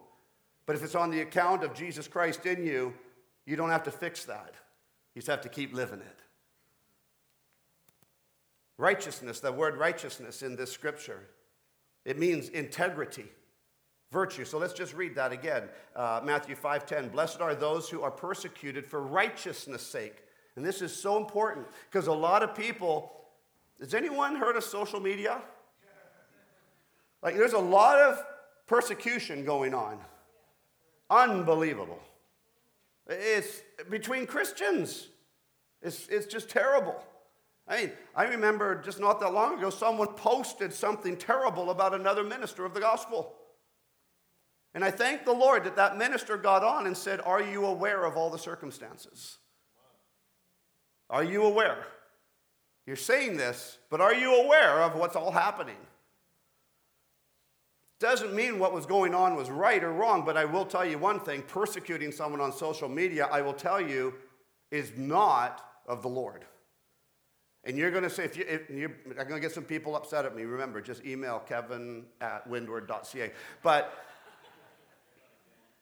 But 0.67 0.75
if 0.75 0.83
it's 0.83 0.95
on 0.95 1.09
the 1.09 1.21
account 1.21 1.63
of 1.63 1.73
Jesus 1.73 2.07
Christ 2.07 2.45
in 2.45 2.63
you, 2.63 2.93
you 3.45 3.55
don't 3.55 3.69
have 3.69 3.83
to 3.83 3.91
fix 3.91 4.25
that. 4.25 4.53
You 5.15 5.21
just 5.21 5.29
have 5.29 5.41
to 5.41 5.49
keep 5.49 5.73
living 5.73 6.01
it. 6.01 6.19
Righteousness, 8.77 9.39
the 9.39 9.51
word 9.51 9.77
righteousness 9.77 10.43
in 10.43 10.55
this 10.55 10.71
scripture, 10.71 11.21
it 12.05 12.19
means 12.19 12.49
integrity, 12.49 13.25
virtue. 14.11 14.45
So 14.45 14.59
let's 14.59 14.73
just 14.73 14.93
read 14.93 15.15
that 15.15 15.31
again. 15.31 15.63
Uh, 15.95 16.21
Matthew 16.23 16.55
5:10. 16.55 17.09
Blessed 17.09 17.41
are 17.41 17.55
those 17.55 17.89
who 17.89 18.03
are 18.03 18.11
persecuted 18.11 18.85
for 18.85 19.01
righteousness' 19.01 19.81
sake. 19.81 20.26
And 20.57 20.65
this 20.65 20.81
is 20.81 20.91
so 20.91 21.17
important 21.17 21.67
because 21.89 22.07
a 22.07 22.13
lot 22.13 22.41
of 22.41 22.55
people, 22.55 23.11
has 23.79 23.93
anyone 23.93 24.35
heard 24.35 24.57
of 24.57 24.63
social 24.63 24.99
media? 24.99 25.39
Like 27.21 27.35
there's 27.35 27.53
a 27.53 27.59
lot 27.59 27.99
of 27.99 28.23
persecution 28.65 29.45
going 29.45 29.75
on. 29.75 29.99
Unbelievable. 31.11 31.99
It's 33.07 33.61
between 33.89 34.25
Christians. 34.25 35.07
It's, 35.83 36.07
it's 36.07 36.25
just 36.25 36.49
terrible. 36.49 37.03
I 37.67 37.77
mean, 37.77 37.91
I 38.15 38.25
remember 38.25 38.81
just 38.81 38.99
not 38.99 39.19
that 39.19 39.33
long 39.33 39.59
ago, 39.59 39.69
someone 39.69 40.07
posted 40.15 40.73
something 40.73 41.17
terrible 41.17 41.69
about 41.69 41.93
another 41.93 42.23
minister 42.23 42.65
of 42.65 42.73
the 42.73 42.79
gospel. 42.79 43.35
And 44.73 44.83
I 44.83 44.89
thank 44.89 45.23
the 45.23 45.33
Lord 45.33 45.65
that 45.65 45.75
that 45.75 45.97
minister 45.97 46.35
got 46.35 46.63
on 46.63 46.87
and 46.87 46.97
said, 46.97 47.21
Are 47.21 47.43
you 47.43 47.65
aware 47.67 48.05
of 48.05 48.17
all 48.17 48.31
the 48.31 48.39
circumstances? 48.39 49.37
Are 51.09 51.23
you 51.23 51.43
aware? 51.43 51.85
You're 52.85 52.95
saying 52.95 53.37
this, 53.37 53.77
but 53.89 54.01
are 54.01 54.13
you 54.13 54.43
aware 54.43 54.81
of 54.81 54.95
what's 54.95 55.15
all 55.15 55.31
happening? 55.31 55.75
Doesn't 57.99 58.33
mean 58.33 58.59
what 58.59 58.73
was 58.73 58.85
going 58.85 59.15
on 59.15 59.35
was 59.35 59.49
right 59.49 59.83
or 59.83 59.91
wrong, 59.91 60.23
but 60.23 60.37
I 60.37 60.45
will 60.45 60.65
tell 60.65 60.85
you 60.85 60.97
one 60.97 61.19
thing 61.19 61.41
persecuting 61.41 62.11
someone 62.11 62.41
on 62.41 62.53
social 62.53 62.87
media, 62.87 63.27
I 63.31 63.41
will 63.41 63.53
tell 63.53 63.81
you, 63.81 64.13
is 64.69 64.91
not 64.95 65.67
of 65.87 66.01
the 66.01 66.07
Lord. 66.07 66.45
And 67.63 67.77
you're 67.77 67.91
going 67.91 68.03
to 68.03 68.09
say, 68.09 68.23
if, 68.23 68.37
you, 68.37 68.45
if 68.47 68.69
you're, 68.69 68.95
I'm 69.09 69.27
going 69.27 69.33
to 69.33 69.39
get 69.39 69.51
some 69.51 69.63
people 69.63 69.95
upset 69.95 70.25
at 70.25 70.35
me. 70.35 70.43
Remember, 70.43 70.79
just 70.79 71.03
email 71.05 71.39
kevin 71.39 72.05
at 72.21 72.47
windward.ca. 72.47 73.31
But 73.63 74.05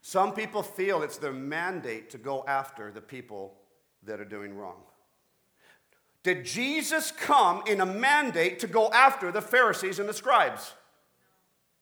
some 0.01 0.34
people 0.34 0.63
feel 0.63 1.03
it's 1.03 1.17
their 1.17 1.34
mandate 1.34 2.09
to 2.11 2.17
go 2.17 2.43
after 2.47 2.91
the 2.91 3.01
people 3.01 3.53
that 4.03 4.19
are 4.19 4.26
doing 4.26 4.55
wrong. 4.55 4.78
Did 6.26 6.43
Jesus 6.43 7.11
come 7.11 7.61
in 7.67 7.82
a 7.82 7.86
mandate 7.86 8.57
to 8.61 8.67
go 8.67 8.89
after 8.89 9.32
the 9.32 9.43
Pharisees 9.43 9.99
and 9.99 10.09
the 10.09 10.13
scribes? 10.13 10.73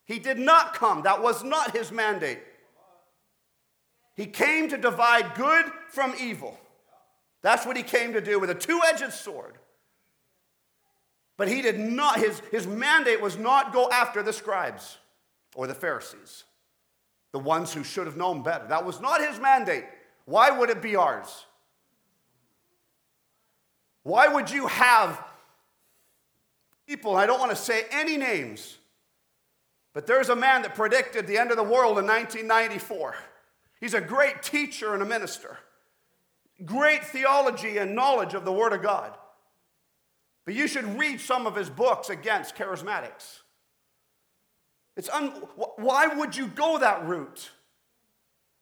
He 0.04 0.20
did 0.20 0.38
not 0.38 0.74
come. 0.74 1.04
That 1.04 1.24
was 1.24 1.46
not 1.46 1.72
his 1.72 1.94
mandate. 1.94 2.40
He 4.18 4.26
came 4.26 4.68
to 4.68 4.78
divide 4.78 5.36
good 5.36 5.68
from 5.88 6.14
evil. 6.20 6.60
That's 7.42 7.66
what 7.66 7.78
he 7.78 7.84
came 7.84 8.12
to 8.12 8.20
do 8.20 8.38
with 8.38 8.50
a 8.50 8.54
two 8.54 8.82
edged 8.86 9.14
sword. 9.14 9.54
But 11.38 11.48
he 11.48 11.62
did 11.62 11.80
not, 11.80 12.20
his, 12.20 12.42
his 12.52 12.68
mandate 12.68 13.22
was 13.22 13.38
not 13.38 13.72
go 13.72 13.90
after 13.90 14.22
the 14.22 14.34
scribes 14.34 14.98
or 15.56 15.68
the 15.68 15.74
Pharisees, 15.74 16.44
the 17.32 17.40
ones 17.40 17.74
who 17.74 17.86
should 17.86 18.08
have 18.08 18.18
known 18.18 18.44
better. 18.44 18.68
That 18.68 18.86
was 18.86 19.00
not 19.00 19.26
his 19.26 19.40
mandate. 19.40 19.86
Why 20.26 20.52
would 20.52 20.70
it 20.70 20.82
be 20.82 20.98
ours? 20.98 21.46
Why 24.04 24.28
would 24.28 24.52
you 24.52 24.68
have 24.68 25.24
people, 26.88 27.16
I 27.16 27.26
don't 27.26 27.40
want 27.40 27.52
to 27.52 27.58
say 27.58 27.86
any 27.92 28.18
names, 28.18 28.78
but 29.94 30.08
there's 30.08 30.30
a 30.30 30.36
man 30.36 30.64
that 30.64 30.76
predicted 30.76 31.28
the 31.28 31.38
end 31.38 31.52
of 31.52 31.58
the 31.58 31.64
world 31.64 31.98
in 32.00 32.06
1994. 32.06 33.16
He's 33.80 33.94
a 33.94 34.02
great 34.02 34.42
teacher 34.42 34.94
and 34.94 35.04
a 35.04 35.06
minister, 35.06 35.58
great 36.66 37.04
theology 37.04 37.78
and 37.78 37.96
knowledge 37.96 38.34
of 38.34 38.46
the 38.46 38.52
Word 38.52 38.74
of 38.74 38.82
God. 38.82 39.14
But 40.46 40.56
you 40.56 40.68
should 40.68 41.00
read 41.00 41.22
some 41.22 41.48
of 41.48 41.56
his 41.56 41.70
books 41.70 42.10
against 42.10 42.56
charismatics. 42.56 43.42
It's 44.98 45.10
un- 45.10 45.32
why 45.78 46.08
would 46.08 46.36
you 46.36 46.48
go 46.48 46.78
that 46.80 47.08
route? 47.08 47.50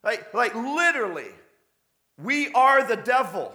Like, 0.04 0.32
like 0.32 0.54
literally, 0.54 1.30
we 2.22 2.52
are 2.52 2.86
the 2.86 2.96
devil. 2.96 3.54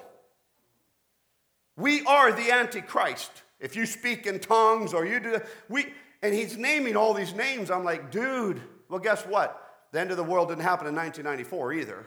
We 1.77 2.03
are 2.05 2.31
the 2.31 2.51
Antichrist. 2.51 3.31
If 3.59 3.75
you 3.75 3.85
speak 3.85 4.25
in 4.25 4.39
tongues 4.39 4.93
or 4.93 5.05
you 5.05 5.19
do, 5.19 5.39
we, 5.69 5.93
and 6.21 6.33
he's 6.33 6.57
naming 6.57 6.97
all 6.97 7.13
these 7.13 7.33
names. 7.33 7.71
I'm 7.71 7.83
like, 7.83 8.11
dude, 8.11 8.61
well, 8.89 8.99
guess 8.99 9.23
what? 9.23 9.63
The 9.91 9.99
end 9.99 10.11
of 10.11 10.17
the 10.17 10.23
world 10.23 10.49
didn't 10.49 10.63
happen 10.63 10.87
in 10.87 10.95
1994 10.95 11.73
either. 11.73 12.05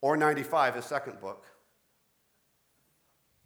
Or 0.00 0.16
95, 0.16 0.74
his 0.74 0.84
second 0.84 1.20
book 1.20 1.46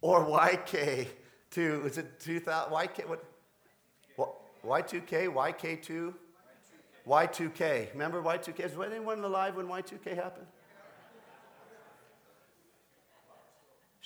or 0.01 0.25
YK2. 0.25 1.85
Is 1.85 1.97
it 1.97 2.19
2000? 2.19 2.71
YK, 2.71 3.07
what? 3.07 3.23
Y2K, 4.65 5.33
YK2? 5.33 6.13
Y2K. 7.07 7.91
Remember 7.93 8.21
Y2K? 8.21 8.59
Is 8.59 8.73
anyone 8.85 9.23
alive 9.23 9.55
when 9.55 9.67
Y2K 9.67 10.15
happened? 10.15 10.47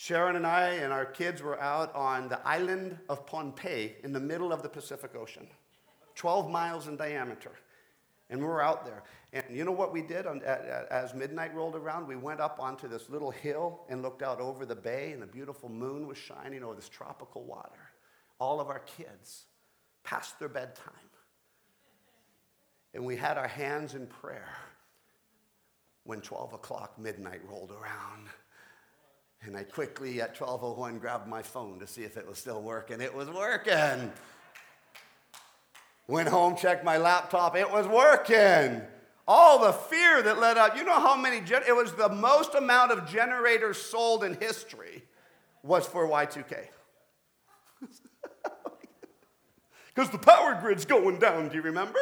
Sharon 0.04 0.36
and 0.36 0.46
I 0.46 0.72
and 0.72 0.92
our 0.92 1.06
kids 1.06 1.42
were 1.42 1.58
out 1.62 1.96
on 1.96 2.28
the 2.28 2.46
island 2.46 2.98
of 3.08 3.26
Pohnpei 3.26 4.04
in 4.04 4.12
the 4.12 4.20
middle 4.20 4.52
of 4.52 4.62
the 4.62 4.68
Pacific 4.68 5.16
Ocean, 5.16 5.48
12 6.16 6.52
miles 6.52 6.90
in 6.90 6.98
diameter. 6.98 7.54
And 8.30 8.42
we 8.42 8.46
were 8.46 8.62
out 8.62 8.86
there. 8.86 9.04
And 9.32 9.46
you 9.50 9.64
know 9.64 9.72
what 9.72 9.94
we 9.94 10.02
did 10.02 10.26
as 10.26 11.14
midnight 11.14 11.56
rolled 11.56 11.78
around? 11.78 12.06
We 12.06 12.18
went 12.18 12.42
up 12.42 12.58
onto 12.60 12.90
this 12.90 13.10
little 13.10 13.32
hill 13.32 13.86
and 13.88 14.02
looked 14.02 14.24
out 14.24 14.42
over 14.42 14.66
the 14.66 14.76
bay, 14.76 15.14
and 15.14 15.22
the 15.22 15.26
beautiful 15.26 15.70
moon 15.70 16.06
was 16.06 16.18
shining 16.18 16.66
over 16.66 16.76
this 16.76 16.90
tropical 16.90 17.46
water. 17.46 17.94
All 18.42 18.60
of 18.60 18.68
our 18.68 18.80
kids 18.80 19.46
past 20.04 20.38
their 20.38 20.50
bedtime. 20.50 20.94
And 22.94 23.06
we 23.06 23.16
had 23.16 23.38
our 23.38 23.48
hands 23.48 23.96
in 23.96 24.08
prayer 24.08 24.54
when 26.04 26.20
12 26.20 26.52
o'clock 26.52 27.00
midnight 27.00 27.40
rolled 27.48 27.72
around. 27.72 28.28
And 29.46 29.58
I 29.58 29.64
quickly, 29.64 30.22
at 30.22 30.38
12.01, 30.38 31.02
grabbed 31.02 31.28
my 31.28 31.42
phone 31.42 31.80
to 31.80 31.88
see 31.88 32.04
if 32.04 32.16
it 32.16 32.26
was 32.28 32.38
still 32.38 32.62
working. 32.62 33.02
It 33.02 33.14
was 33.14 33.30
working. 33.30 34.12
Went 36.08 36.30
home, 36.30 36.56
checked 36.56 36.86
my 36.86 36.98
laptop. 36.98 37.56
It 37.58 37.70
was 37.70 37.86
working. 37.88 38.82
All 39.28 39.60
the 39.66 39.74
fear 39.74 40.22
that 40.22 40.40
led 40.40 40.58
up. 40.58 40.78
You 40.78 40.86
know 40.86 41.00
how 41.00 41.18
many, 41.18 41.42
gen- 41.42 41.64
it 41.68 41.76
was 41.76 41.94
the 41.94 42.10
most 42.10 42.56
amount 42.56 42.92
of 42.92 43.06
generators 43.10 43.82
sold 43.82 44.24
in 44.24 44.36
history 44.36 45.04
was 45.62 45.86
for 45.86 46.08
Y2K. 46.08 46.68
Because 49.94 50.10
the 50.12 50.18
power 50.18 50.58
grid's 50.62 50.86
going 50.86 51.20
down, 51.20 51.50
do 51.50 51.56
you 51.56 51.62
remember? 51.62 52.00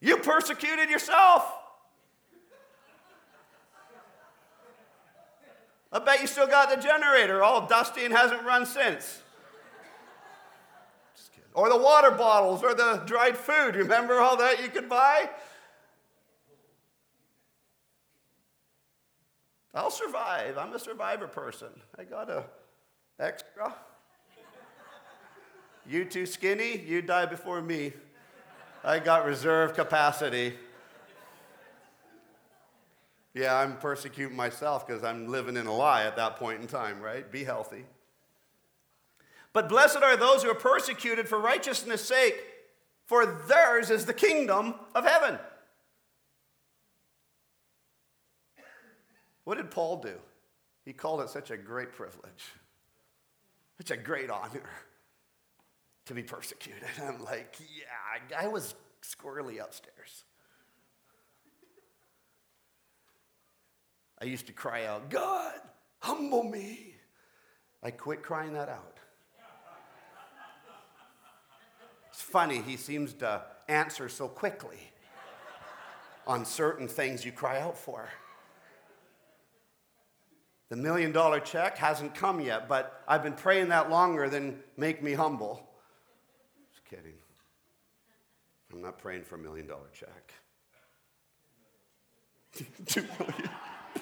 You 0.00 0.18
persecuted 0.18 0.88
yourself. 0.88 1.44
I 5.92 5.98
bet 5.98 6.20
you 6.20 6.26
still 6.26 6.46
got 6.46 6.68
the 6.68 6.76
generator 6.76 7.42
all 7.42 7.66
dusty 7.66 8.04
and 8.04 8.12
hasn't 8.12 8.42
run 8.42 8.66
since. 8.66 9.22
Just 11.14 11.32
kidding. 11.32 11.50
Or 11.54 11.68
the 11.68 11.76
water 11.76 12.10
bottles 12.10 12.62
or 12.62 12.74
the 12.74 13.02
dried 13.06 13.36
food. 13.36 13.76
Remember 13.76 14.20
all 14.20 14.36
that 14.36 14.62
you 14.62 14.68
could 14.68 14.88
buy? 14.88 15.30
I'll 19.74 19.90
survive. 19.90 20.56
I'm 20.56 20.72
a 20.72 20.78
survivor 20.78 21.28
person. 21.28 21.68
I 21.98 22.04
got 22.04 22.30
a 22.30 22.44
extra. 23.20 23.74
You 25.88 26.04
too 26.04 26.26
skinny, 26.26 26.78
you 26.78 27.00
die 27.00 27.26
before 27.26 27.62
me. 27.62 27.92
I 28.82 28.98
got 28.98 29.24
reserve 29.24 29.74
capacity. 29.74 30.54
Yeah, 33.36 33.54
I'm 33.54 33.76
persecuting 33.76 34.34
myself 34.34 34.86
because 34.86 35.04
I'm 35.04 35.28
living 35.28 35.58
in 35.58 35.66
a 35.66 35.72
lie 35.72 36.04
at 36.04 36.16
that 36.16 36.36
point 36.36 36.62
in 36.62 36.66
time, 36.66 37.02
right? 37.02 37.30
Be 37.30 37.44
healthy. 37.44 37.84
But 39.52 39.68
blessed 39.68 39.98
are 39.98 40.16
those 40.16 40.42
who 40.42 40.50
are 40.50 40.54
persecuted 40.54 41.28
for 41.28 41.38
righteousness' 41.38 42.02
sake, 42.02 42.42
for 43.04 43.26
theirs 43.26 43.90
is 43.90 44.06
the 44.06 44.14
kingdom 44.14 44.74
of 44.94 45.04
heaven. 45.04 45.38
What 49.44 49.58
did 49.58 49.70
Paul 49.70 49.98
do? 49.98 50.14
He 50.86 50.94
called 50.94 51.20
it 51.20 51.28
such 51.28 51.50
a 51.50 51.58
great 51.58 51.92
privilege, 51.92 52.54
such 53.76 53.90
a 53.90 53.98
great 53.98 54.30
honor 54.30 54.70
to 56.06 56.14
be 56.14 56.22
persecuted. 56.22 56.84
I'm 57.02 57.22
like, 57.22 57.58
yeah, 57.60 58.38
I 58.38 58.48
was 58.48 58.74
squirrely 59.02 59.62
upstairs. 59.62 60.24
I 64.20 64.24
used 64.24 64.46
to 64.46 64.52
cry 64.52 64.86
out, 64.86 65.10
God, 65.10 65.54
humble 65.98 66.42
me. 66.42 66.94
I 67.82 67.90
quit 67.90 68.22
crying 68.22 68.54
that 68.54 68.68
out. 68.68 68.98
It's 72.10 72.22
funny, 72.22 72.62
he 72.62 72.76
seems 72.76 73.12
to 73.14 73.42
answer 73.68 74.08
so 74.08 74.26
quickly 74.26 74.78
on 76.26 76.44
certain 76.44 76.88
things 76.88 77.24
you 77.24 77.32
cry 77.32 77.60
out 77.60 77.76
for. 77.76 78.08
The 80.68 80.76
million 80.76 81.12
dollar 81.12 81.38
check 81.38 81.76
hasn't 81.76 82.14
come 82.14 82.40
yet, 82.40 82.68
but 82.68 83.04
I've 83.06 83.22
been 83.22 83.34
praying 83.34 83.68
that 83.68 83.90
longer 83.90 84.28
than 84.28 84.60
make 84.76 85.02
me 85.02 85.12
humble. 85.12 85.68
Just 86.72 86.84
kidding. 86.86 87.14
I'm 88.72 88.82
not 88.82 88.98
praying 88.98 89.22
for 89.22 89.36
a 89.36 89.38
million 89.38 89.66
dollar 89.66 89.88
check. 89.92 90.32
Two 92.86 93.02
million. 93.18 93.50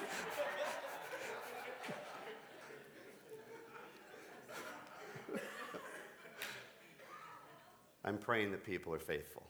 I'm 8.05 8.17
praying 8.17 8.51
that 8.51 8.63
people 8.63 8.93
are 8.93 8.99
faithful. 8.99 9.47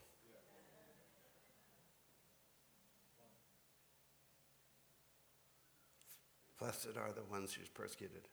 Blessed 6.58 6.98
are 6.98 7.12
the 7.12 7.24
ones 7.30 7.54
who's 7.54 7.70
persecuted 7.70 8.28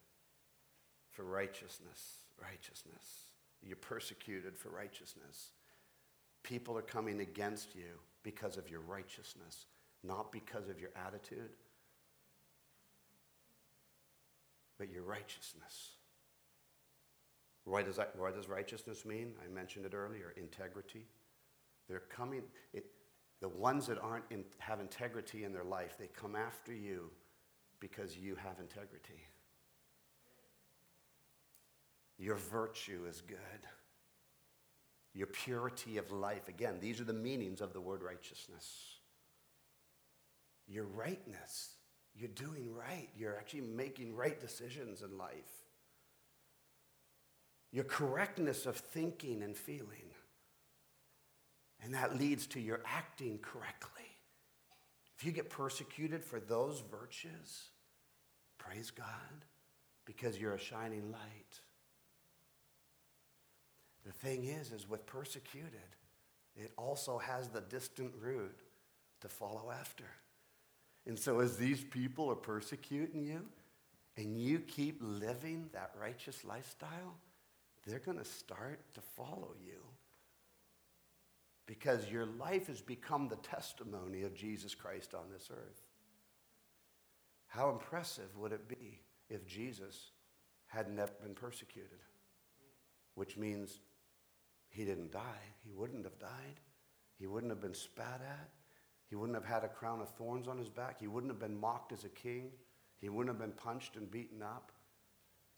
for 1.10 1.24
righteousness. 1.24 2.24
Righteousness. 2.40 3.26
You're 3.62 3.76
persecuted 3.76 4.56
for 4.56 4.70
righteousness. 4.70 5.50
People 6.42 6.76
are 6.78 6.82
coming 6.82 7.20
against 7.20 7.74
you 7.74 7.98
because 8.22 8.56
of 8.56 8.70
your 8.70 8.80
righteousness, 8.80 9.66
not 10.02 10.32
because 10.32 10.68
of 10.68 10.80
your 10.80 10.90
attitude, 11.06 11.50
but 14.78 14.90
your 14.90 15.02
righteousness. 15.02 15.90
Why 17.64 17.82
does, 17.82 17.96
that, 17.96 18.14
why 18.16 18.32
does 18.32 18.48
righteousness 18.48 19.04
mean? 19.04 19.32
I 19.44 19.52
mentioned 19.52 19.86
it 19.86 19.94
earlier 19.94 20.32
integrity. 20.36 21.06
They're 21.88 22.00
coming, 22.00 22.42
it, 22.72 22.86
the 23.40 23.48
ones 23.48 23.86
that 23.86 23.98
aren't 23.98 24.24
in, 24.30 24.44
have 24.58 24.80
integrity 24.80 25.44
in 25.44 25.52
their 25.52 25.64
life, 25.64 25.96
they 25.98 26.08
come 26.08 26.34
after 26.34 26.72
you 26.72 27.10
because 27.80 28.16
you 28.16 28.36
have 28.36 28.58
integrity. 28.60 29.20
Your 32.18 32.36
virtue 32.36 33.02
is 33.08 33.20
good. 33.20 33.38
Your 35.14 35.26
purity 35.26 35.98
of 35.98 36.10
life. 36.10 36.48
Again, 36.48 36.78
these 36.80 37.00
are 37.00 37.04
the 37.04 37.12
meanings 37.12 37.60
of 37.60 37.72
the 37.72 37.80
word 37.80 38.02
righteousness. 38.02 38.96
Your 40.68 40.84
rightness. 40.84 41.70
You're 42.14 42.28
doing 42.28 42.72
right. 42.74 43.08
You're 43.16 43.36
actually 43.36 43.62
making 43.62 44.14
right 44.14 44.38
decisions 44.40 45.02
in 45.02 45.16
life 45.16 45.62
your 47.72 47.84
correctness 47.84 48.66
of 48.66 48.76
thinking 48.76 49.42
and 49.42 49.56
feeling. 49.56 50.12
And 51.82 51.94
that 51.94 52.16
leads 52.16 52.46
to 52.48 52.60
your 52.60 52.80
acting 52.84 53.38
correctly. 53.38 54.04
If 55.16 55.24
you 55.24 55.32
get 55.32 55.50
persecuted 55.50 56.22
for 56.22 56.38
those 56.38 56.82
virtues, 56.90 57.70
praise 58.58 58.90
God 58.90 59.06
because 60.04 60.38
you're 60.38 60.54
a 60.54 60.58
shining 60.58 61.10
light. 61.10 61.60
The 64.04 64.12
thing 64.12 64.44
is, 64.44 64.70
is 64.72 64.88
with 64.88 65.06
persecuted, 65.06 65.96
it 66.56 66.72
also 66.76 67.18
has 67.18 67.48
the 67.48 67.60
distant 67.62 68.12
root 68.20 68.60
to 69.22 69.28
follow 69.28 69.70
after. 69.70 70.04
And 71.06 71.18
so 71.18 71.40
as 71.40 71.56
these 71.56 71.82
people 71.82 72.30
are 72.30 72.36
persecuting 72.36 73.24
you 73.24 73.42
and 74.16 74.38
you 74.40 74.60
keep 74.60 74.98
living 75.00 75.68
that 75.72 75.92
righteous 76.00 76.44
lifestyle, 76.44 77.16
they're 77.86 77.98
going 77.98 78.18
to 78.18 78.24
start 78.24 78.80
to 78.94 79.00
follow 79.00 79.54
you 79.64 79.82
because 81.66 82.10
your 82.10 82.26
life 82.26 82.66
has 82.68 82.80
become 82.80 83.28
the 83.28 83.36
testimony 83.36 84.22
of 84.22 84.34
Jesus 84.34 84.74
Christ 84.74 85.14
on 85.14 85.24
this 85.32 85.48
earth. 85.50 85.82
How 87.48 87.70
impressive 87.70 88.36
would 88.36 88.52
it 88.52 88.68
be 88.68 89.00
if 89.28 89.46
Jesus 89.46 90.10
had 90.66 90.90
never 90.90 91.12
been 91.22 91.34
persecuted? 91.34 91.98
Which 93.14 93.36
means 93.36 93.80
he 94.70 94.84
didn't 94.84 95.12
die. 95.12 95.42
He 95.64 95.72
wouldn't 95.72 96.04
have 96.04 96.18
died. 96.18 96.60
He 97.18 97.26
wouldn't 97.26 97.52
have 97.52 97.60
been 97.60 97.74
spat 97.74 98.20
at. 98.22 98.48
He 99.12 99.16
wouldn't 99.16 99.36
have 99.36 99.44
had 99.44 99.62
a 99.62 99.68
crown 99.68 100.00
of 100.00 100.08
thorns 100.08 100.48
on 100.48 100.56
his 100.56 100.70
back. 100.70 100.98
He 100.98 101.06
wouldn't 101.06 101.30
have 101.30 101.38
been 101.38 101.60
mocked 101.60 101.92
as 101.92 102.04
a 102.04 102.08
king. 102.08 102.50
He 102.98 103.10
wouldn't 103.10 103.28
have 103.28 103.38
been 103.38 103.54
punched 103.54 103.96
and 103.96 104.10
beaten 104.10 104.42
up. 104.42 104.72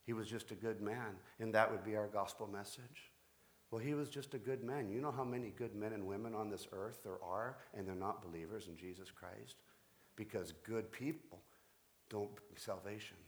He 0.02 0.12
was 0.12 0.26
just 0.26 0.50
a 0.50 0.56
good 0.56 0.80
man, 0.80 1.14
and 1.38 1.54
that 1.54 1.70
would 1.70 1.84
be 1.84 1.94
our 1.94 2.08
gospel 2.08 2.48
message. 2.48 3.12
Well, 3.70 3.80
he 3.80 3.94
was 3.94 4.08
just 4.08 4.34
a 4.34 4.38
good 4.38 4.64
man. 4.64 4.90
You 4.90 5.00
know 5.00 5.12
how 5.12 5.22
many 5.22 5.52
good 5.56 5.76
men 5.76 5.92
and 5.92 6.04
women 6.04 6.34
on 6.34 6.50
this 6.50 6.66
earth 6.72 6.98
there 7.04 7.22
are, 7.22 7.58
and 7.74 7.86
they're 7.86 7.94
not 7.94 8.28
believers 8.28 8.66
in 8.66 8.76
Jesus 8.76 9.12
Christ? 9.12 9.58
Because 10.16 10.52
good 10.66 10.90
people 10.90 11.38
don't 12.10 12.34
bring 12.34 12.56
salvation. 12.56 13.18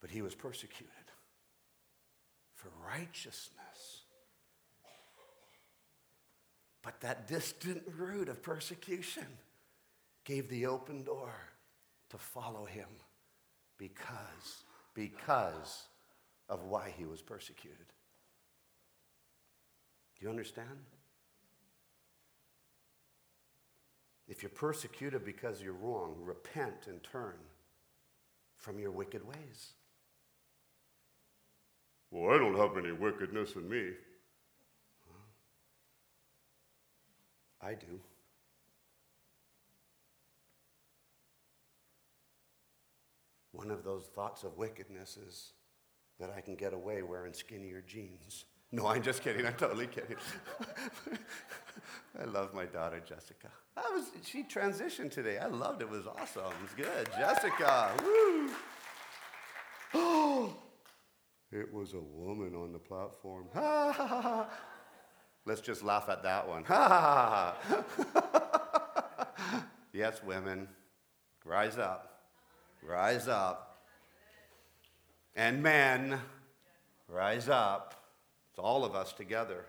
But 0.00 0.10
he 0.10 0.22
was 0.22 0.36
persecuted. 0.36 0.86
for 2.54 2.70
righteousness. 2.86 3.99
But 6.82 7.00
that 7.00 7.28
distant 7.28 7.82
root 7.96 8.28
of 8.28 8.42
persecution 8.42 9.26
gave 10.24 10.48
the 10.48 10.66
open 10.66 11.02
door 11.02 11.34
to 12.10 12.18
follow 12.18 12.64
him 12.64 12.88
because, 13.76 14.64
because 14.94 15.88
of 16.48 16.64
why 16.64 16.92
he 16.96 17.04
was 17.04 17.22
persecuted. 17.22 17.86
Do 20.18 20.24
you 20.24 20.30
understand? 20.30 20.68
If 24.28 24.42
you're 24.42 24.50
persecuted 24.50 25.24
because 25.24 25.60
you're 25.60 25.72
wrong, 25.72 26.16
repent 26.22 26.86
and 26.86 27.02
turn 27.02 27.34
from 28.56 28.78
your 28.78 28.90
wicked 28.90 29.26
ways. 29.26 29.72
Well, 32.10 32.34
I 32.34 32.38
don't 32.38 32.56
have 32.56 32.76
any 32.76 32.92
wickedness 32.92 33.54
in 33.54 33.68
me. 33.68 33.92
I 37.62 37.74
do. 37.74 38.00
One 43.52 43.70
of 43.70 43.84
those 43.84 44.04
thoughts 44.14 44.44
of 44.44 44.56
wickedness 44.56 45.16
is 45.16 45.52
that 46.18 46.32
I 46.36 46.40
can 46.40 46.54
get 46.54 46.72
away 46.72 47.02
wearing 47.02 47.34
skinnier 47.34 47.82
jeans. 47.86 48.44
No, 48.72 48.86
I'm 48.86 49.02
just 49.02 49.22
kidding. 49.22 49.44
I'm 49.46 49.54
totally 49.54 49.88
kidding. 49.88 50.16
I 52.20 52.24
love 52.24 52.54
my 52.54 52.66
daughter, 52.66 53.00
Jessica. 53.00 53.48
I 53.76 53.90
was, 53.92 54.12
she 54.24 54.44
transitioned 54.44 55.10
today. 55.10 55.38
I 55.38 55.46
loved 55.46 55.82
it. 55.82 55.86
It 55.86 55.90
was 55.90 56.06
awesome. 56.06 56.44
It 56.46 56.62
was 56.62 56.72
good. 56.76 57.08
Jessica, 57.18 57.90
woo! 58.04 58.50
It 61.52 61.74
was 61.74 61.94
a 61.94 62.00
woman 62.00 62.54
on 62.54 62.72
the 62.72 62.78
platform. 62.78 63.46
Let's 65.50 65.62
just 65.62 65.82
laugh 65.82 66.08
at 66.08 66.22
that 66.22 66.46
one. 66.46 66.62
Ha 66.62 66.88
ha 66.88 67.56
ha. 67.66 69.64
yes, 69.92 70.22
women, 70.22 70.68
rise 71.44 71.76
up. 71.76 72.20
Rise 72.84 73.26
up. 73.26 73.82
And 75.34 75.60
men, 75.60 76.20
rise 77.08 77.48
up. 77.48 78.00
It's 78.50 78.60
all 78.60 78.84
of 78.84 78.94
us 78.94 79.12
together. 79.12 79.64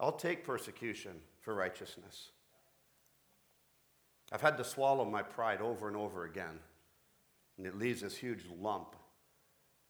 I'll 0.00 0.12
take 0.12 0.44
persecution 0.44 1.12
for 1.42 1.54
righteousness. 1.54 2.30
I've 4.32 4.40
had 4.40 4.56
to 4.56 4.64
swallow 4.64 5.04
my 5.04 5.20
pride 5.20 5.60
over 5.60 5.88
and 5.88 5.96
over 5.96 6.24
again, 6.24 6.58
and 7.58 7.66
it 7.66 7.76
leaves 7.76 8.00
this 8.00 8.16
huge 8.16 8.44
lump. 8.58 8.96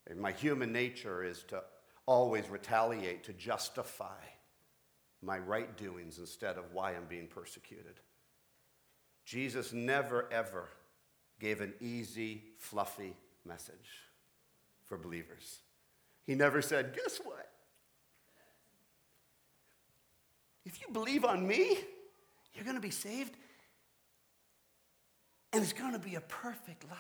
And 0.09 0.19
my 0.19 0.33
human 0.33 0.73
nature 0.73 1.23
is 1.23 1.45
to 1.45 1.63
always 2.07 2.49
retaliate, 2.49 3.23
to 3.23 3.33
justify 3.33 4.19
my 5.23 5.39
right 5.39 5.77
doings 5.77 6.19
instead 6.19 6.57
of 6.57 6.73
why 6.73 6.93
I'm 6.93 7.07
being 7.09 7.27
persecuted. 7.27 8.01
Jesus 9.25 9.73
never, 9.73 10.29
ever 10.33 10.69
gave 11.39 11.61
an 11.61 11.75
easy, 11.81 12.43
fluffy 12.59 13.15
message 13.45 14.07
for 14.87 14.97
believers. 14.97 15.61
He 16.27 16.35
never 16.35 16.63
said, 16.63 16.95
Guess 16.95 17.21
what? 17.25 17.51
If 20.65 20.81
you 20.81 20.93
believe 20.93 21.25
on 21.25 21.47
me, 21.47 21.79
you're 22.55 22.65
going 22.65 22.77
to 22.77 22.83
be 22.83 22.91
saved, 22.91 23.35
and 25.53 25.63
it's 25.63 25.73
going 25.73 25.93
to 25.93 25.99
be 25.99 26.15
a 26.17 26.21
perfect 26.21 26.85
life. 26.89 26.99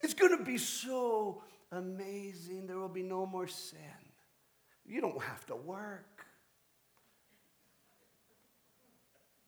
It's 0.00 0.14
going 0.14 0.36
to 0.36 0.44
be 0.44 0.58
so 0.58 1.42
amazing. 1.72 2.66
There 2.66 2.78
will 2.78 2.88
be 2.88 3.02
no 3.02 3.26
more 3.26 3.46
sin. 3.46 3.78
You 4.90 5.00
don't 5.00 5.22
have 5.22 5.46
to 5.46 5.54
work. 5.54 6.26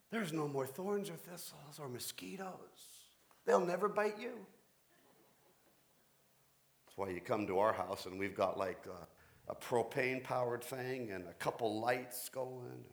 There's 0.09 0.31
no 0.31 0.47
more 0.47 0.65
thorns 0.65 1.09
or 1.09 1.15
thistles 1.15 1.79
or 1.79 1.89
mosquitoes. 1.89 2.47
They'll 3.45 3.65
never 3.65 3.89
bite 3.89 4.17
you. 4.17 4.31
That's 6.85 6.95
why 6.95 7.09
you 7.09 7.19
come 7.19 7.45
to 7.47 7.59
our 7.59 7.73
house 7.73 8.05
and 8.05 8.17
we've 8.17 8.37
got 8.37 8.57
like 8.57 8.85
a, 8.85 9.51
a 9.51 9.55
propane 9.55 10.23
powered 10.23 10.63
thing 10.63 11.11
and 11.11 11.27
a 11.27 11.33
couple 11.33 11.81
lights 11.81 12.29
going. 12.29 12.85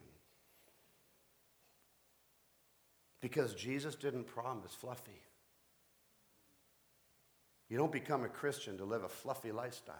Because 3.21 3.53
Jesus 3.53 3.95
didn't 3.95 4.25
promise 4.25 4.73
fluffy. 4.73 5.21
You 7.69 7.77
don't 7.77 7.93
become 7.93 8.25
a 8.25 8.29
Christian 8.29 8.77
to 8.79 8.83
live 8.83 9.05
a 9.05 9.09
fluffy 9.09 9.53
lifestyle. 9.53 9.95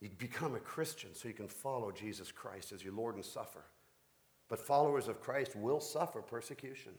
You 0.00 0.08
become 0.16 0.54
a 0.54 0.60
Christian 0.60 1.14
so 1.14 1.28
you 1.28 1.34
can 1.34 1.48
follow 1.48 1.92
Jesus 1.92 2.32
Christ 2.32 2.72
as 2.72 2.82
your 2.82 2.94
Lord 2.94 3.16
and 3.16 3.24
suffer. 3.24 3.64
But 4.48 4.58
followers 4.58 5.08
of 5.08 5.20
Christ 5.20 5.54
will 5.54 5.80
suffer 5.80 6.22
persecution. 6.22 6.92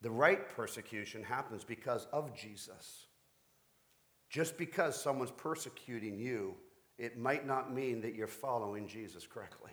The 0.00 0.10
right 0.10 0.48
persecution 0.48 1.22
happens 1.22 1.64
because 1.64 2.06
of 2.12 2.34
Jesus. 2.34 3.06
Just 4.28 4.58
because 4.58 5.00
someone's 5.00 5.30
persecuting 5.30 6.18
you, 6.18 6.56
it 6.98 7.18
might 7.18 7.46
not 7.46 7.72
mean 7.72 8.00
that 8.00 8.14
you're 8.14 8.26
following 8.26 8.88
Jesus 8.88 9.26
correctly. 9.26 9.70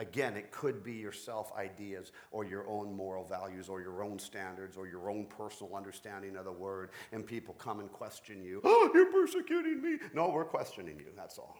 Again, 0.00 0.34
it 0.34 0.50
could 0.50 0.82
be 0.82 0.94
your 0.94 1.12
self 1.12 1.52
ideas 1.52 2.10
or 2.30 2.46
your 2.46 2.66
own 2.66 2.96
moral 2.96 3.22
values 3.22 3.68
or 3.68 3.82
your 3.82 4.02
own 4.02 4.18
standards 4.18 4.78
or 4.78 4.86
your 4.86 5.10
own 5.10 5.26
personal 5.26 5.76
understanding 5.76 6.36
of 6.36 6.46
the 6.46 6.52
word, 6.52 6.92
and 7.12 7.26
people 7.26 7.52
come 7.52 7.80
and 7.80 7.92
question 7.92 8.42
you. 8.42 8.62
Oh, 8.70 8.90
you're 8.94 9.12
persecuting 9.12 9.82
me. 9.82 9.98
No, 10.14 10.30
we're 10.30 10.46
questioning 10.46 10.98
you, 10.98 11.12
that's 11.14 11.36
all. 11.36 11.58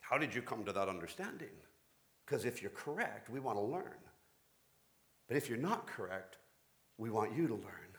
How 0.00 0.18
did 0.18 0.34
you 0.34 0.42
come 0.42 0.64
to 0.64 0.72
that 0.72 0.86
understanding? 0.86 1.56
Because 2.26 2.44
if 2.44 2.60
you're 2.60 2.72
correct, 2.72 3.30
we 3.30 3.40
want 3.40 3.56
to 3.56 3.62
learn. 3.62 4.02
But 5.28 5.38
if 5.38 5.48
you're 5.48 5.56
not 5.56 5.86
correct, 5.86 6.36
we 6.98 7.08
want 7.08 7.34
you 7.34 7.46
to 7.46 7.54
learn, 7.54 7.90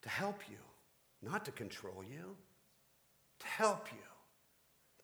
to 0.00 0.08
help 0.08 0.40
you, 0.48 0.56
not 1.20 1.44
to 1.44 1.52
control 1.52 2.02
you, 2.02 2.36
to 3.40 3.46
help 3.46 3.88
you. 3.92 4.11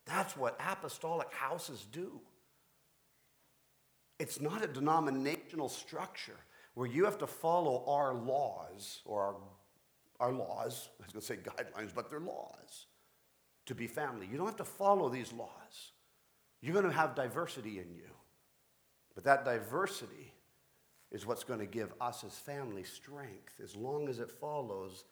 That's 0.09 0.37
what 0.37 0.59
apostolic 0.59 1.33
houses 1.33 1.87
do. 1.93 2.21
It's 4.19 4.41
not 4.41 4.65
a 4.65 4.67
denominational 4.67 5.69
structure 5.69 6.37
where 6.75 6.87
you 6.87 7.05
have 7.05 7.19
to 7.19 7.27
follow 7.27 7.85
our 7.87 8.15
laws 8.15 9.03
or 9.05 9.21
our, 9.21 10.29
our 10.29 10.33
laws, 10.33 10.89
I 10.99 11.05
was 11.05 11.13
going 11.13 11.21
to 11.21 11.27
say 11.27 11.37
guidelines, 11.37 11.95
but 11.95 12.09
they're 12.09 12.21
laws 12.21 12.87
to 13.67 13.75
be 13.75 13.87
family. 13.87 14.27
You 14.31 14.39
don't 14.39 14.47
have 14.47 14.57
to 14.57 14.65
follow 14.65 15.11
these 15.11 15.33
laws. 15.33 15.93
You're 16.63 16.73
going 16.73 16.87
to 16.87 16.93
have 16.93 17.15
diversity 17.15 17.79
in 17.79 17.95
you. 17.95 18.11
But 19.15 19.25
that 19.25 19.45
diversity 19.45 20.33
is 21.11 21.27
what's 21.27 21.45
going 21.45 21.61
to 21.61 21.67
give 21.67 21.93
us 22.01 22.25
as 22.25 22.33
family 22.35 22.85
strength 22.85 23.61
as 23.63 23.77
long 23.77 24.09
as 24.09 24.21
it 24.21 24.31
follows 24.31 25.05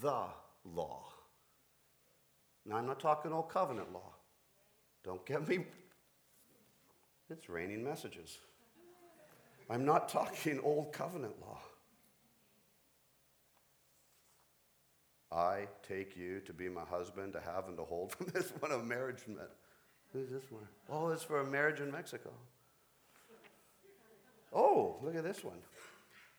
the 0.00 0.26
law. 0.64 1.02
Now, 2.66 2.76
I'm 2.76 2.86
not 2.86 3.00
talking 3.00 3.32
old 3.32 3.50
covenant 3.50 3.92
law. 3.92 4.12
Don't 5.04 5.24
get 5.26 5.46
me. 5.46 5.64
It's 7.30 7.48
raining 7.48 7.84
messages. 7.84 8.38
I'm 9.70 9.84
not 9.84 10.08
talking 10.08 10.60
old 10.60 10.92
covenant 10.92 11.34
law. 11.40 11.58
I 15.32 15.66
take 15.86 16.16
you 16.16 16.40
to 16.40 16.52
be 16.52 16.68
my 16.68 16.84
husband, 16.84 17.32
to 17.32 17.40
have 17.40 17.66
and 17.66 17.76
to 17.76 17.84
hold 17.84 18.12
from 18.12 18.26
this 18.34 18.52
one 18.60 18.70
of 18.70 18.84
marriage. 18.84 19.22
Who's 20.12 20.30
this 20.30 20.50
one? 20.50 20.66
Oh, 20.88 21.08
it's 21.08 21.24
for 21.24 21.40
a 21.40 21.44
marriage 21.44 21.80
in 21.80 21.90
Mexico. 21.90 22.30
Oh, 24.52 24.96
look 25.02 25.16
at 25.16 25.24
this 25.24 25.42
one. 25.42 25.58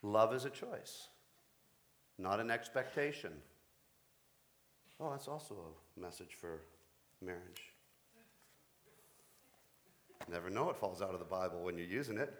Love 0.02 0.32
is 0.34 0.44
a 0.46 0.50
choice, 0.50 1.08
not 2.18 2.40
an 2.40 2.50
expectation. 2.50 3.32
Oh, 4.98 5.10
that's 5.10 5.28
also 5.28 5.54
a 5.54 6.00
message 6.00 6.36
for 6.40 6.60
marriage. 7.20 7.75
Never 10.28 10.50
know 10.50 10.70
it 10.70 10.76
falls 10.76 11.02
out 11.02 11.14
of 11.14 11.20
the 11.20 11.24
Bible 11.24 11.62
when 11.62 11.78
you're 11.78 11.86
using 11.86 12.18
it. 12.18 12.34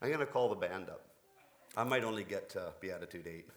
I'm 0.00 0.08
going 0.08 0.20
to 0.20 0.26
call 0.26 0.48
the 0.48 0.56
band 0.56 0.88
up. 0.88 1.06
I 1.76 1.84
might 1.84 2.02
only 2.02 2.24
get 2.24 2.50
to 2.50 2.72
Beatitude 2.80 3.26
8. 3.26 3.48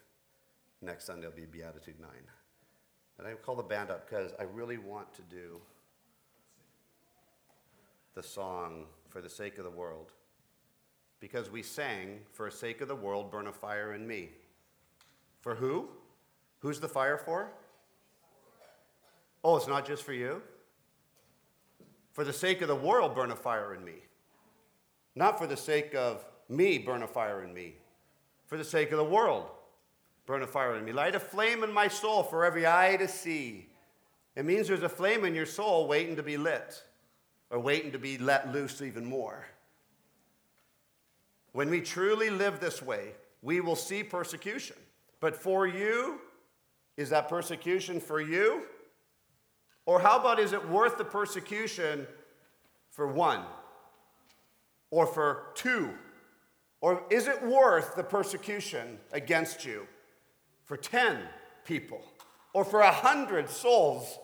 Next 0.82 1.06
Sunday 1.06 1.26
will 1.26 1.34
be 1.34 1.46
Beatitude 1.46 2.00
9. 2.00 2.10
And 3.18 3.28
I 3.28 3.34
call 3.34 3.56
the 3.56 3.64
band 3.64 3.90
up 3.90 4.08
because 4.08 4.32
I 4.40 4.44
really 4.44 4.78
want 4.78 5.12
to 5.16 5.22
do 5.24 5.60
the 8.14 8.22
song 8.22 8.86
for 9.10 9.22
the 9.22 9.30
sake 9.30 9.58
of 9.58 9.64
the 9.64 9.72
world. 9.72 10.12
Because 11.20 11.50
we 11.50 11.64
sang, 11.64 12.20
for 12.32 12.50
the 12.50 12.56
sake 12.56 12.82
of 12.82 12.88
the 12.88 12.96
world, 12.96 13.32
burn 13.32 13.48
a 13.48 13.52
fire 13.52 13.94
in 13.94 14.08
me. 14.08 14.30
For 15.46 15.54
who? 15.54 15.90
Who's 16.62 16.80
the 16.80 16.88
fire 16.88 17.20
for? 17.20 17.52
Oh, 19.44 19.56
it's 19.58 19.68
not 19.68 19.86
just 19.86 20.02
for 20.02 20.12
you? 20.12 20.42
For 22.14 22.24
the 22.24 22.34
sake 22.34 22.64
of 22.64 22.68
the 22.68 22.76
world, 22.76 23.14
burn 23.14 23.30
a 23.30 23.36
fire 23.36 23.76
in 23.76 23.86
me. 23.86 23.98
Not 25.14 25.38
for 25.38 25.46
the 25.46 25.56
sake 25.56 25.94
of 25.94 26.26
me, 26.50 26.80
burn 26.80 27.04
a 27.04 27.08
fire 27.08 27.44
in 27.44 27.54
me. 27.54 27.76
For 28.48 28.58
the 28.58 28.64
sake 28.64 28.92
of 28.92 28.98
the 28.98 29.04
world, 29.04 29.46
burn 30.26 30.42
a 30.42 30.48
fire 30.48 30.78
in 30.78 30.84
me. 30.84 30.92
Light 30.92 31.14
a 31.14 31.20
flame 31.20 31.64
in 31.64 31.72
my 31.72 31.90
soul 31.90 32.24
for 32.24 32.44
every 32.44 32.66
eye 32.66 32.96
to 32.98 33.08
see. 33.08 33.70
It 34.36 34.46
means 34.46 34.68
there's 34.68 34.82
a 34.82 34.90
flame 34.90 35.26
in 35.26 35.36
your 35.36 35.46
soul 35.46 35.88
waiting 35.88 36.16
to 36.16 36.24
be 36.24 36.38
lit 36.38 36.82
or 37.52 37.60
waiting 37.60 37.92
to 37.92 38.00
be 38.00 38.18
let 38.18 38.52
loose 38.52 38.82
even 38.82 39.06
more. 39.06 39.46
When 41.52 41.70
we 41.70 41.82
truly 41.82 42.32
live 42.32 42.60
this 42.60 42.82
way, 42.82 43.12
we 43.44 43.62
will 43.62 43.76
see 43.76 44.02
persecution. 44.02 44.78
But 45.20 45.36
for 45.36 45.66
you, 45.68 46.20
is 46.98 47.10
that 47.10 47.30
persecution 47.30 48.00
for 48.00 48.22
you? 48.22 48.64
Or 49.86 50.00
how 50.00 50.20
about 50.20 50.40
is 50.40 50.54
it 50.54 50.68
worth 50.70 50.98
the 50.98 51.06
persecution 51.06 52.08
for 52.90 53.08
one? 53.08 53.44
Or 54.92 55.06
for 55.06 55.48
two? 55.56 55.92
Or 56.82 57.04
is 57.10 57.28
it 57.28 57.42
worth 57.44 57.96
the 57.96 58.04
persecution 58.04 59.00
against 59.12 59.66
you 59.66 59.88
for 60.64 60.78
10 60.78 61.20
people? 61.66 62.02
Or 62.54 62.64
for 62.64 62.82
a 62.82 62.92
hundred 62.92 63.50
souls? 63.50 64.20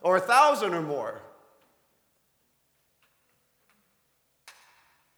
Or 0.00 0.16
a 0.16 0.20
thousand 0.20 0.74
or 0.74 0.82
more? 0.82 1.22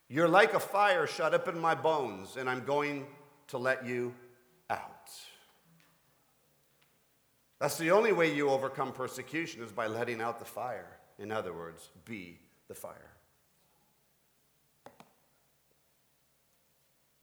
You're 0.09 0.29
like 0.29 0.55
a 0.55 0.61
fire 0.61 1.07
shut 1.07 1.35
up 1.35 1.49
in 1.49 1.59
my 1.59 1.74
bones, 1.74 2.37
and 2.37 2.49
I'm 2.49 2.64
going 2.64 3.07
to 3.49 3.59
let 3.59 3.85
you 3.85 4.14
out. 4.71 5.11
That's 7.59 7.79
the 7.79 7.91
only 7.91 8.12
way 8.12 8.35
you 8.35 8.51
overcome 8.51 8.93
persecution 8.93 9.62
is 9.62 9.73
by 9.73 9.87
letting 9.87 10.21
out 10.21 10.39
the 10.39 10.45
fire. 10.45 10.99
In 11.19 11.33
other 11.33 11.53
words, 11.53 11.91
be 12.05 12.39
the 12.69 12.75
fire. 12.75 13.11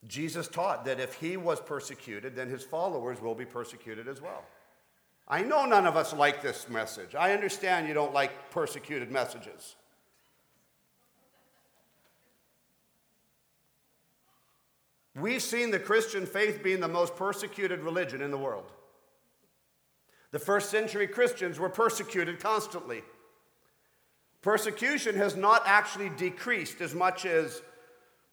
Jesus 0.08 0.48
taught 0.48 0.86
that 0.86 1.00
if 1.00 1.14
he 1.16 1.38
was 1.38 1.62
persecuted, 1.62 2.36
then 2.36 2.50
his 2.50 2.64
followers 2.64 3.22
will 3.22 3.36
be 3.36 3.46
persecuted 3.46 4.08
as 4.08 4.22
well. 4.22 4.44
I 5.28 5.44
know 5.44 5.66
none 5.66 5.86
of 5.88 5.96
us 5.96 6.14
like 6.14 6.42
this 6.42 6.68
message. 6.68 7.16
I 7.16 7.34
understand 7.34 7.88
you 7.88 7.94
don't 7.94 8.14
like 8.14 8.52
persecuted 8.52 9.12
messages. 9.12 9.76
We've 15.16 15.42
seen 15.42 15.72
the 15.72 15.80
Christian 15.80 16.26
faith 16.26 16.64
being 16.64 16.80
the 16.80 16.88
most 16.88 17.16
persecuted 17.16 17.82
religion 17.82 18.22
in 18.22 18.32
the 18.32 18.38
world. 18.38 18.72
The 20.32 20.40
first 20.40 20.72
century 20.72 21.06
Christians 21.08 21.60
were 21.60 21.70
persecuted 21.70 22.40
constantly. 22.40 23.04
Persecution 24.42 25.16
has 25.16 25.36
not 25.36 25.62
actually 25.66 26.10
decreased 26.10 26.82
as 26.82 26.96
much 26.96 27.26
as 27.26 27.62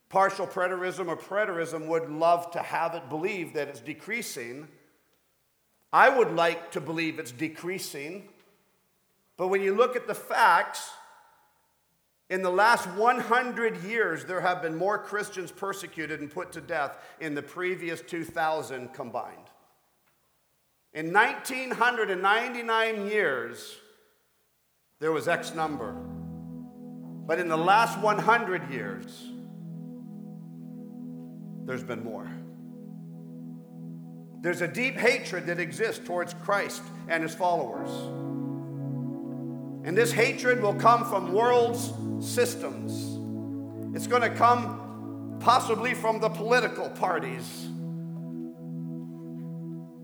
partial 0.08 0.46
preterism 0.46 1.08
or 1.08 1.16
preterism 1.16 1.86
would 1.86 2.10
love 2.10 2.50
to 2.52 2.58
have 2.60 2.94
it 2.94 3.08
believe 3.08 3.52
that 3.52 3.68
it's 3.68 3.80
decreasing. 3.80 4.66
I 5.92 6.08
would 6.08 6.32
like 6.32 6.72
to 6.72 6.80
believe 6.80 7.18
it's 7.18 7.32
decreasing. 7.32 8.28
But 9.36 9.48
when 9.48 9.60
you 9.60 9.74
look 9.74 9.94
at 9.94 10.06
the 10.06 10.14
facts, 10.14 10.90
in 12.30 12.42
the 12.42 12.50
last 12.50 12.88
100 12.90 13.82
years, 13.82 14.24
there 14.24 14.40
have 14.40 14.62
been 14.62 14.76
more 14.76 14.96
Christians 14.96 15.50
persecuted 15.50 16.20
and 16.20 16.30
put 16.30 16.52
to 16.52 16.60
death 16.60 16.96
in 17.18 17.34
the 17.34 17.42
previous 17.42 18.00
2,000 18.00 18.94
combined. 18.94 19.36
In 20.94 21.12
1999 21.12 23.06
years, 23.06 23.76
there 25.00 25.10
was 25.10 25.26
X 25.26 25.56
number. 25.56 25.92
But 27.26 27.40
in 27.40 27.48
the 27.48 27.56
last 27.56 27.98
100 27.98 28.70
years, 28.70 29.26
there's 31.64 31.84
been 31.84 32.04
more. 32.04 32.30
There's 34.40 34.60
a 34.60 34.68
deep 34.68 34.96
hatred 34.96 35.46
that 35.46 35.58
exists 35.58 36.04
towards 36.06 36.34
Christ 36.34 36.82
and 37.08 37.24
his 37.24 37.34
followers. 37.34 37.90
And 39.84 39.96
this 39.96 40.12
hatred 40.12 40.62
will 40.62 40.74
come 40.74 41.04
from 41.04 41.32
world's 41.32 41.92
systems. 42.20 43.18
It's 43.96 44.06
going 44.06 44.22
to 44.22 44.30
come 44.30 45.38
possibly 45.40 45.94
from 45.94 46.20
the 46.20 46.28
political 46.28 46.88
parties. 46.90 47.66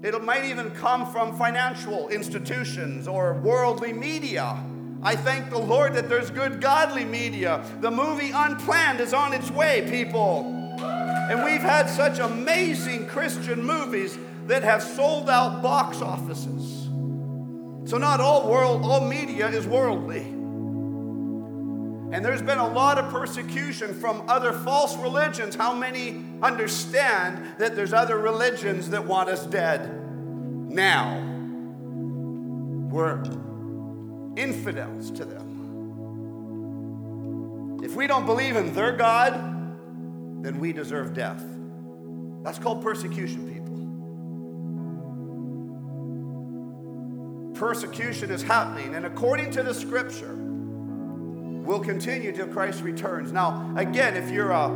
It 0.03 0.23
might 0.23 0.45
even 0.45 0.71
come 0.71 1.11
from 1.11 1.37
financial 1.37 2.09
institutions 2.09 3.09
or 3.09 3.35
worldly 3.41 3.93
media. 3.93 4.63
I 5.03 5.15
thank 5.15 5.51
the 5.51 5.59
Lord 5.59 5.95
that 5.95 6.09
there's 6.09 6.31
good 6.31 6.61
godly 6.61 7.05
media. 7.05 7.65
The 7.81 7.91
movie 7.91 8.31
Unplanned 8.35 9.01
is 9.01 9.13
on 9.13 9.33
its 9.33 9.51
way, 9.51 9.87
people. 9.91 10.53
And 10.81 11.45
we've 11.45 11.61
had 11.61 11.89
such 11.89 12.19
amazing 12.19 13.07
Christian 13.07 13.63
movies 13.63 14.17
that 14.47 14.63
have 14.63 14.83
sold 14.83 15.29
out 15.29 15.63
box 15.63 16.01
offices. 16.01 16.86
So 17.87 17.99
not 17.99 18.21
all 18.21 18.49
world 18.49 18.85
all 18.85 19.01
media 19.01 19.49
is 19.49 19.67
worldly. 19.67 20.23
And 22.13 22.25
there's 22.25 22.43
been 22.43 22.59
a 22.59 22.69
lot 22.69 22.99
of 22.99 23.11
persecution 23.11 23.95
from 23.95 24.29
other 24.29 24.53
false 24.53 24.97
religions. 24.97 25.55
How 25.55 25.73
many 25.73 26.25
understand 26.43 27.59
that 27.59 27.77
there's 27.77 27.93
other 27.93 28.19
religions 28.19 28.91
that 28.91 29.05
want 29.05 29.29
us 29.29 29.47
dead? 29.47 30.03
Now, 30.69 31.17
we're 32.91 33.23
infidels 34.37 35.11
to 35.13 35.25
them. 35.25 35.45
If 37.83 37.95
we 37.95 38.07
don't 38.07 38.27
believe 38.27 38.57
in 38.57 38.73
their 38.75 38.93
God, 38.93 39.35
then 40.43 40.59
we 40.59 40.73
deserve 40.73 41.15
death. 41.15 41.45
That's 42.43 42.59
called 42.59 42.83
persecution, 42.83 43.47
people. 43.47 43.56
Persecution 47.57 48.31
is 48.31 48.43
happening, 48.43 48.95
and 48.95 49.07
according 49.07 49.51
to 49.53 49.63
the 49.63 49.75
scripture, 49.75 50.35
will 51.67 51.81
continue 51.81 52.33
till 52.33 52.47
Christ 52.47 52.83
returns. 52.83 53.33
Now, 53.33 53.75
again, 53.77 54.17
if 54.17 54.31
you're 54.31 54.53
a 54.53 54.69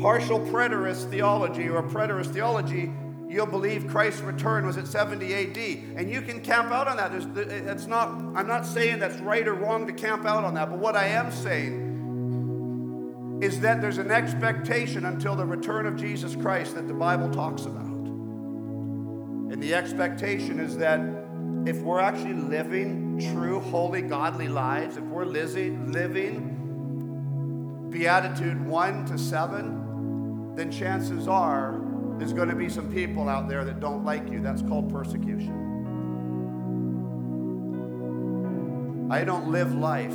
partial 0.00 0.40
preterist 0.40 1.08
theology 1.10 1.68
or 1.68 1.78
a 1.78 1.82
preterist 1.82 2.32
theology, 2.32 2.92
you'll 3.28 3.46
believe 3.46 3.86
Christ's 3.88 4.22
return 4.22 4.66
was 4.66 4.76
at 4.76 4.86
70 4.86 5.34
AD. 5.34 5.58
And 5.96 6.10
you 6.10 6.20
can 6.22 6.40
camp 6.40 6.72
out 6.72 6.88
on 6.88 6.96
that. 6.96 7.12
it's 7.14 7.86
not, 7.86 8.08
I'm 8.34 8.46
not 8.46 8.66
saying 8.66 8.98
that's 8.98 9.20
right 9.20 9.46
or 9.46 9.54
wrong 9.54 9.86
to 9.86 9.92
camp 9.92 10.24
out 10.24 10.44
on 10.44 10.54
that, 10.54 10.70
but 10.70 10.78
what 10.78 10.96
I 10.96 11.06
am 11.06 11.30
saying 11.30 11.82
is 13.42 13.60
that 13.60 13.80
there's 13.80 13.98
an 13.98 14.10
expectation 14.10 15.04
until 15.06 15.36
the 15.36 15.44
return 15.44 15.86
of 15.86 15.96
Jesus 15.96 16.34
Christ 16.36 16.74
that 16.74 16.88
the 16.88 16.94
Bible 16.94 17.30
talks 17.30 17.66
about. 17.66 17.84
And 17.84 19.62
the 19.62 19.74
expectation 19.74 20.58
is 20.58 20.76
that 20.78 21.00
if 21.66 21.80
we're 21.80 22.00
actually 22.00 22.34
living 22.34 23.18
true, 23.32 23.60
holy, 23.60 24.02
godly 24.02 24.48
lives, 24.48 24.96
if 24.96 25.04
we're 25.04 25.24
living 25.24 26.60
Beatitude 27.90 28.66
1 28.66 29.06
to 29.06 29.16
7, 29.16 30.54
then 30.56 30.70
chances 30.70 31.26
are 31.26 31.80
there's 32.18 32.32
going 32.32 32.48
to 32.48 32.54
be 32.54 32.68
some 32.68 32.92
people 32.92 33.28
out 33.28 33.48
there 33.48 33.64
that 33.64 33.80
don't 33.80 34.04
like 34.04 34.30
you. 34.30 34.40
That's 34.40 34.62
called 34.62 34.90
persecution. 34.90 35.62
I 39.10 39.24
don't 39.24 39.50
live 39.50 39.74
life 39.74 40.14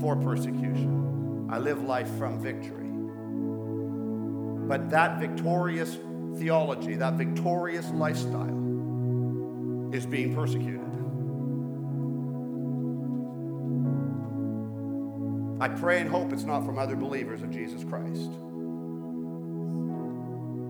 for 0.00 0.16
persecution, 0.16 1.48
I 1.50 1.58
live 1.58 1.82
life 1.82 2.08
from 2.18 2.40
victory. 2.40 2.88
But 4.68 4.90
that 4.90 5.18
victorious 5.18 5.96
theology, 6.36 6.96
that 6.96 7.14
victorious 7.14 7.88
lifestyle, 7.90 8.58
is 9.92 10.06
being 10.06 10.34
persecuted. 10.34 10.89
I 15.60 15.68
pray 15.68 16.00
and 16.00 16.08
hope 16.08 16.32
it's 16.32 16.44
not 16.44 16.64
from 16.64 16.78
other 16.78 16.96
believers 16.96 17.42
of 17.42 17.50
Jesus 17.50 17.84
Christ. 17.84 18.30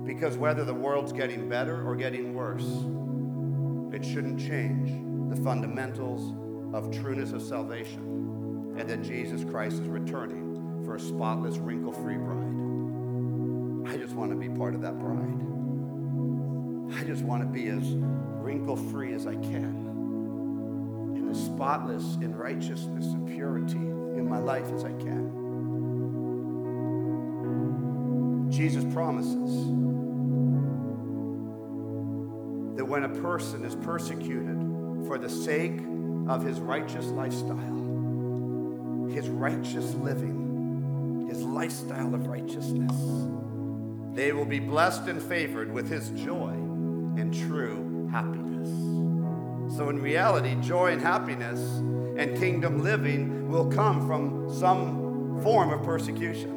Because 0.04 0.36
whether 0.36 0.64
the 0.64 0.74
world's 0.74 1.12
getting 1.12 1.48
better 1.48 1.86
or 1.86 1.94
getting 1.94 2.34
worse, 2.34 2.66
it 3.94 4.04
shouldn't 4.04 4.40
change 4.40 4.90
the 5.32 5.40
fundamentals 5.44 6.34
of 6.74 6.90
trueness 6.90 7.30
of 7.30 7.40
salvation 7.40 8.74
and 8.76 8.90
that 8.90 9.04
Jesus 9.04 9.44
Christ 9.44 9.76
is 9.76 9.86
returning 9.86 10.82
for 10.84 10.96
a 10.96 11.00
spotless, 11.00 11.58
wrinkle 11.58 11.92
free 11.92 12.16
bride. 12.16 13.94
I 13.94 13.96
just 13.96 14.16
want 14.16 14.32
to 14.32 14.36
be 14.36 14.48
part 14.48 14.74
of 14.74 14.80
that 14.82 14.98
bride. 14.98 15.46
I 16.98 17.04
just 17.04 17.22
want 17.22 17.42
to 17.42 17.48
be 17.48 17.68
as 17.68 17.84
wrinkle 18.42 18.74
free 18.74 19.12
as 19.12 19.28
I 19.28 19.34
can, 19.34 19.86
and 21.14 21.30
as 21.30 21.38
spotless 21.40 22.16
in 22.16 22.34
righteousness 22.34 23.06
and 23.06 23.28
purity 23.28 23.99
in 24.20 24.28
my 24.28 24.38
life 24.38 24.70
as 24.72 24.84
I 24.84 24.92
can. 24.92 25.38
Jesus 28.50 28.84
promises 28.92 29.66
that 32.76 32.84
when 32.84 33.04
a 33.04 33.08
person 33.08 33.64
is 33.64 33.74
persecuted 33.76 34.58
for 35.06 35.18
the 35.18 35.28
sake 35.28 35.80
of 36.28 36.44
his 36.44 36.60
righteous 36.60 37.06
lifestyle, 37.06 39.08
his 39.10 39.28
righteous 39.28 39.94
living, 39.94 41.26
his 41.28 41.42
lifestyle 41.42 42.14
of 42.14 42.26
righteousness. 42.26 42.94
They 44.14 44.32
will 44.32 44.44
be 44.44 44.58
blessed 44.58 45.08
and 45.08 45.22
favored 45.22 45.72
with 45.72 45.88
his 45.88 46.10
joy 46.10 46.52
and 47.16 47.32
true 47.48 48.08
happiness. 48.10 48.68
So, 49.76 49.88
in 49.88 50.02
reality, 50.02 50.56
joy 50.60 50.92
and 50.92 51.00
happiness 51.00 51.60
and 52.18 52.36
kingdom 52.38 52.82
living 52.82 53.39
will 53.50 53.66
come 53.66 54.06
from 54.06 54.48
some 54.54 55.40
form 55.42 55.72
of 55.72 55.82
persecution. 55.82 56.56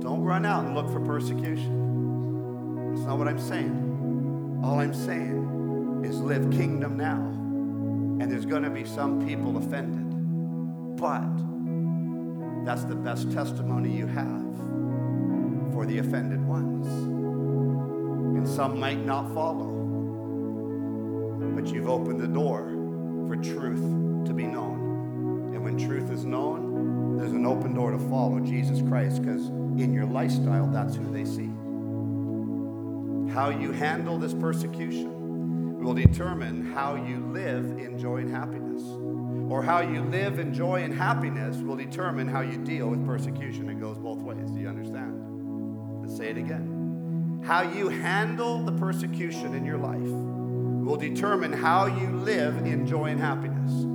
Don't 0.00 0.22
run 0.22 0.44
out 0.44 0.66
and 0.66 0.74
look 0.74 0.90
for 0.90 1.00
persecution. 1.00 2.92
That's 2.92 3.06
not 3.06 3.16
what 3.18 3.28
I'm 3.28 3.38
saying. 3.38 4.60
All 4.62 4.78
I'm 4.78 4.92
saying 4.92 6.02
is 6.04 6.20
live 6.20 6.50
kingdom 6.50 6.98
now. 6.98 7.22
And 8.22 8.30
there's 8.30 8.44
going 8.44 8.62
to 8.62 8.70
be 8.70 8.84
some 8.84 9.26
people 9.26 9.56
offended. 9.56 10.04
But 10.98 11.24
that's 12.66 12.84
the 12.84 12.94
best 12.94 13.32
testimony 13.32 13.90
you 13.90 14.06
have 14.06 14.44
for 15.72 15.86
the 15.86 15.98
offended 15.98 16.46
ones. 16.46 16.86
And 18.36 18.46
some 18.46 18.78
might 18.78 19.04
not 19.04 19.32
follow. 19.32 19.83
But 21.54 21.68
you've 21.68 21.88
opened 21.88 22.20
the 22.20 22.28
door 22.28 22.68
for 23.28 23.36
truth 23.36 24.26
to 24.26 24.34
be 24.34 24.44
known. 24.44 25.52
And 25.54 25.62
when 25.62 25.78
truth 25.78 26.10
is 26.10 26.24
known, 26.24 27.16
there's 27.16 27.32
an 27.32 27.46
open 27.46 27.74
door 27.74 27.92
to 27.92 27.98
follow 27.98 28.40
Jesus 28.40 28.82
Christ 28.88 29.22
because 29.22 29.46
in 29.78 29.92
your 29.92 30.04
lifestyle, 30.04 30.66
that's 30.66 30.96
who 30.96 31.10
they 31.12 31.24
see. 31.24 31.50
How 33.32 33.50
you 33.50 33.72
handle 33.72 34.18
this 34.18 34.34
persecution 34.34 35.80
will 35.82 35.94
determine 35.94 36.72
how 36.72 36.96
you 36.96 37.18
live 37.32 37.64
in 37.78 37.98
joy 37.98 38.18
and 38.18 38.30
happiness. 38.30 38.82
Or 39.50 39.62
how 39.62 39.80
you 39.80 40.02
live 40.02 40.38
in 40.38 40.54
joy 40.54 40.82
and 40.82 40.94
happiness 40.94 41.56
will 41.58 41.76
determine 41.76 42.26
how 42.26 42.40
you 42.40 42.58
deal 42.58 42.88
with 42.88 43.04
persecution. 43.06 43.68
It 43.68 43.80
goes 43.80 43.98
both 43.98 44.18
ways. 44.18 44.50
Do 44.50 44.60
you 44.60 44.68
understand? 44.68 46.02
Let's 46.02 46.16
say 46.16 46.30
it 46.30 46.38
again. 46.38 47.42
How 47.44 47.62
you 47.62 47.88
handle 47.88 48.64
the 48.64 48.72
persecution 48.72 49.54
in 49.54 49.64
your 49.64 49.78
life 49.78 50.33
will 50.84 50.96
determine 50.96 51.52
how 51.52 51.86
you 51.86 52.08
live 52.08 52.58
in 52.58 52.86
joy 52.86 53.06
and 53.06 53.20
happiness 53.20 53.94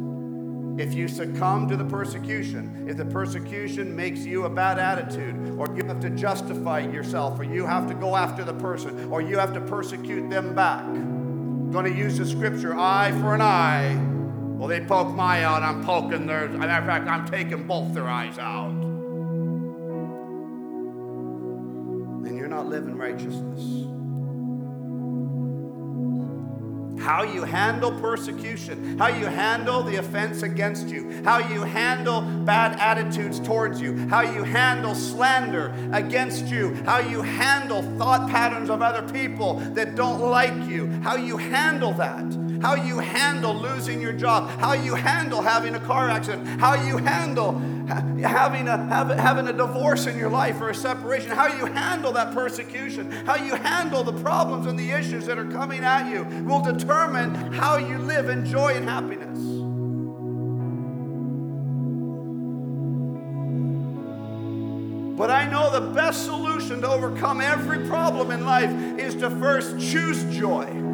if 0.79 0.93
you 0.93 1.09
succumb 1.09 1.67
to 1.67 1.75
the 1.75 1.83
persecution, 1.83 2.85
if 2.87 2.95
the 2.95 3.05
persecution 3.05 3.93
makes 3.93 4.21
you 4.21 4.45
a 4.45 4.49
bad 4.49 4.79
attitude, 4.79 5.35
or 5.59 5.67
you 5.75 5.83
have 5.85 5.99
to 5.99 6.09
justify 6.11 6.79
yourself, 6.79 7.37
or 7.37 7.43
you 7.43 7.65
have 7.65 7.87
to 7.89 7.93
go 7.93 8.15
after 8.15 8.45
the 8.45 8.53
person, 8.53 9.11
or 9.11 9.21
you 9.21 9.37
have 9.37 9.53
to 9.53 9.59
persecute 9.59 10.29
them 10.29 10.55
back. 10.55 10.85
I'm 10.85 11.71
going 11.71 11.91
to 11.91 11.97
use 11.97 12.17
the 12.17 12.25
scripture 12.25 12.77
eye 12.77 13.11
for 13.19 13.35
an 13.35 13.41
eye. 13.41 13.93
Well, 14.57 14.69
they 14.69 14.79
poke 14.79 15.13
my 15.13 15.43
out, 15.43 15.63
I'm 15.63 15.83
poking 15.83 16.25
theirs. 16.25 16.57
Matter 16.57 16.71
of 16.81 16.85
fact, 16.85 17.07
I'm 17.07 17.27
taking 17.27 17.67
both 17.67 17.93
their 17.93 18.07
eyes 18.07 18.37
out. 18.39 18.71
Then 22.23 22.37
you're 22.37 22.47
not 22.47 22.67
living 22.67 22.95
righteousness. 22.95 23.98
How 26.99 27.23
you 27.23 27.43
handle 27.43 27.91
persecution, 27.91 28.97
how 28.97 29.07
you 29.07 29.25
handle 29.25 29.83
the 29.83 29.97
offense 29.97 30.43
against 30.43 30.89
you, 30.89 31.21
how 31.23 31.39
you 31.39 31.63
handle 31.63 32.21
bad 32.21 32.79
attitudes 32.79 33.39
towards 33.39 33.81
you, 33.81 34.07
how 34.07 34.21
you 34.21 34.43
handle 34.43 34.93
slander 34.93 35.73
against 35.91 36.45
you, 36.45 36.73
how 36.85 36.99
you 36.99 37.21
handle 37.21 37.81
thought 37.97 38.29
patterns 38.29 38.69
of 38.69 38.81
other 38.81 39.07
people 39.11 39.55
that 39.73 39.95
don't 39.95 40.19
like 40.19 40.67
you, 40.67 40.87
how 41.01 41.15
you 41.15 41.37
handle 41.37 41.93
that, 41.93 42.25
how 42.61 42.75
you 42.75 42.99
handle 42.99 43.53
losing 43.53 44.01
your 44.01 44.13
job, 44.13 44.49
how 44.59 44.73
you 44.73 44.95
handle 44.95 45.41
having 45.41 45.75
a 45.75 45.79
car 45.79 46.09
accident, 46.09 46.47
how 46.59 46.75
you 46.75 46.97
handle 46.97 47.61
having 48.21 48.67
a, 48.67 48.77
having 49.15 49.47
a 49.47 49.53
divorce 49.53 50.05
in 50.05 50.17
your 50.17 50.29
life 50.29 50.61
or 50.61 50.69
a 50.69 50.75
separation, 50.75 51.31
how 51.31 51.47
you 51.47 51.65
handle 51.65 52.11
that 52.13 52.33
persecution, 52.33 53.09
how 53.11 53.35
you 53.35 53.55
handle 53.55 54.03
the 54.03 54.13
problems 54.13 54.67
and 54.67 54.77
the 54.77 54.91
issues 54.91 55.25
that 55.25 55.39
are 55.39 55.49
coming 55.49 55.83
at 55.83 56.09
you 56.11 56.23
will 56.45 56.61
determine 56.61 57.33
how 57.53 57.77
you 57.77 57.97
live 57.97 58.29
in 58.29 58.45
joy 58.45 58.73
and 58.75 58.87
happiness. 58.87 59.39
But 65.17 65.31
I 65.31 65.49
know 65.49 65.71
the 65.71 65.93
best 65.93 66.25
solution 66.25 66.81
to 66.81 66.87
overcome 66.87 67.41
every 67.41 67.87
problem 67.87 68.31
in 68.31 68.45
life 68.45 68.71
is 68.99 69.15
to 69.15 69.29
first 69.31 69.79
choose 69.79 70.23
joy. 70.25 70.88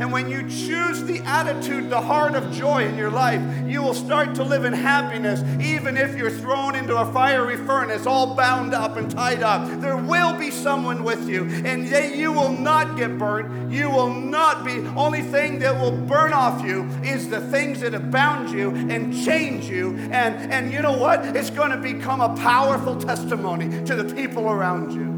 And 0.00 0.10
when 0.10 0.30
you 0.30 0.48
choose 0.48 1.04
the 1.04 1.18
attitude, 1.20 1.90
the 1.90 2.00
heart 2.00 2.34
of 2.34 2.50
joy 2.52 2.86
in 2.86 2.96
your 2.96 3.10
life, 3.10 3.42
you 3.66 3.82
will 3.82 3.92
start 3.92 4.34
to 4.36 4.42
live 4.42 4.64
in 4.64 4.72
happiness, 4.72 5.42
even 5.60 5.98
if 5.98 6.16
you're 6.16 6.30
thrown 6.30 6.74
into 6.74 6.96
a 6.96 7.12
fiery 7.12 7.58
furnace, 7.58 8.06
all 8.06 8.34
bound 8.34 8.72
up 8.72 8.96
and 8.96 9.10
tied 9.10 9.42
up. 9.42 9.80
There 9.80 9.98
will 9.98 10.38
be 10.38 10.50
someone 10.50 11.04
with 11.04 11.28
you, 11.28 11.44
and 11.66 11.86
they, 11.86 12.16
you 12.16 12.32
will 12.32 12.52
not 12.52 12.96
get 12.96 13.18
burnt. 13.18 13.70
You 13.70 13.90
will 13.90 14.08
not 14.08 14.64
be. 14.64 14.78
Only 14.96 15.20
thing 15.20 15.58
that 15.58 15.78
will 15.78 15.92
burn 15.92 16.32
off 16.32 16.64
you 16.64 16.84
is 17.04 17.28
the 17.28 17.40
things 17.40 17.80
that 17.80 17.92
have 17.92 18.10
bound 18.10 18.50
you 18.50 18.70
and 18.70 19.14
change 19.24 19.68
you. 19.68 19.96
And, 20.10 20.50
and 20.50 20.72
you 20.72 20.80
know 20.80 20.96
what? 20.96 21.36
It's 21.36 21.50
going 21.50 21.72
to 21.72 21.76
become 21.76 22.22
a 22.22 22.34
powerful 22.36 22.96
testimony 22.96 23.84
to 23.84 23.94
the 23.94 24.14
people 24.14 24.48
around 24.48 24.92
you. 24.92 25.09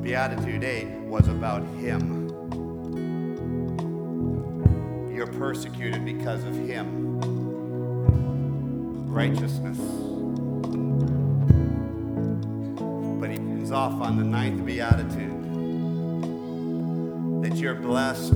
Beatitude 0.00 0.64
8 0.64 0.86
was 1.00 1.28
about 1.28 1.60
Him. 1.76 2.28
You're 5.14 5.26
persecuted 5.26 6.06
because 6.06 6.42
of 6.44 6.54
Him. 6.56 7.18
Righteousness. 9.12 9.76
But 13.20 13.30
He 13.30 13.36
ends 13.36 13.72
off 13.72 14.00
on 14.00 14.16
the 14.16 14.24
ninth 14.24 14.64
Beatitude 14.64 15.32
that 17.42 17.56
you're 17.58 17.74
blessed. 17.74 18.32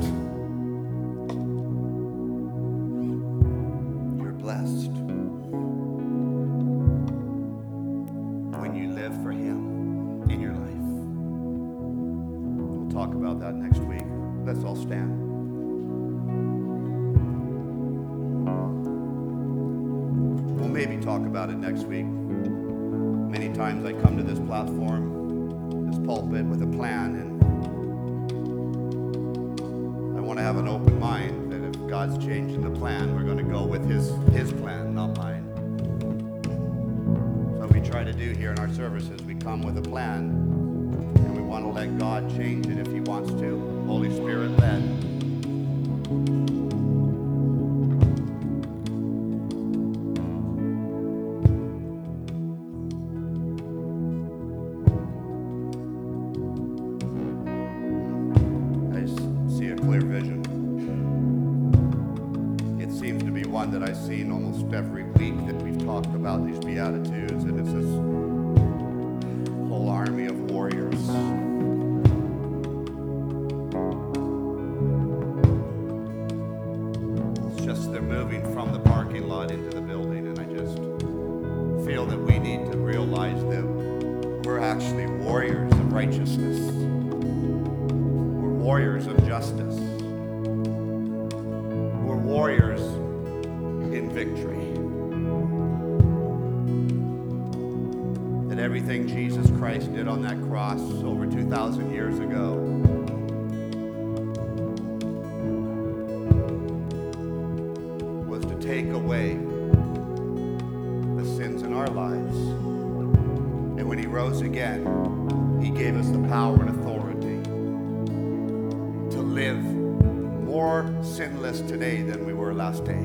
Sinless 121.21 121.61
today 121.61 122.01
than 122.01 122.25
we 122.25 122.33
were 122.33 122.55
last 122.55 122.83
day 122.87 123.05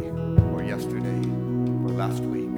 or 0.54 0.64
yesterday 0.64 1.28
or 1.84 1.90
last 1.90 2.24
week. 2.24 2.50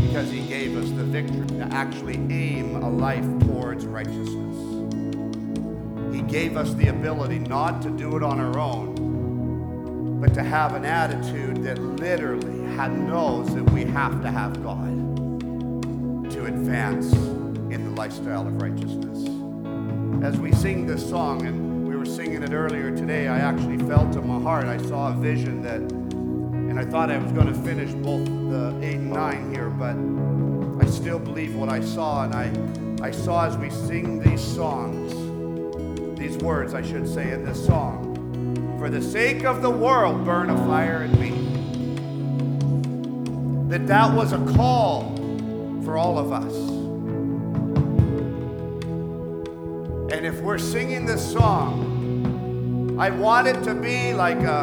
Because 0.00 0.30
he 0.30 0.40
gave 0.48 0.74
us 0.74 0.88
the 0.92 1.04
victory 1.04 1.46
to 1.58 1.64
actually 1.70 2.14
aim 2.30 2.76
a 2.76 2.88
life 2.88 3.26
towards 3.40 3.84
righteousness. 3.84 4.56
He 6.14 6.22
gave 6.22 6.56
us 6.56 6.72
the 6.72 6.88
ability 6.88 7.40
not 7.40 7.82
to 7.82 7.90
do 7.90 8.16
it 8.16 8.22
on 8.22 8.40
our 8.40 8.58
own, 8.58 10.18
but 10.18 10.32
to 10.32 10.42
have 10.42 10.74
an 10.76 10.86
attitude 10.86 11.62
that 11.64 11.78
literally 11.78 12.62
knows 12.88 13.54
that 13.54 13.70
we 13.70 13.84
have 13.84 14.22
to 14.22 14.30
have 14.30 14.62
God 14.62 16.30
to 16.30 16.46
advance 16.46 17.12
in 17.12 17.84
the 17.84 17.90
lifestyle 17.90 18.46
of 18.46 18.62
righteousness. 18.62 19.28
As 20.24 20.40
we 20.40 20.52
sing 20.52 20.86
this 20.86 21.06
song, 21.06 21.44
and 21.44 21.61
were 22.02 22.06
singing 22.06 22.42
it 22.42 22.52
earlier 22.52 22.90
today, 22.90 23.28
I 23.28 23.38
actually 23.38 23.78
felt 23.78 24.16
in 24.16 24.26
my 24.26 24.40
heart, 24.40 24.64
I 24.64 24.76
saw 24.88 25.12
a 25.12 25.14
vision 25.14 25.62
that, 25.62 25.80
and 25.80 26.76
I 26.76 26.84
thought 26.84 27.12
I 27.12 27.18
was 27.18 27.30
going 27.30 27.46
to 27.46 27.54
finish 27.54 27.92
both 27.92 28.24
the 28.24 28.76
8 28.82 28.94
and 28.96 29.12
9 29.12 29.54
here, 29.54 29.70
but 29.70 29.94
I 30.84 30.90
still 30.90 31.20
believe 31.20 31.54
what 31.54 31.68
I 31.68 31.80
saw. 31.80 32.24
And 32.24 32.34
I, 32.34 33.06
I 33.06 33.12
saw 33.12 33.46
as 33.46 33.56
we 33.56 33.70
sing 33.70 34.18
these 34.18 34.40
songs, 34.40 35.12
these 36.18 36.36
words, 36.38 36.74
I 36.74 36.82
should 36.82 37.06
say, 37.06 37.30
in 37.30 37.44
this 37.44 37.64
song 37.64 38.76
For 38.80 38.90
the 38.90 39.00
sake 39.00 39.44
of 39.44 39.62
the 39.62 39.70
world, 39.70 40.24
burn 40.24 40.50
a 40.50 40.56
fire 40.66 41.04
in 41.04 41.20
me. 41.20 41.30
That 43.68 43.86
that 43.86 44.12
was 44.12 44.32
a 44.32 44.44
call 44.56 45.14
for 45.84 45.96
all 45.96 46.18
of 46.18 46.32
us. 46.32 46.52
And 50.12 50.26
if 50.26 50.40
we're 50.40 50.58
singing 50.58 51.06
this 51.06 51.32
song, 51.32 51.91
I 53.02 53.10
want 53.10 53.48
it 53.48 53.64
to 53.64 53.74
be 53.74 54.14
like 54.14 54.38
a, 54.42 54.60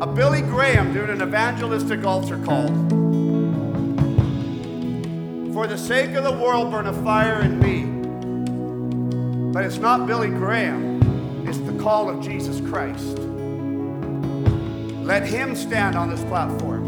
a 0.00 0.06
Billy 0.06 0.42
Graham 0.42 0.94
doing 0.94 1.10
an 1.10 1.20
evangelistic 1.20 2.04
altar 2.04 2.38
call. 2.44 2.68
For 5.52 5.66
the 5.66 5.76
sake 5.76 6.12
of 6.12 6.22
the 6.22 6.30
world, 6.30 6.70
burn 6.70 6.86
a 6.86 6.92
fire 7.02 7.40
in 7.40 7.58
me. 7.58 7.82
But 9.52 9.64
it's 9.64 9.78
not 9.78 10.06
Billy 10.06 10.28
Graham, 10.28 11.48
it's 11.48 11.58
the 11.58 11.76
call 11.82 12.08
of 12.08 12.22
Jesus 12.22 12.60
Christ. 12.70 13.18
Let 15.02 15.26
Him 15.26 15.56
stand 15.56 15.96
on 15.96 16.10
this 16.10 16.22
platform. 16.26 16.84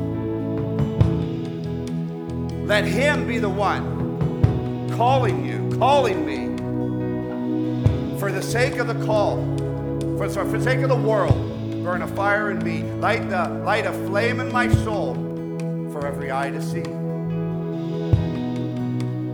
Let 2.69 2.85
Him 2.85 3.27
be 3.27 3.41
the 3.41 3.51
one 3.51 4.89
calling 4.97 5.45
you, 5.45 5.69
calling 5.79 6.25
me 6.25 6.52
for 8.23 8.31
the 8.31 8.41
sake 8.41 8.77
of 8.77 8.87
the 8.87 8.95
call, 9.05 9.35
for, 10.17 10.29
for 10.29 10.45
the 10.45 10.63
sake 10.63 10.79
of 10.79 10.89
the 10.89 10.95
world, 10.95 11.35
burn 11.83 12.03
a 12.03 12.07
fire 12.07 12.53
in 12.53 12.63
me, 12.63 12.85
light, 13.01 13.29
the, 13.29 13.49
light 13.65 13.85
a 13.85 13.93
flame 14.07 14.39
in 14.39 14.53
my 14.53 14.73
soul 14.85 15.15
for 15.91 16.07
every 16.07 16.31
eye 16.31 16.49
to 16.49 16.63
see. 16.63 16.85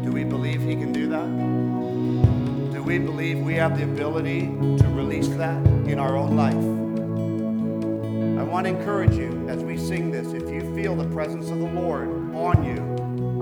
Do 0.01 0.11
we 0.11 0.24
believe 0.24 0.62
He 0.62 0.74
can 0.74 0.91
do 0.91 1.07
that? 1.09 2.72
Do 2.72 2.82
we 2.82 2.99
believe 2.99 3.41
we 3.41 3.57
have 3.57 3.76
the 3.76 3.84
ability 3.84 4.47
to 4.47 4.89
release 4.95 5.28
that 5.36 5.59
in 5.86 5.99
our 5.99 6.16
own 6.16 6.34
life? 6.34 6.55
I 8.41 8.43
want 8.43 8.68
to 8.68 8.72
encourage 8.74 9.14
you 9.14 9.47
as 9.51 9.62
we 9.62 9.76
sing 9.76 10.11
this, 10.11 10.28
if 10.28 10.49
you 10.49 10.62
feel 10.74 10.97
the 10.97 11.09
presence 11.11 11.51
of 11.51 11.59
the 11.59 11.66
Lord 11.66 12.09
on 12.34 12.64
you, 12.64 12.78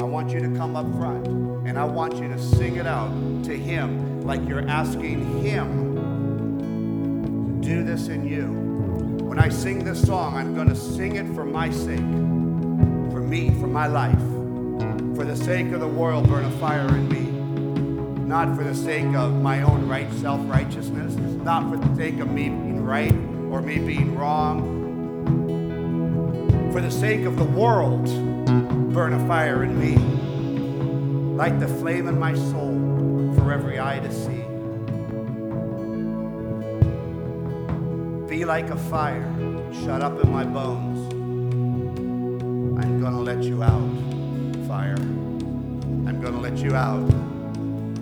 I 0.00 0.04
want 0.06 0.30
you 0.30 0.40
to 0.40 0.48
come 0.56 0.74
up 0.74 0.92
front 0.96 1.45
and 1.66 1.76
I 1.76 1.84
want 1.84 2.16
you 2.16 2.28
to 2.28 2.38
sing 2.38 2.76
it 2.76 2.86
out 2.86 3.10
to 3.44 3.56
Him 3.56 4.22
like 4.22 4.46
you're 4.48 4.66
asking 4.68 5.42
Him 5.42 5.96
to 7.60 7.68
do 7.68 7.82
this 7.82 8.06
in 8.06 8.26
you. 8.26 8.46
When 9.24 9.40
I 9.40 9.48
sing 9.48 9.82
this 9.82 10.06
song, 10.06 10.36
I'm 10.36 10.54
going 10.54 10.68
to 10.68 10.76
sing 10.76 11.16
it 11.16 11.26
for 11.34 11.44
my 11.44 11.70
sake, 11.70 11.98
for 11.98 13.20
me, 13.20 13.50
for 13.60 13.66
my 13.66 13.88
life, 13.88 14.16
for 15.16 15.24
the 15.24 15.36
sake 15.36 15.72
of 15.72 15.80
the 15.80 15.88
world, 15.88 16.28
burn 16.28 16.44
a 16.44 16.50
fire 16.52 16.86
in 16.86 17.08
me. 17.08 17.32
Not 18.26 18.56
for 18.56 18.62
the 18.62 18.74
sake 18.74 19.12
of 19.16 19.34
my 19.34 19.62
own 19.62 19.88
right 19.88 20.12
self 20.14 20.40
righteousness, 20.48 21.16
not 21.16 21.68
for 21.68 21.78
the 21.78 21.96
sake 21.96 22.20
of 22.20 22.30
me 22.30 22.48
being 22.48 22.84
right 22.84 23.12
or 23.50 23.60
me 23.60 23.78
being 23.78 24.16
wrong. 24.16 24.74
For 26.72 26.80
the 26.80 26.92
sake 26.92 27.24
of 27.24 27.36
the 27.36 27.44
world, 27.44 28.04
burn 28.94 29.14
a 29.14 29.26
fire 29.26 29.64
in 29.64 29.80
me. 29.80 30.25
Light 31.36 31.60
the 31.60 31.68
flame 31.68 32.08
in 32.08 32.18
my 32.18 32.34
soul 32.34 33.34
for 33.36 33.52
every 33.52 33.78
eye 33.78 33.98
to 33.98 34.10
see. 34.10 34.42
Be 38.26 38.46
like 38.46 38.70
a 38.70 38.76
fire 38.76 39.30
shut 39.84 40.00
up 40.00 40.18
in 40.24 40.32
my 40.32 40.44
bones. 40.44 41.12
I'm 42.82 43.00
going 43.00 43.12
to 43.12 43.20
let 43.20 43.42
you 43.42 43.62
out, 43.62 43.90
fire. 44.66 44.96
I'm 44.96 46.20
going 46.22 46.32
to 46.32 46.40
let 46.40 46.56
you 46.56 46.74
out, 46.74 47.08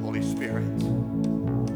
Holy 0.01 0.23
Spirit, 0.23 0.79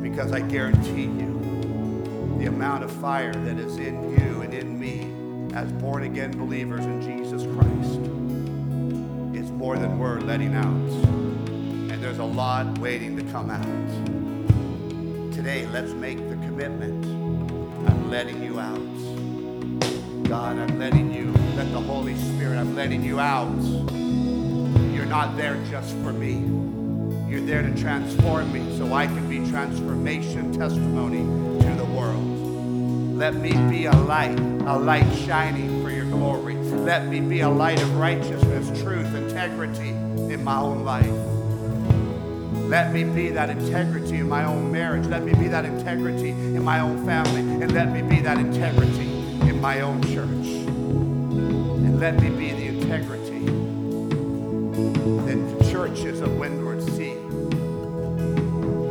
because 0.00 0.30
I 0.30 0.40
guarantee 0.40 1.06
you 1.06 2.36
the 2.38 2.46
amount 2.46 2.84
of 2.84 2.92
fire 2.92 3.34
that 3.34 3.58
is 3.58 3.78
in 3.78 4.10
you 4.10 4.42
and 4.42 4.54
in 4.54 4.78
me 4.78 5.10
as 5.56 5.72
born 5.72 6.04
again 6.04 6.30
believers 6.38 6.84
in 6.84 7.02
Jesus 7.02 7.42
Christ 7.42 7.98
is 9.36 9.50
more 9.50 9.76
than 9.76 9.98
we're 9.98 10.20
letting 10.20 10.54
out 10.54 11.17
there's 12.08 12.20
a 12.20 12.24
lot 12.24 12.78
waiting 12.78 13.14
to 13.18 13.22
come 13.24 13.50
out. 13.50 15.34
Today, 15.34 15.66
let's 15.66 15.92
make 15.92 16.16
the 16.16 16.36
commitment. 16.36 17.04
I'm 17.86 18.10
letting 18.10 18.42
you 18.42 18.58
out. 18.58 18.80
God, 20.24 20.56
I'm 20.56 20.78
letting 20.78 21.12
you, 21.12 21.30
let 21.54 21.70
the 21.70 21.80
Holy 21.80 22.16
Spirit, 22.16 22.56
I'm 22.56 22.74
letting 22.74 23.04
you 23.04 23.20
out. 23.20 23.52
You're 24.90 25.04
not 25.04 25.36
there 25.36 25.62
just 25.68 25.94
for 25.96 26.14
me. 26.14 26.36
You're 27.30 27.44
there 27.44 27.60
to 27.60 27.76
transform 27.76 28.54
me 28.54 28.78
so 28.78 28.94
I 28.94 29.06
can 29.06 29.28
be 29.28 29.46
transformation 29.50 30.50
testimony 30.54 31.18
to 31.60 31.74
the 31.74 31.84
world. 31.84 32.24
Let 33.18 33.34
me 33.34 33.52
be 33.68 33.84
a 33.84 33.92
light, 33.92 34.40
a 34.40 34.78
light 34.78 35.14
shining 35.26 35.82
for 35.82 35.90
your 35.90 36.06
glory. 36.06 36.54
Let 36.54 37.06
me 37.06 37.20
be 37.20 37.40
a 37.40 37.50
light 37.50 37.82
of 37.82 37.98
righteousness, 37.98 38.80
truth, 38.80 39.14
integrity 39.14 39.90
in 39.90 40.42
my 40.42 40.58
own 40.58 40.86
life. 40.86 41.37
Let 42.68 42.92
me 42.92 43.02
be 43.02 43.30
that 43.30 43.48
integrity 43.48 44.16
in 44.16 44.28
my 44.28 44.44
own 44.44 44.70
marriage. 44.70 45.06
Let 45.06 45.22
me 45.22 45.32
be 45.32 45.48
that 45.48 45.64
integrity 45.64 46.28
in 46.28 46.62
my 46.62 46.80
own 46.80 47.02
family. 47.06 47.40
And 47.40 47.72
let 47.72 47.90
me 47.90 48.02
be 48.02 48.20
that 48.20 48.36
integrity 48.36 49.08
in 49.48 49.58
my 49.58 49.80
own 49.80 50.02
church. 50.02 50.28
And 50.28 51.98
let 51.98 52.20
me 52.20 52.28
be 52.28 52.52
the 52.52 52.66
integrity 52.66 53.38
that 55.24 55.58
the 55.58 55.70
churches 55.70 56.20
of 56.20 56.36
Windward 56.36 56.82
see. 56.82 57.14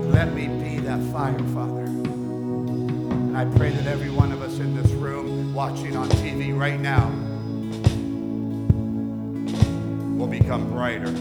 Let 0.10 0.34
me 0.34 0.48
be 0.48 0.80
that 0.80 1.00
fire, 1.12 1.38
Father. 1.54 1.84
And 1.84 3.38
I 3.38 3.46
pray 3.46 3.70
that 3.70 3.86
every 3.86 4.10
one 4.10 4.32
of 4.32 4.42
us 4.42 4.58
in 4.58 4.76
this 4.76 4.92
room, 4.94 5.54
watching 5.54 5.96
on 5.96 6.10
TV 6.10 6.58
right 6.58 6.80
now, 6.80 7.10
will 10.18 10.26
become 10.26 10.68
brighter 10.72 11.14